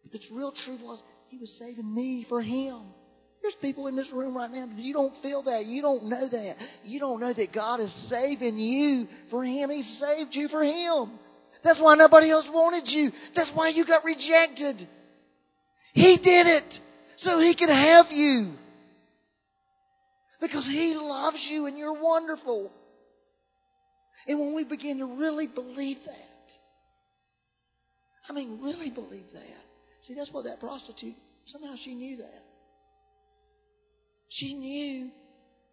But 0.02 0.12
the 0.12 0.34
real 0.34 0.52
truth 0.64 0.80
was, 0.82 1.02
he 1.28 1.38
was 1.38 1.54
saving 1.58 1.94
me 1.94 2.24
for 2.28 2.40
him. 2.40 2.94
There's 3.42 3.54
people 3.60 3.86
in 3.86 3.96
this 3.96 4.10
room 4.12 4.36
right 4.36 4.50
now 4.50 4.66
that 4.66 4.78
you 4.78 4.92
don't 4.92 5.14
feel 5.22 5.42
that. 5.44 5.66
You 5.66 5.80
don't 5.80 6.04
know 6.08 6.28
that. 6.28 6.54
You 6.82 6.98
don't 6.98 7.20
know 7.20 7.32
that 7.32 7.52
God 7.52 7.80
is 7.80 7.92
saving 8.08 8.58
you 8.58 9.06
for 9.30 9.44
Him. 9.44 9.70
He 9.70 9.82
saved 10.00 10.30
you 10.32 10.48
for 10.48 10.64
Him. 10.64 11.18
That's 11.62 11.78
why 11.80 11.94
nobody 11.94 12.30
else 12.30 12.46
wanted 12.50 12.84
you. 12.86 13.12
That's 13.36 13.50
why 13.54 13.68
you 13.68 13.86
got 13.86 14.04
rejected. 14.04 14.88
He 15.98 16.16
did 16.22 16.46
it 16.46 16.78
so 17.18 17.40
He 17.40 17.56
could 17.58 17.70
have 17.70 18.06
you. 18.10 18.54
Because 20.40 20.64
He 20.64 20.94
loves 20.94 21.38
you 21.50 21.66
and 21.66 21.76
you're 21.76 22.00
wonderful. 22.00 22.70
And 24.28 24.38
when 24.38 24.54
we 24.54 24.62
begin 24.62 24.98
to 24.98 25.06
really 25.06 25.48
believe 25.48 25.96
that, 26.06 26.46
I 28.28 28.32
mean, 28.32 28.60
really 28.62 28.90
believe 28.90 29.26
that. 29.32 29.62
See, 30.06 30.14
that's 30.14 30.30
what 30.30 30.44
that 30.44 30.60
prostitute, 30.60 31.16
somehow 31.46 31.74
she 31.82 31.94
knew 31.94 32.18
that. 32.18 32.42
She 34.30 34.54
knew, 34.54 35.10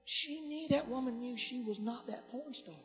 she 0.05 0.39
knew 0.39 0.67
that 0.71 0.89
woman 0.89 1.19
knew 1.19 1.35
she 1.37 1.63
was 1.67 1.77
not 1.79 2.07
that 2.07 2.27
porn 2.31 2.53
star. 2.63 2.75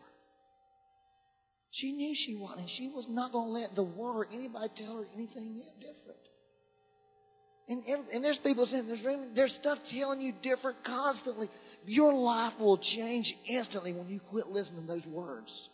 She 1.73 1.93
knew 1.93 2.15
she 2.27 2.35
wasn't, 2.35 2.61
and 2.61 2.71
she 2.77 2.89
was 2.89 3.07
not 3.09 3.33
going 3.33 3.47
to 3.47 3.53
let 3.53 3.75
the 3.77 3.85
world 3.85 4.17
or 4.17 4.27
anybody 4.27 4.69
tell 4.77 4.97
her 4.97 5.07
anything 5.15 5.63
different. 5.79 6.21
And, 7.71 7.85
and 8.13 8.25
there's 8.25 8.39
people 8.43 8.67
saying 8.67 8.89
there's, 8.89 9.05
room, 9.05 9.31
there's 9.37 9.57
stuff 9.61 9.79
telling 9.97 10.21
you 10.21 10.33
different 10.43 10.79
constantly. 10.85 11.49
Your 11.87 12.13
life 12.13 12.55
will 12.59 12.79
change 12.79 13.33
instantly 13.49 13.95
when 13.95 14.09
you 14.09 14.19
quit 14.29 14.49
listening 14.49 14.83
to 14.83 14.87
those 14.89 15.07
words. 15.07 15.69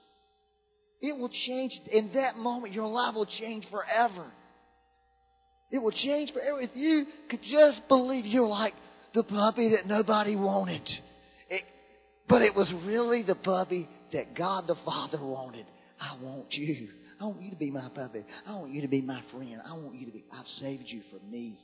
It 1.00 1.16
will 1.16 1.30
change 1.46 1.72
in 1.90 2.10
that 2.12 2.36
moment. 2.36 2.74
Your 2.74 2.86
life 2.86 3.14
will 3.14 3.28
change 3.40 3.64
forever. 3.70 4.30
It 5.70 5.78
will 5.78 5.90
change 5.90 6.32
forever. 6.34 6.60
If 6.60 6.70
you 6.74 7.06
could 7.30 7.40
just 7.50 7.80
believe 7.88 8.26
you're 8.26 8.46
like 8.46 8.74
the 9.14 9.22
puppy 9.22 9.70
that 9.70 9.86
nobody 9.86 10.36
wanted. 10.36 10.86
It, 11.48 11.62
but 12.28 12.42
it 12.42 12.54
was 12.54 12.70
really 12.84 13.22
the 13.22 13.36
puppy 13.36 13.88
that 14.12 14.36
God 14.36 14.64
the 14.66 14.76
Father 14.84 15.24
wanted. 15.24 15.64
I 15.98 16.22
want 16.22 16.48
you. 16.50 16.88
I 17.18 17.24
want 17.24 17.40
you 17.40 17.50
to 17.52 17.56
be 17.56 17.70
my 17.70 17.88
puppy. 17.94 18.26
I 18.46 18.52
want 18.52 18.72
you 18.72 18.82
to 18.82 18.88
be 18.88 19.00
my 19.00 19.22
friend. 19.32 19.62
I 19.66 19.72
want 19.72 19.94
you 19.94 20.04
to 20.04 20.12
be. 20.12 20.24
I've 20.30 20.46
saved 20.60 20.84
you 20.88 21.00
for 21.10 21.24
me. 21.24 21.56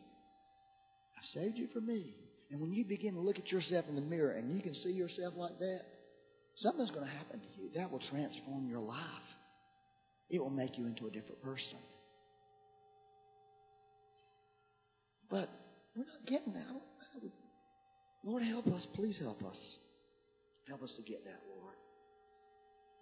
I've 1.22 1.42
saved 1.42 1.58
you 1.58 1.68
for 1.72 1.80
me. 1.80 2.14
And 2.50 2.60
when 2.60 2.72
you 2.72 2.84
begin 2.84 3.14
to 3.14 3.20
look 3.20 3.38
at 3.38 3.50
yourself 3.50 3.84
in 3.88 3.94
the 3.94 4.02
mirror 4.02 4.32
and 4.32 4.52
you 4.52 4.60
can 4.60 4.74
see 4.74 4.90
yourself 4.90 5.34
like 5.36 5.58
that, 5.58 5.80
something's 6.56 6.90
going 6.90 7.06
to 7.06 7.12
happen 7.12 7.40
to 7.40 7.62
you. 7.62 7.70
That 7.76 7.90
will 7.90 8.02
transform 8.10 8.68
your 8.68 8.80
life. 8.80 8.98
It 10.30 10.40
will 10.40 10.50
make 10.50 10.78
you 10.78 10.86
into 10.86 11.06
a 11.06 11.10
different 11.10 11.42
person. 11.42 11.78
But 15.30 15.48
we're 15.96 16.04
not 16.04 16.26
getting 16.26 16.54
that. 16.54 16.66
Lord, 18.24 18.42
help 18.42 18.66
us. 18.66 18.86
Please 18.94 19.18
help 19.20 19.42
us. 19.42 19.76
Help 20.68 20.82
us 20.82 20.92
to 20.96 21.02
get 21.02 21.24
that, 21.24 21.40
Lord. 21.56 21.74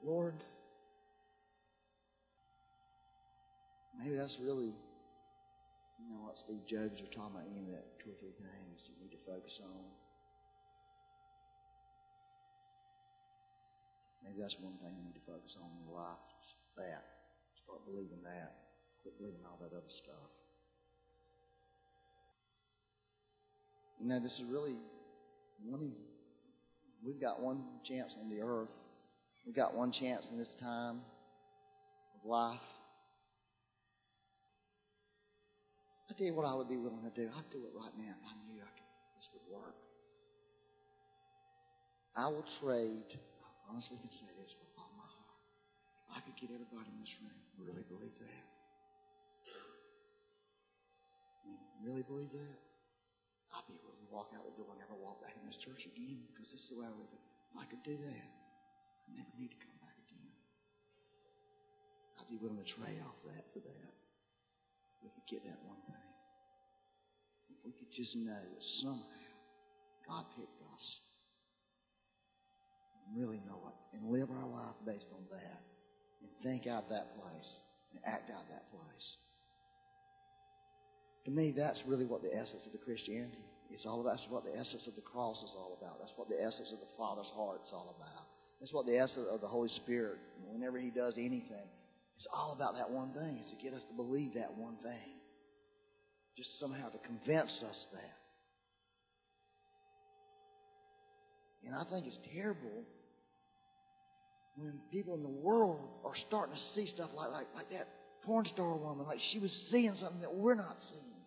Lord, 0.02 0.34
maybe 3.98 4.16
that's 4.16 4.36
really 4.42 4.74
you 6.00 6.08
know 6.08 6.24
what 6.24 6.40
Steve 6.40 6.64
Jobs 6.64 6.96
are 7.04 7.12
talking 7.12 7.36
about, 7.36 7.48
you 7.52 7.60
know, 7.60 7.76
that 7.76 8.00
two 8.00 8.10
or 8.10 8.18
three 8.18 8.32
things 8.32 8.88
you 8.88 8.96
need 9.04 9.12
to 9.12 9.22
focus 9.28 9.60
on. 9.60 9.84
Maybe 14.24 14.40
that's 14.40 14.56
one 14.60 14.78
thing 14.80 14.96
you 14.96 15.04
need 15.04 15.18
to 15.18 15.26
focus 15.26 15.56
on 15.60 15.68
in 15.68 15.84
life. 15.92 16.24
That. 16.76 17.04
Start 17.64 17.84
believing 17.84 18.22
that. 18.24 18.52
Quit 19.02 19.18
believing 19.18 19.40
all 19.44 19.58
that 19.60 19.74
other 19.74 19.92
stuff. 20.00 20.30
You 24.00 24.08
know, 24.08 24.20
this 24.20 24.32
is 24.32 24.44
really 24.48 24.76
one. 25.66 25.92
We've 27.04 27.20
got 27.20 27.40
one 27.40 27.64
chance 27.84 28.14
on 28.20 28.30
the 28.30 28.40
earth. 28.40 28.68
We've 29.44 29.56
got 29.56 29.74
one 29.74 29.92
chance 29.92 30.26
in 30.30 30.38
this 30.38 30.54
time 30.60 31.00
of 32.16 32.28
life. 32.28 32.60
Tell 36.20 36.28
you 36.28 36.36
what 36.36 36.44
I 36.44 36.52
would 36.52 36.68
be 36.68 36.76
willing 36.76 37.00
to 37.08 37.14
do. 37.16 37.32
I'd 37.32 37.48
do 37.48 37.64
it 37.64 37.72
right 37.72 37.96
now 37.96 38.12
if 38.12 38.20
I 38.28 38.36
knew 38.44 38.60
I 38.60 38.68
could, 38.76 38.92
this 39.16 39.24
would 39.32 39.48
work. 39.48 39.72
I 42.12 42.28
will 42.28 42.44
trade, 42.60 43.08
I 43.08 43.48
honestly 43.72 43.96
can 43.96 44.12
say 44.12 44.28
this 44.36 44.52
with 44.60 44.68
all 44.76 44.92
my 45.00 45.08
heart. 45.08 45.40
I 46.12 46.20
could 46.20 46.36
get 46.36 46.52
everybody 46.52 46.92
in 46.92 47.00
this 47.00 47.16
room 47.24 47.40
really 47.56 47.88
believe 47.88 48.12
that. 48.20 48.44
Really 51.80 52.04
believe 52.04 52.28
that? 52.36 52.56
I'd 53.56 53.64
be 53.64 53.80
willing 53.80 54.04
to 54.04 54.10
walk 54.12 54.28
out 54.36 54.44
the 54.44 54.52
door 54.60 54.76
and 54.76 54.80
never 54.84 55.00
walk 55.00 55.24
back 55.24 55.32
in 55.40 55.48
this 55.48 55.56
church 55.64 55.88
again 55.88 56.20
because 56.28 56.52
this 56.52 56.60
is 56.60 56.68
the 56.68 56.84
way 56.84 56.84
I 56.84 56.92
live. 56.92 57.08
If 57.08 57.56
I 57.56 57.64
could 57.64 57.80
do 57.80 57.96
that, 57.96 58.28
I 59.08 59.08
never 59.16 59.32
need 59.40 59.56
to 59.56 59.60
come 59.64 59.80
back 59.80 59.96
again. 60.04 60.36
I'd 62.20 62.28
be 62.28 62.36
willing 62.36 62.60
to 62.60 62.68
trade 62.76 63.00
off 63.00 63.16
that 63.24 63.48
for 63.56 63.64
that. 63.64 63.92
We 65.00 65.08
could 65.08 65.24
get 65.24 65.48
that 65.48 65.56
one 65.64 65.80
thing. 65.88 66.09
We 67.64 67.72
could 67.72 67.92
just 67.92 68.16
know 68.16 68.40
that 68.40 68.64
somehow 68.82 69.30
God 70.08 70.24
picked 70.36 70.60
us 70.74 70.84
and 73.06 73.20
really 73.20 73.40
know 73.46 73.60
it 73.68 73.76
and 73.96 74.10
live 74.10 74.30
our 74.30 74.48
life 74.48 74.76
based 74.86 75.06
on 75.12 75.22
that 75.30 75.60
and 76.22 76.30
think 76.42 76.66
out 76.66 76.88
that 76.88 77.14
place 77.14 77.50
and 77.92 78.00
act 78.06 78.30
out 78.30 78.48
that 78.50 78.70
place. 78.70 79.06
To 81.26 81.30
me, 81.30 81.52
that's 81.52 81.82
really 81.86 82.06
what 82.06 82.22
the 82.22 82.32
essence 82.32 82.64
of 82.64 82.72
the 82.72 82.80
Christianity 82.80 83.44
is 83.70 83.84
all 83.84 84.00
about. 84.00 84.16
That's 84.16 84.30
what 84.32 84.44
the 84.44 84.56
essence 84.56 84.88
of 84.88 84.96
the 84.96 85.04
cross 85.04 85.36
is 85.44 85.52
all 85.52 85.76
about. 85.76 86.00
That's 86.00 86.16
what 86.16 86.28
the 86.28 86.40
essence 86.40 86.72
of 86.72 86.80
the 86.80 86.90
Father's 86.96 87.30
heart 87.36 87.60
is 87.62 87.72
all 87.76 87.94
about. 87.94 88.24
That's 88.58 88.72
what 88.72 88.86
the 88.86 88.98
essence 88.98 89.28
of 89.28 89.40
the 89.40 89.48
Holy 89.48 89.68
Spirit, 89.84 90.18
whenever 90.48 90.80
He 90.80 90.90
does 90.90 91.16
anything, 91.16 91.68
it's 92.16 92.28
all 92.32 92.52
about 92.52 92.74
that 92.76 92.90
one 92.90 93.12
thing, 93.12 93.40
is 93.40 93.52
to 93.52 93.58
get 93.62 93.72
us 93.72 93.84
to 93.88 93.94
believe 93.96 94.34
that 94.34 94.52
one 94.56 94.76
thing. 94.82 95.19
Just 96.40 96.58
somehow 96.58 96.88
to 96.88 96.96
convince 97.04 97.52
us 97.68 97.86
that. 97.92 98.16
And 101.66 101.76
I 101.76 101.84
think 101.90 102.06
it's 102.06 102.18
terrible 102.32 102.80
when 104.56 104.80
people 104.90 105.16
in 105.16 105.22
the 105.22 105.28
world 105.28 105.80
are 106.02 106.16
starting 106.28 106.54
to 106.54 106.60
see 106.74 106.86
stuff 106.86 107.10
like, 107.14 107.28
like, 107.28 107.46
like 107.54 107.68
that 107.76 107.88
porn 108.24 108.46
star 108.46 108.74
woman, 108.74 109.04
like 109.04 109.18
she 109.32 109.38
was 109.38 109.52
seeing 109.70 109.94
something 110.00 110.22
that 110.22 110.32
we're 110.32 110.54
not 110.54 110.76
seeing. 110.88 111.20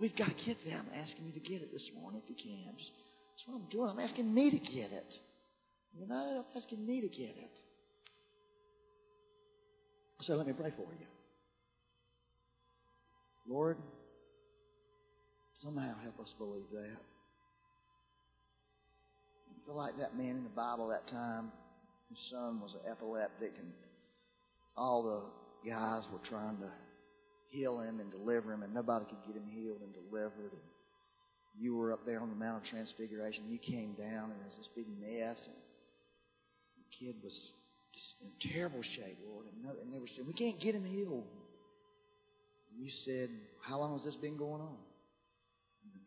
We've 0.00 0.16
got 0.16 0.28
to 0.28 0.44
get 0.46 0.56
there. 0.64 0.78
I'm 0.78 0.88
asking 0.98 1.26
you 1.26 1.32
to 1.34 1.40
get 1.40 1.60
it 1.60 1.70
this 1.70 1.90
morning 2.00 2.22
if 2.24 2.30
you 2.30 2.36
can. 2.36 2.78
Just, 2.78 2.92
that's 3.36 3.44
what 3.46 3.60
I'm 3.60 3.68
doing. 3.68 3.90
I'm 3.90 4.00
asking 4.00 4.32
me 4.32 4.50
to 4.52 4.58
get 4.58 4.90
it. 4.90 5.14
You 5.92 6.08
know, 6.08 6.44
I'm 6.48 6.56
asking 6.56 6.86
me 6.86 7.02
to 7.02 7.08
get 7.08 7.36
it. 7.36 7.52
So 10.22 10.32
let 10.32 10.46
me 10.46 10.54
pray 10.54 10.70
for 10.70 10.88
you. 10.98 11.06
Lord, 13.46 13.76
somehow 15.62 15.94
help 16.02 16.18
us 16.20 16.34
believe 16.38 16.70
that. 16.72 16.98
I 19.50 19.66
feel 19.66 19.76
like 19.76 19.98
that 19.98 20.16
man 20.16 20.36
in 20.36 20.44
the 20.44 20.54
Bible 20.54 20.88
that 20.88 21.10
time, 21.10 21.52
his 22.10 22.18
son 22.30 22.60
was 22.60 22.74
an 22.74 22.90
epileptic, 22.90 23.52
and 23.58 23.72
all 24.76 25.02
the 25.02 25.68
guys 25.68 26.06
were 26.12 26.22
trying 26.28 26.58
to 26.58 26.70
heal 27.50 27.80
him 27.80 28.00
and 28.00 28.10
deliver 28.10 28.52
him, 28.52 28.62
and 28.62 28.72
nobody 28.72 29.04
could 29.04 29.18
get 29.26 29.36
him 29.36 29.46
healed 29.46 29.80
and 29.82 29.92
delivered. 29.92 30.52
And 30.52 30.62
you 31.58 31.76
were 31.76 31.92
up 31.92 32.06
there 32.06 32.20
on 32.20 32.30
the 32.30 32.36
Mount 32.36 32.62
of 32.62 32.70
Transfiguration. 32.70 33.50
You 33.50 33.58
came 33.58 33.94
down, 33.94 34.30
and 34.30 34.40
it 34.40 34.46
was 34.46 34.56
this 34.56 34.70
big 34.76 34.86
mess, 35.00 35.48
and 35.48 35.58
the 36.78 36.88
kid 36.96 37.16
was 37.22 37.34
just 37.92 38.14
in 38.22 38.30
terrible 38.52 38.82
shape, 38.82 39.18
Lord. 39.26 39.46
And, 39.46 39.92
they 39.92 39.98
were 39.98 40.06
saying, 40.06 40.26
"We 40.26 40.34
can't 40.34 40.60
get 40.60 40.74
him 40.76 40.84
healed." 40.84 41.26
And 42.70 42.80
you 42.80 42.90
said, 43.04 43.28
"How 43.60 43.78
long 43.78 43.94
has 43.94 44.04
this 44.04 44.16
been 44.16 44.36
going 44.36 44.62
on?" 44.62 44.87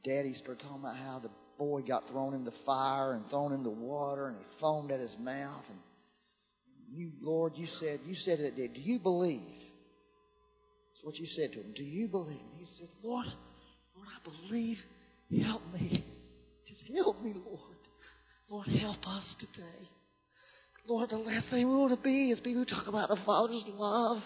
Daddy 0.04 0.34
started 0.36 0.64
talking 0.64 0.80
about 0.80 0.98
how 0.98 1.20
the 1.20 1.30
boy 1.58 1.82
got 1.82 2.08
thrown 2.10 2.34
in 2.34 2.44
the 2.44 2.54
fire 2.66 3.14
and 3.14 3.30
thrown 3.30 3.54
in 3.54 3.64
the 3.64 3.70
water, 3.70 4.28
and 4.28 4.38
he 4.38 4.44
foamed 4.60 4.92
at 4.92 5.00
his 5.00 5.16
mouth. 5.20 5.64
And 5.70 5.78
you, 6.92 7.12
Lord, 7.22 7.54
you 7.56 7.68
said, 7.80 8.00
you 8.04 8.16
said 8.16 8.40
it 8.40 8.56
did. 8.56 8.74
Do 8.74 8.82
you 8.82 9.00
believe? 9.00 9.42
That's 9.42 11.04
what 11.04 11.16
you 11.18 11.28
said 11.28 11.52
to 11.54 11.60
him. 11.60 11.74
Do 11.76 11.84
you 11.84 12.08
believe? 12.08 12.40
And 12.40 12.60
he 12.60 12.66
said, 12.66 12.90
Lord, 13.04 13.28
Lord, 13.96 14.08
I 14.08 14.48
believe. 14.50 14.78
Help 15.46 15.62
me. 15.74 16.04
Just 16.68 16.84
help 16.94 17.22
me, 17.22 17.34
Lord. 17.34 17.78
Lord, 18.50 18.68
help 18.68 19.08
us 19.08 19.36
today. 19.40 19.88
Lord, 20.88 21.10
the 21.10 21.18
last 21.18 21.50
thing 21.50 21.70
we 21.70 21.76
want 21.76 21.98
to 21.98 22.04
be 22.04 22.32
is 22.32 22.40
people 22.40 22.66
who 22.66 22.76
talk 22.76 22.88
about 22.88 23.08
the 23.08 23.20
Father's 23.26 23.64
love. 23.70 24.22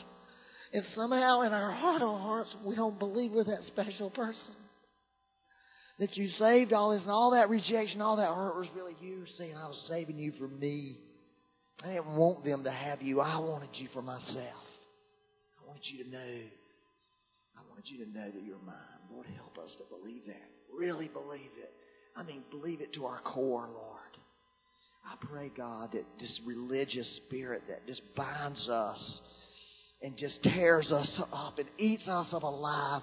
And 0.73 0.83
somehow 0.95 1.41
in 1.41 1.53
our 1.53 1.71
heart 1.71 2.01
of 2.01 2.19
hearts, 2.19 2.55
we 2.65 2.75
don't 2.75 2.97
believe 2.97 3.31
we're 3.33 3.43
that 3.43 3.63
special 3.67 4.09
person. 4.09 4.55
That 5.99 6.17
you 6.17 6.27
saved 6.29 6.73
all 6.73 6.91
this 6.91 7.03
and 7.03 7.11
all 7.11 7.31
that 7.31 7.49
rejection, 7.49 8.01
all 8.01 8.17
that 8.17 8.27
hurt 8.27 8.55
was 8.55 8.67
really 8.75 8.95
you 8.99 9.23
saying, 9.37 9.55
I 9.55 9.67
was 9.67 9.85
saving 9.89 10.17
you 10.17 10.33
for 10.37 10.47
me. 10.47 10.97
I 11.83 11.87
didn't 11.87 12.15
want 12.15 12.43
them 12.43 12.63
to 12.65 12.71
have 12.71 13.01
you. 13.01 13.21
I 13.21 13.37
wanted 13.39 13.69
you 13.73 13.87
for 13.93 14.01
myself. 14.01 14.27
I 14.35 15.67
wanted 15.67 15.83
you 15.85 16.03
to 16.03 16.09
know. 16.09 16.41
I 17.57 17.61
wanted 17.69 17.85
you 17.85 18.05
to 18.05 18.11
know 18.11 18.29
that 18.31 18.43
you're 18.43 18.57
mine. 18.65 18.75
Lord, 19.11 19.25
help 19.37 19.57
us 19.57 19.73
to 19.77 19.83
believe 19.89 20.23
that. 20.27 20.49
Really 20.77 21.07
believe 21.07 21.51
it. 21.61 21.71
I 22.15 22.23
mean, 22.23 22.43
believe 22.49 22.81
it 22.81 22.93
to 22.95 23.05
our 23.05 23.21
core, 23.21 23.67
Lord. 23.71 23.99
I 25.05 25.15
pray, 25.27 25.51
God, 25.55 25.91
that 25.93 26.05
this 26.19 26.41
religious 26.45 27.07
spirit 27.25 27.63
that 27.69 27.85
just 27.87 28.01
binds 28.15 28.67
us 28.69 29.19
and 30.01 30.17
just 30.17 30.41
tears 30.43 30.91
us 30.91 31.21
up 31.31 31.59
and 31.59 31.67
eats 31.77 32.07
us 32.07 32.27
up 32.33 32.43
alive, 32.43 33.01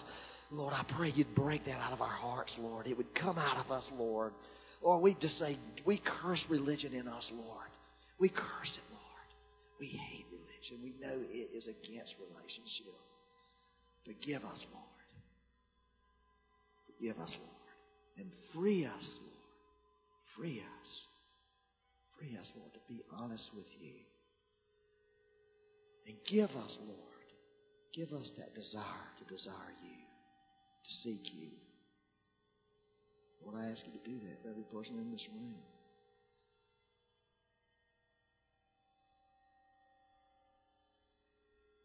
Lord, 0.52 0.74
I 0.74 0.84
pray 0.96 1.10
you'd 1.14 1.34
break 1.34 1.64
that 1.64 1.80
out 1.80 1.92
of 1.92 2.02
our 2.02 2.08
hearts, 2.12 2.54
Lord. 2.58 2.86
It 2.86 2.96
would 2.96 3.14
come 3.14 3.38
out 3.38 3.64
of 3.64 3.72
us, 3.72 3.84
Lord. 3.96 4.32
Or 4.82 5.00
we 5.00 5.16
just 5.18 5.38
say, 5.38 5.58
we 5.86 6.00
curse 6.22 6.44
religion 6.50 6.92
in 6.92 7.08
us, 7.08 7.26
Lord. 7.32 7.68
We 8.20 8.28
curse 8.28 8.76
it, 8.76 8.86
Lord. 8.90 9.28
We 9.80 9.86
hate 9.86 10.26
religion. 10.30 10.84
We 10.84 10.94
know 11.00 11.24
it 11.24 11.48
is 11.56 11.64
against 11.64 12.14
relationship. 12.20 12.92
Forgive 14.04 14.42
us, 14.42 14.66
Lord. 14.72 14.92
Forgive 16.86 17.16
us, 17.16 17.34
Lord. 17.38 17.68
And 18.18 18.30
free 18.54 18.84
us, 18.84 19.08
Lord. 19.22 19.32
Free 20.36 20.60
us. 20.60 20.88
Free 22.18 22.36
us, 22.38 22.52
Lord, 22.56 22.72
to 22.74 22.80
be 22.88 23.00
honest 23.16 23.48
with 23.54 23.66
you. 23.80 23.94
And 26.06 26.16
give 26.28 26.50
us, 26.50 26.78
Lord, 26.84 27.26
give 27.94 28.12
us 28.12 28.30
that 28.38 28.54
desire 28.54 29.08
to 29.18 29.24
desire 29.24 29.72
you, 29.82 29.91
to 30.84 30.90
seek 31.02 31.22
you. 31.34 31.50
Lord, 33.42 33.58
I 33.58 33.70
ask 33.70 33.82
you 33.86 33.92
to 33.92 34.04
do 34.06 34.18
that 34.26 34.42
for 34.42 34.50
every 34.50 34.66
person 34.70 34.98
in 34.98 35.10
this 35.10 35.26
room. 35.34 35.58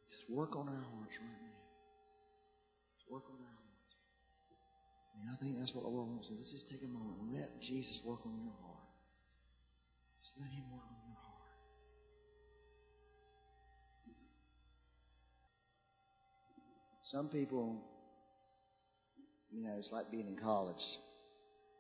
Just 0.10 0.30
work 0.30 0.56
on 0.56 0.70
our 0.70 0.86
hearts 0.94 1.18
right 1.18 1.42
now. 1.42 1.58
Just 2.98 3.10
work 3.10 3.26
on 3.30 3.42
our 3.42 3.58
hearts. 3.58 3.94
Mean, 5.18 5.34
I 5.34 5.38
think 5.42 5.58
that's 5.58 5.74
what 5.74 5.82
the 5.82 5.90
Lord 5.90 6.10
wants. 6.14 6.30
to. 6.30 6.38
Let's 6.38 6.54
just 6.54 6.70
take 6.70 6.86
a 6.86 6.92
moment 6.92 7.18
and 7.26 7.34
let 7.34 7.50
Jesus 7.62 7.98
work 8.06 8.22
on 8.26 8.38
your 8.38 8.54
heart. 8.62 8.86
Just 10.22 10.38
let 10.38 10.50
Him 10.54 10.70
work 10.70 10.86
on 10.86 11.02
your 11.10 11.18
heart. 11.18 11.50
Some 17.02 17.30
people, 17.30 17.82
you 19.58 19.64
know, 19.64 19.74
it's 19.80 19.90
like 19.92 20.12
being 20.12 20.28
in 20.28 20.38
college. 20.38 20.84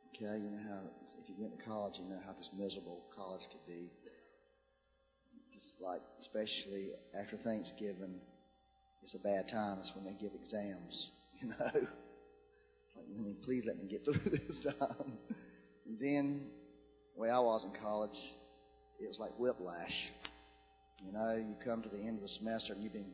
Okay, 0.10 0.42
you 0.42 0.50
know 0.50 0.66
how 0.66 0.82
if 1.22 1.30
you 1.30 1.36
went 1.38 1.54
to 1.60 1.64
college, 1.64 1.94
you 2.02 2.10
know 2.10 2.18
how 2.26 2.34
just 2.34 2.50
miserable 2.58 3.06
college 3.16 3.46
could 3.52 3.62
be. 3.68 3.94
Just 5.54 5.78
like, 5.80 6.02
especially 6.26 6.90
after 7.14 7.38
Thanksgiving, 7.38 8.18
it's 9.04 9.14
a 9.14 9.22
bad 9.22 9.46
time. 9.54 9.78
It's 9.80 9.92
when 9.94 10.06
they 10.06 10.18
give 10.20 10.34
exams. 10.34 11.10
You 11.40 11.50
know, 11.50 11.56
like, 11.62 13.06
I 13.14 13.22
mean, 13.22 13.38
please 13.46 13.62
let 13.68 13.78
me 13.78 13.86
get 13.88 14.04
through 14.04 14.18
this 14.26 14.66
time. 14.80 15.20
And 15.86 16.00
then 16.02 16.48
the 17.14 17.22
way 17.22 17.30
I 17.30 17.38
was 17.38 17.64
in 17.64 17.80
college, 17.80 18.18
it 19.00 19.08
was 19.08 19.20
like 19.20 19.38
whiplash. 19.38 19.94
You 21.06 21.12
know, 21.14 21.36
you 21.38 21.54
come 21.64 21.84
to 21.84 21.90
the 21.90 22.00
end 22.00 22.18
of 22.18 22.24
the 22.24 22.34
semester 22.40 22.74
and 22.74 22.82
you've 22.82 22.94
been 22.94 23.14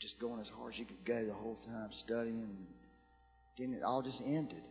just 0.00 0.18
going 0.18 0.40
as 0.40 0.48
hard 0.56 0.72
as 0.72 0.78
you 0.78 0.86
could 0.86 1.04
go 1.04 1.26
the 1.26 1.34
whole 1.34 1.58
time 1.66 1.90
studying, 2.06 2.66
then 3.58 3.74
it 3.74 3.82
all 3.82 4.02
just 4.02 4.20
ended. 4.24 4.62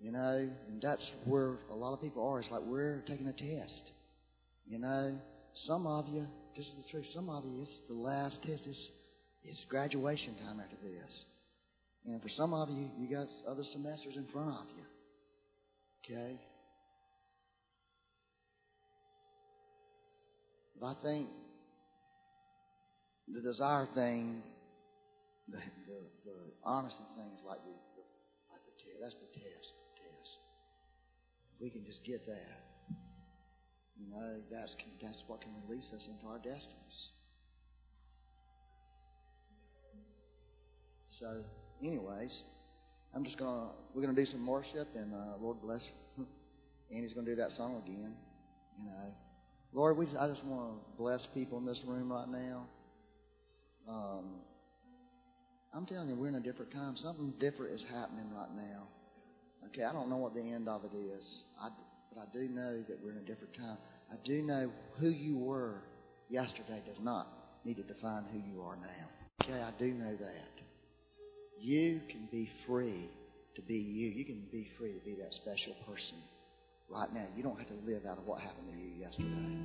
You 0.00 0.12
know, 0.12 0.48
and 0.68 0.80
that's 0.80 1.10
where 1.24 1.56
a 1.70 1.74
lot 1.74 1.92
of 1.92 2.00
people 2.00 2.26
are. 2.26 2.38
It's 2.38 2.50
like 2.50 2.62
we're 2.62 3.02
taking 3.06 3.26
a 3.26 3.32
test. 3.32 3.90
You 4.66 4.78
know, 4.78 5.18
some 5.66 5.86
of 5.86 6.06
you, 6.08 6.26
this 6.56 6.66
is 6.66 6.74
the 6.84 6.90
truth, 6.90 7.06
some 7.14 7.28
of 7.28 7.44
you, 7.44 7.62
it's 7.62 7.80
the 7.88 7.94
last 7.94 8.38
test. 8.42 8.62
It's, 8.66 8.88
it's 9.44 9.66
graduation 9.68 10.36
time 10.36 10.60
after 10.60 10.76
this. 10.76 11.24
And 12.06 12.22
for 12.22 12.28
some 12.28 12.54
of 12.54 12.68
you, 12.68 12.88
you 12.96 13.08
got 13.08 13.26
other 13.50 13.64
semesters 13.72 14.16
in 14.16 14.26
front 14.32 14.50
of 14.50 14.66
you. 14.76 14.84
Okay? 16.16 16.40
But 20.80 20.86
I 20.86 20.94
think 21.02 21.28
the 23.26 23.42
desire 23.42 23.86
thing, 23.94 24.42
the, 25.50 25.60
the, 25.88 25.98
the 26.24 26.36
honesty 26.64 27.04
thing 27.16 27.32
is 27.32 27.42
like 27.46 27.60
the, 27.64 27.74
the 27.96 28.04
like 28.52 28.62
the 28.68 28.74
test. 28.76 28.98
That's 29.00 29.16
the 29.16 29.30
test. 29.32 29.68
Test. 29.96 30.32
If 31.54 31.60
we 31.60 31.70
can 31.70 31.84
just 31.84 32.04
get 32.04 32.26
that, 32.26 32.52
you 33.96 34.06
know, 34.12 34.40
that's 34.50 34.76
that's 35.02 35.22
what 35.26 35.40
can 35.40 35.52
release 35.66 35.90
us 35.94 36.06
into 36.08 36.26
our 36.26 36.38
destinies. 36.38 36.98
So, 41.18 41.42
anyways, 41.82 42.42
I'm 43.14 43.24
just 43.24 43.38
gonna 43.38 43.72
we're 43.94 44.02
gonna 44.02 44.14
do 44.14 44.26
some 44.26 44.46
worship, 44.46 44.88
and 44.94 45.14
uh, 45.14 45.36
Lord 45.40 45.60
bless. 45.62 45.82
Andy's 46.94 47.12
gonna 47.12 47.26
do 47.26 47.36
that 47.36 47.50
song 47.50 47.82
again. 47.84 48.14
You 48.78 48.86
know, 48.86 49.12
Lord, 49.72 49.96
we 49.96 50.06
I 50.18 50.28
just 50.28 50.44
want 50.44 50.78
to 50.78 50.96
bless 50.96 51.26
people 51.34 51.58
in 51.58 51.66
this 51.66 51.82
room 51.86 52.12
right 52.12 52.28
now. 52.28 52.66
Um, 53.88 54.24
I'm 55.74 55.86
telling 55.86 56.08
you, 56.08 56.14
we're 56.14 56.28
in 56.28 56.36
a 56.36 56.40
different 56.40 56.72
time. 56.72 56.96
Something 56.96 57.34
different 57.38 57.72
is 57.72 57.84
happening 57.92 58.30
right 58.34 58.50
now. 58.56 58.88
Okay, 59.68 59.84
I 59.84 59.92
don't 59.92 60.08
know 60.08 60.16
what 60.16 60.34
the 60.34 60.40
end 60.40 60.68
of 60.68 60.84
it 60.84 60.96
is, 60.96 61.42
I, 61.60 61.68
but 62.14 62.20
I 62.20 62.24
do 62.32 62.48
know 62.48 62.82
that 62.88 62.98
we're 63.02 63.12
in 63.12 63.18
a 63.18 63.26
different 63.26 63.54
time. 63.54 63.76
I 64.10 64.16
do 64.24 64.42
know 64.42 64.70
who 64.98 65.08
you 65.08 65.36
were 65.36 65.82
yesterday 66.30 66.82
does 66.86 66.98
not 67.00 67.26
need 67.64 67.76
to 67.76 67.82
define 67.82 68.24
who 68.32 68.38
you 68.38 68.62
are 68.62 68.76
now. 68.76 69.44
Okay, 69.44 69.60
I 69.60 69.72
do 69.78 69.92
know 69.92 70.16
that. 70.16 70.64
You 71.60 72.00
can 72.08 72.28
be 72.30 72.48
free 72.66 73.10
to 73.56 73.62
be 73.62 73.74
you. 73.74 74.08
You 74.08 74.24
can 74.24 74.46
be 74.50 74.68
free 74.78 74.92
to 74.92 75.04
be 75.04 75.16
that 75.20 75.34
special 75.34 75.74
person 75.86 76.16
right 76.88 77.12
now. 77.12 77.26
You 77.36 77.42
don't 77.42 77.58
have 77.58 77.68
to 77.68 77.78
live 77.84 78.06
out 78.06 78.18
of 78.18 78.26
what 78.26 78.40
happened 78.40 78.72
to 78.72 78.78
you 78.78 79.00
yesterday. 79.00 79.58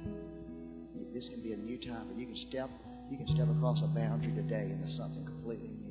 This 1.14 1.30
can 1.30 1.44
be 1.44 1.54
a 1.54 1.58
new 1.58 1.78
time, 1.78 2.08
but 2.10 2.18
you 2.18 2.26
can 2.26 2.36
step 2.50 2.70
you 3.10 3.18
can 3.18 3.28
step 3.28 3.48
across 3.50 3.80
a 3.84 3.88
boundary 3.88 4.34
today 4.34 4.72
into 4.72 4.90
something 4.98 5.24
completely 5.26 5.70
new. 5.70 5.83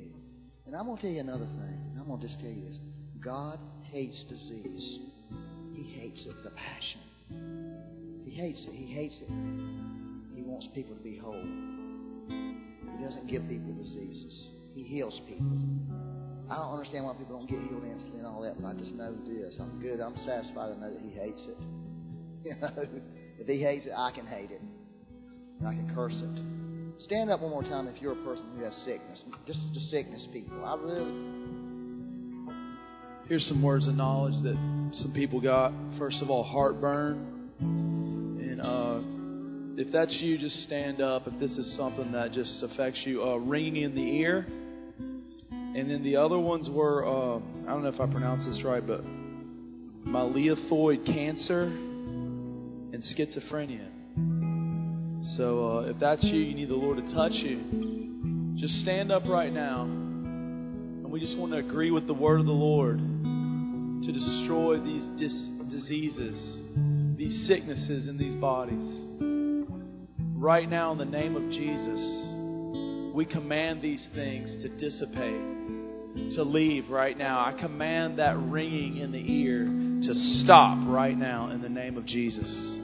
And 0.73 0.79
I'm 0.81 0.87
going 0.87 0.97
to 0.97 1.03
tell 1.03 1.11
you 1.11 1.19
another 1.19 1.45
thing. 1.45 1.93
I'm 1.99 2.07
going 2.07 2.19
to 2.19 2.25
just 2.25 2.39
tell 2.39 2.49
you 2.49 2.65
this. 2.65 2.79
God 3.23 3.59
hates 3.91 4.25
disease. 4.27 5.05
He 5.75 5.83
hates 6.01 6.25
it 6.25 6.33
a 6.47 6.49
passion. 6.49 8.25
He 8.25 8.31
hates 8.31 8.65
it. 8.67 8.73
He 8.73 8.91
hates 8.91 9.21
it. 9.21 9.29
He 10.33 10.41
wants 10.41 10.67
people 10.73 10.95
to 10.95 11.03
be 11.03 11.15
whole. 11.15 11.37
He 11.37 13.03
doesn't 13.05 13.29
give 13.29 13.47
people 13.47 13.71
diseases. 13.77 14.49
He 14.73 14.81
heals 14.81 15.21
people. 15.29 15.45
I 16.49 16.55
don't 16.55 16.73
understand 16.73 17.05
why 17.05 17.13
people 17.21 17.37
don't 17.37 17.47
get 17.47 17.61
healed 17.69 17.85
instantly 17.85 18.25
and 18.25 18.27
all 18.27 18.41
that, 18.41 18.59
but 18.59 18.69
I 18.69 18.73
just 18.73 18.95
know 18.95 19.13
this. 19.29 19.59
I'm 19.61 19.79
good. 19.79 19.99
I'm 20.01 20.17
satisfied 20.25 20.73
to 20.73 20.79
know 20.81 20.89
that 20.89 21.01
He 21.05 21.13
hates 21.13 21.45
it. 21.53 21.61
You 22.43 22.55
know, 22.59 22.73
if 23.39 23.45
He 23.45 23.61
hates 23.61 23.85
it, 23.85 23.93
I 23.95 24.09
can 24.09 24.25
hate 24.25 24.49
it. 24.49 24.61
And 25.59 25.67
I 25.67 25.75
can 25.75 25.93
curse 25.93 26.17
it. 26.17 26.52
Stand 26.97 27.31
up 27.31 27.41
one 27.41 27.51
more 27.51 27.63
time 27.63 27.87
if 27.87 28.01
you're 28.01 28.13
a 28.13 28.23
person 28.23 28.45
who 28.55 28.63
has 28.63 28.73
sickness. 28.85 29.23
Just 29.45 29.59
the 29.73 29.79
sickness 29.91 30.27
people. 30.31 30.63
I 30.63 30.75
really 30.75 31.43
Here's 33.27 33.45
some 33.47 33.63
words 33.63 33.87
of 33.87 33.95
knowledge 33.95 34.33
that 34.43 34.57
some 34.93 35.13
people 35.15 35.39
got. 35.39 35.71
First 35.97 36.21
of 36.21 36.29
all, 36.29 36.43
heartburn. 36.43 37.49
And 37.59 38.61
uh, 38.61 39.81
if 39.81 39.93
that's 39.93 40.13
you, 40.19 40.37
just 40.37 40.63
stand 40.63 41.01
up. 41.01 41.25
If 41.25 41.39
this 41.39 41.51
is 41.57 41.77
something 41.77 42.11
that 42.11 42.33
just 42.33 42.61
affects 42.61 42.99
you, 43.05 43.23
uh, 43.23 43.37
ringing 43.37 43.77
in 43.77 43.95
the 43.95 44.01
ear. 44.01 44.45
And 45.49 45.89
then 45.89 46.03
the 46.03 46.17
other 46.17 46.37
ones 46.37 46.69
were, 46.69 47.07
uh, 47.07 47.37
I 47.37 47.69
don't 47.69 47.83
know 47.83 47.89
if 47.89 48.01
I 48.01 48.07
pronounced 48.07 48.45
this 48.45 48.61
right, 48.63 48.85
but 48.85 49.03
myelothoid 50.05 51.05
cancer 51.05 51.63
and 51.63 53.01
schizophrenia. 53.17 53.92
So 55.37 55.77
uh, 55.77 55.89
if 55.89 55.99
that's 55.99 56.23
you, 56.23 56.39
you 56.39 56.53
need 56.53 56.69
the 56.69 56.75
Lord 56.75 56.97
to 56.97 57.13
touch 57.13 57.31
you. 57.31 58.53
Just 58.55 58.81
stand 58.81 59.11
up 59.11 59.23
right 59.27 59.51
now. 59.51 59.81
And 59.83 61.09
we 61.09 61.19
just 61.19 61.37
want 61.37 61.53
to 61.53 61.57
agree 61.57 61.89
with 61.89 62.05
the 62.05 62.13
word 62.13 62.39
of 62.39 62.45
the 62.45 62.51
Lord 62.51 62.99
to 62.99 64.11
destroy 64.11 64.79
these 64.79 65.07
dis- 65.17 65.51
diseases, 65.71 66.61
these 67.17 67.47
sicknesses 67.47 68.07
in 68.07 68.17
these 68.17 68.35
bodies. 68.35 68.83
Right 70.35 70.69
now, 70.69 70.91
in 70.91 70.99
the 70.99 71.05
name 71.05 71.35
of 71.35 71.49
Jesus, 71.49 73.15
we 73.15 73.25
command 73.25 73.81
these 73.81 74.05
things 74.13 74.49
to 74.61 74.69
dissipate, 74.77 76.35
to 76.35 76.43
leave 76.43 76.89
right 76.89 77.17
now. 77.17 77.39
I 77.39 77.59
command 77.59 78.19
that 78.19 78.37
ringing 78.37 78.97
in 78.97 79.11
the 79.11 79.17
ear 79.17 79.65
to 79.65 80.43
stop 80.43 80.77
right 80.87 81.17
now 81.17 81.49
in 81.49 81.61
the 81.61 81.69
name 81.69 81.97
of 81.97 82.05
Jesus. 82.05 82.77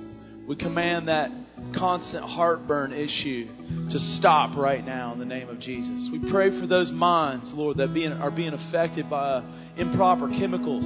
We 0.47 0.55
command 0.55 1.09
that 1.09 1.29
constant 1.77 2.23
heartburn 2.23 2.93
issue 2.93 3.47
to 3.89 3.99
stop 4.17 4.55
right 4.57 4.85
now 4.85 5.13
in 5.13 5.19
the 5.19 5.25
name 5.25 5.49
of 5.49 5.59
Jesus. 5.59 6.09
We 6.11 6.31
pray 6.31 6.59
for 6.59 6.67
those 6.67 6.91
minds, 6.91 7.45
Lord, 7.53 7.77
that 7.77 7.93
being, 7.93 8.11
are 8.11 8.31
being 8.31 8.53
affected 8.53 9.09
by 9.09 9.29
uh, 9.29 9.43
improper 9.77 10.27
chemicals. 10.29 10.85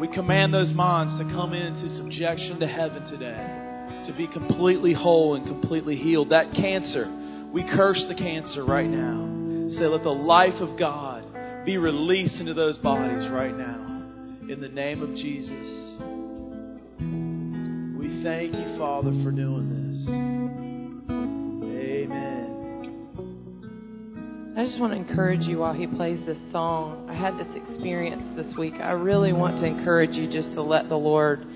We 0.00 0.08
command 0.08 0.52
those 0.52 0.72
minds 0.72 1.18
to 1.22 1.24
come 1.34 1.52
into 1.52 1.88
subjection 1.96 2.60
to 2.60 2.66
heaven 2.66 3.04
today, 3.04 4.06
to 4.06 4.14
be 4.16 4.26
completely 4.26 4.92
whole 4.92 5.34
and 5.34 5.46
completely 5.46 5.96
healed. 5.96 6.30
That 6.30 6.54
cancer, 6.54 7.06
we 7.52 7.62
curse 7.74 8.04
the 8.08 8.14
cancer 8.14 8.64
right 8.64 8.88
now. 8.88 9.28
Say, 9.78 9.86
let 9.86 10.02
the 10.02 10.10
life 10.10 10.60
of 10.60 10.78
God 10.78 11.64
be 11.64 11.76
released 11.78 12.34
into 12.36 12.54
those 12.54 12.76
bodies 12.78 13.30
right 13.30 13.56
now. 13.56 13.78
In 14.48 14.60
the 14.60 14.68
name 14.68 15.02
of 15.02 15.14
Jesus. 15.14 15.92
We 17.98 18.22
thank 18.24 18.54
you, 18.54 18.76
Father, 18.76 19.12
for 19.22 19.30
doing 19.30 19.68
this. 19.68 19.71
Amen. 19.92 21.02
I 24.56 24.64
just 24.64 24.80
want 24.80 24.94
to 24.94 24.96
encourage 24.96 25.42
you 25.42 25.58
while 25.58 25.74
he 25.74 25.86
plays 25.86 26.18
this 26.24 26.38
song. 26.50 27.06
I 27.10 27.14
had 27.14 27.36
this 27.36 27.54
experience 27.54 28.22
this 28.34 28.56
week. 28.56 28.72
I 28.74 28.92
really 28.92 29.34
want 29.34 29.58
to 29.58 29.66
encourage 29.66 30.12
you 30.12 30.32
just 30.32 30.54
to 30.54 30.62
let 30.62 30.88
the 30.88 30.96
Lord 30.96 31.46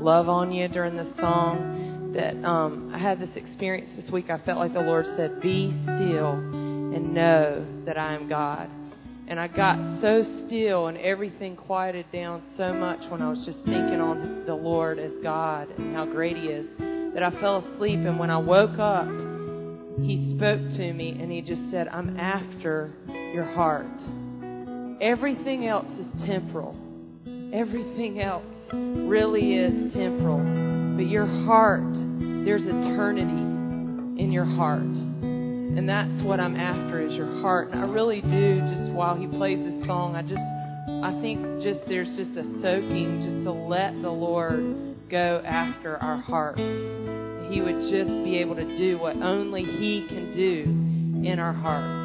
love 0.00 0.28
on 0.28 0.50
you 0.50 0.66
during 0.66 0.96
this 0.96 1.06
song. 1.20 2.12
That 2.16 2.34
um, 2.44 2.92
I 2.92 2.98
had 2.98 3.20
this 3.20 3.30
experience 3.36 3.88
this 4.00 4.10
week. 4.10 4.28
I 4.28 4.38
felt 4.38 4.58
like 4.58 4.72
the 4.72 4.80
Lord 4.80 5.06
said, 5.16 5.40
Be 5.40 5.70
still 5.84 6.32
and 6.32 7.14
know 7.14 7.64
that 7.86 7.96
I 7.96 8.14
am 8.14 8.28
God. 8.28 8.68
And 9.28 9.38
I 9.38 9.46
got 9.46 10.00
so 10.00 10.24
still 10.46 10.88
and 10.88 10.98
everything 10.98 11.54
quieted 11.54 12.06
down 12.12 12.42
so 12.56 12.72
much 12.74 13.08
when 13.08 13.22
I 13.22 13.30
was 13.30 13.44
just 13.44 13.58
thinking 13.58 14.00
on 14.00 14.44
the 14.46 14.54
Lord 14.54 14.98
as 14.98 15.12
God 15.22 15.68
and 15.78 15.94
how 15.94 16.06
great 16.06 16.36
He 16.36 16.46
is 16.46 16.66
that 17.14 17.22
I 17.22 17.30
fell 17.40 17.64
asleep. 17.64 18.00
And 18.00 18.18
when 18.18 18.30
I 18.30 18.36
woke 18.36 18.78
up, 18.78 19.08
He 20.02 20.34
spoke 20.36 20.60
to 20.60 20.92
me 20.92 21.16
and 21.20 21.30
He 21.30 21.40
just 21.40 21.62
said, 21.70 21.88
I'm 21.88 22.18
after 22.18 22.92
your 23.32 23.44
heart. 23.44 23.86
Everything 25.00 25.66
else 25.66 25.86
is 25.98 26.26
temporal. 26.26 26.76
Everything 27.52 28.20
else 28.20 28.44
really 28.72 29.54
is 29.54 29.92
temporal. 29.92 30.38
But 30.96 31.08
your 31.08 31.26
heart, 31.46 31.92
there's 32.44 32.62
eternity 32.62 34.22
in 34.22 34.30
your 34.32 34.44
heart. 34.44 34.80
And 34.80 35.88
that's 35.88 36.22
what 36.24 36.38
I'm 36.38 36.56
after 36.56 37.00
is 37.00 37.12
your 37.14 37.40
heart. 37.40 37.72
And 37.72 37.80
I 37.80 37.86
really 37.86 38.20
do, 38.20 38.60
just 38.60 38.92
while 38.92 39.16
he 39.16 39.26
plays 39.26 39.58
this 39.58 39.86
song, 39.86 40.14
I 40.14 40.22
just, 40.22 40.34
I 41.02 41.20
think 41.20 41.62
just 41.62 41.80
there's 41.88 42.16
just 42.16 42.30
a 42.38 42.44
soaking 42.62 43.20
just 43.20 43.44
to 43.44 43.52
let 43.52 44.00
the 44.00 44.10
Lord 44.10 45.10
go 45.10 45.42
after 45.44 45.96
our 45.96 46.18
hearts. 46.18 46.60
He 47.50 47.60
would 47.60 47.80
just 47.90 48.10
be 48.24 48.38
able 48.38 48.56
to 48.56 48.76
do 48.76 48.98
what 48.98 49.16
only 49.16 49.62
He 49.62 50.06
can 50.08 50.32
do 50.34 51.28
in 51.28 51.38
our 51.38 51.52
hearts. 51.52 52.03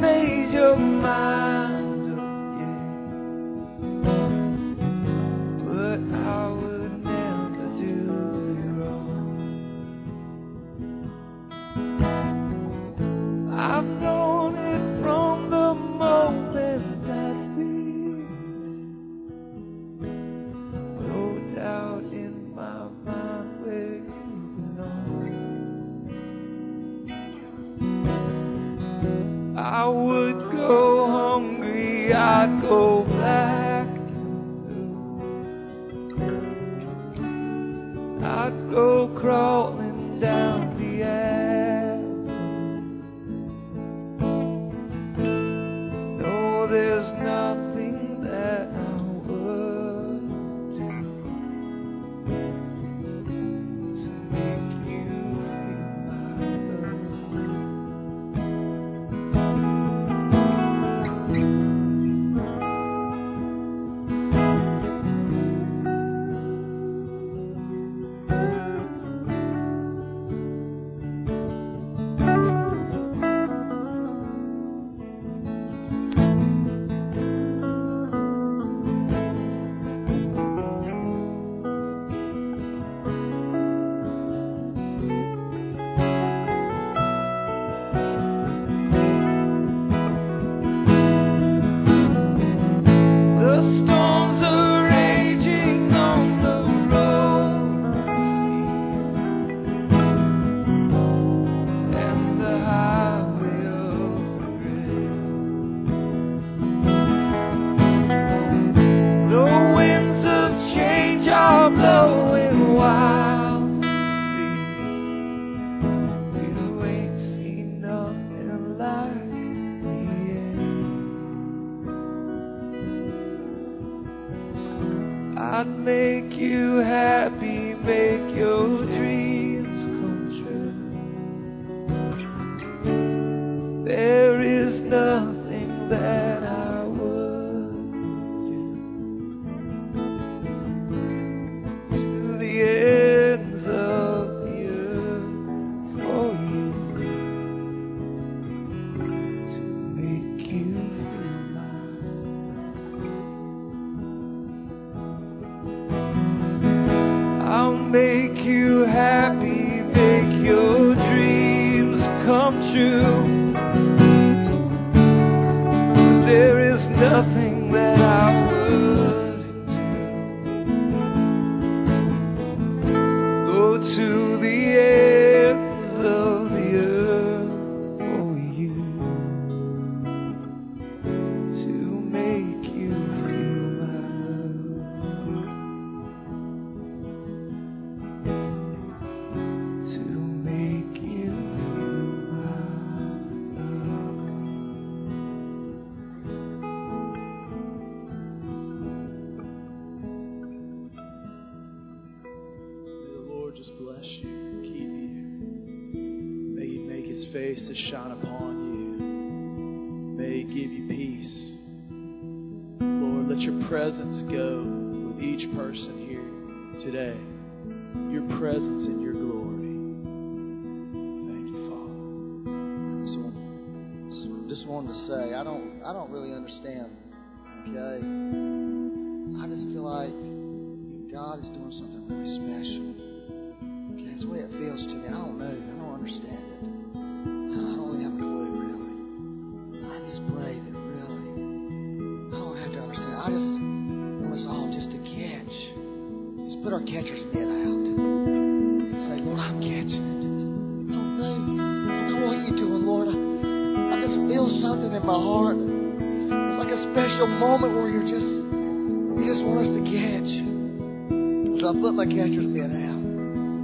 Made 0.00 0.50
your 0.50 0.76
mind 0.76 1.79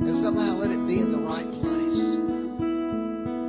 and 0.02 0.22
somehow 0.22 0.60
let 0.60 0.70
it 0.70 0.82
be 0.86 1.00
in 1.00 1.12
the 1.12 1.18
right 1.18 1.48
place. 1.48 2.00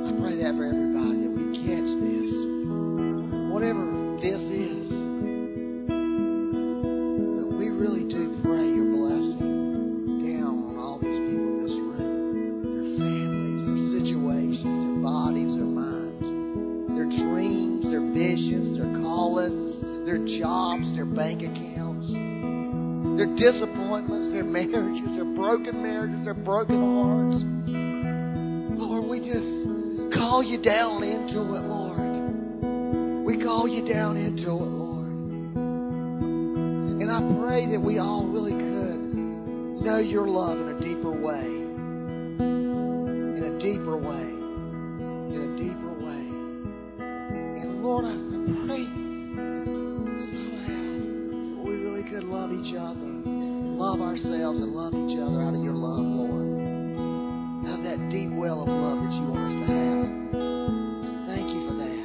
I 0.08 0.10
pray 0.20 0.36
that 0.40 0.56
for 0.56 0.64
everybody 0.64 1.26
that 1.26 1.32
we 1.32 1.44
catch 1.64 1.90
this. 2.00 2.30
Whatever 3.52 3.84
this 4.20 4.40
is, 4.40 5.07
disappointments, 23.38 24.32
their 24.32 24.44
marriages, 24.44 25.14
their 25.14 25.24
broken 25.24 25.80
marriages, 25.82 26.24
their 26.24 26.34
broken 26.34 26.76
hearts. 26.76 27.44
Lord, 28.78 29.04
we 29.08 29.20
just 29.20 30.14
call 30.18 30.42
you 30.42 30.60
down 30.60 31.02
into 31.04 31.38
it, 31.54 31.62
Lord. 31.62 31.98
We 33.24 33.42
call 33.42 33.68
you 33.68 33.86
down 33.92 34.16
into 34.16 34.50
it, 34.50 34.72
Lord. 34.74 35.06
And 36.98 37.10
I 37.10 37.20
pray 37.40 37.66
that 37.70 37.80
we 37.80 37.98
all 37.98 38.26
really 38.26 38.52
could 38.52 39.14
know 39.84 39.98
your 39.98 40.26
love 40.26 40.58
in 40.58 40.68
a 40.68 40.80
deeper 40.80 41.12
way. 41.12 41.46
In 42.42 43.42
a 43.44 43.58
deeper 43.62 43.96
way. 43.96 44.34
In 45.30 45.40
a 45.44 45.56
deeper 45.56 45.92
way. 45.94 46.26
And 47.62 47.82
Lord, 47.84 48.04
I 48.04 48.16
pray 48.66 48.84
somehow 50.26 50.98
that 51.54 51.62
we 51.64 51.72
really 51.76 52.02
could 52.10 52.24
love 52.24 52.50
each 52.50 52.74
other 52.76 53.07
love 53.88 54.02
ourselves 54.02 54.60
and 54.60 54.76
love 54.76 54.92
each 54.92 55.16
other 55.16 55.40
out 55.40 55.56
of 55.56 55.64
your 55.64 55.72
love, 55.72 56.04
Lord. 56.04 56.44
Out 57.72 57.80
of 57.80 57.84
that 57.88 58.10
deep 58.12 58.28
well 58.36 58.60
of 58.60 58.68
love 58.68 59.00
that 59.00 59.12
you 59.16 59.24
want 59.32 59.48
us 59.48 59.56
to 59.56 59.64
have. 59.64 60.04
So 61.08 61.12
thank 61.24 61.48
you 61.48 61.60
for 61.64 61.74
that. 61.80 62.04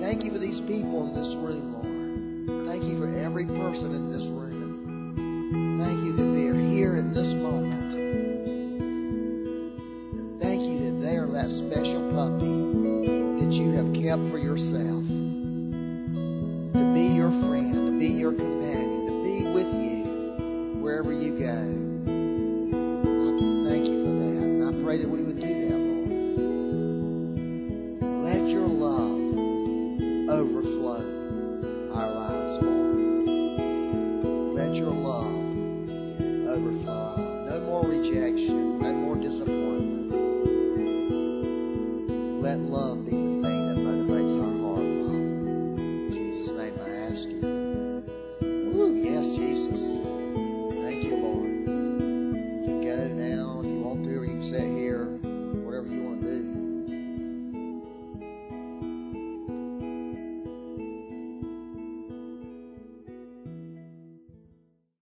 Thank 0.00 0.24
you 0.24 0.32
for 0.32 0.40
these 0.40 0.64
people 0.64 1.04
in 1.04 1.12
this 1.12 1.36
room, 1.44 1.68
Lord. 1.68 2.64
Thank 2.64 2.88
you 2.88 2.96
for 2.96 3.12
every 3.12 3.44
person 3.44 3.92
in 3.92 4.08
this 4.08 4.24
room. 4.24 4.53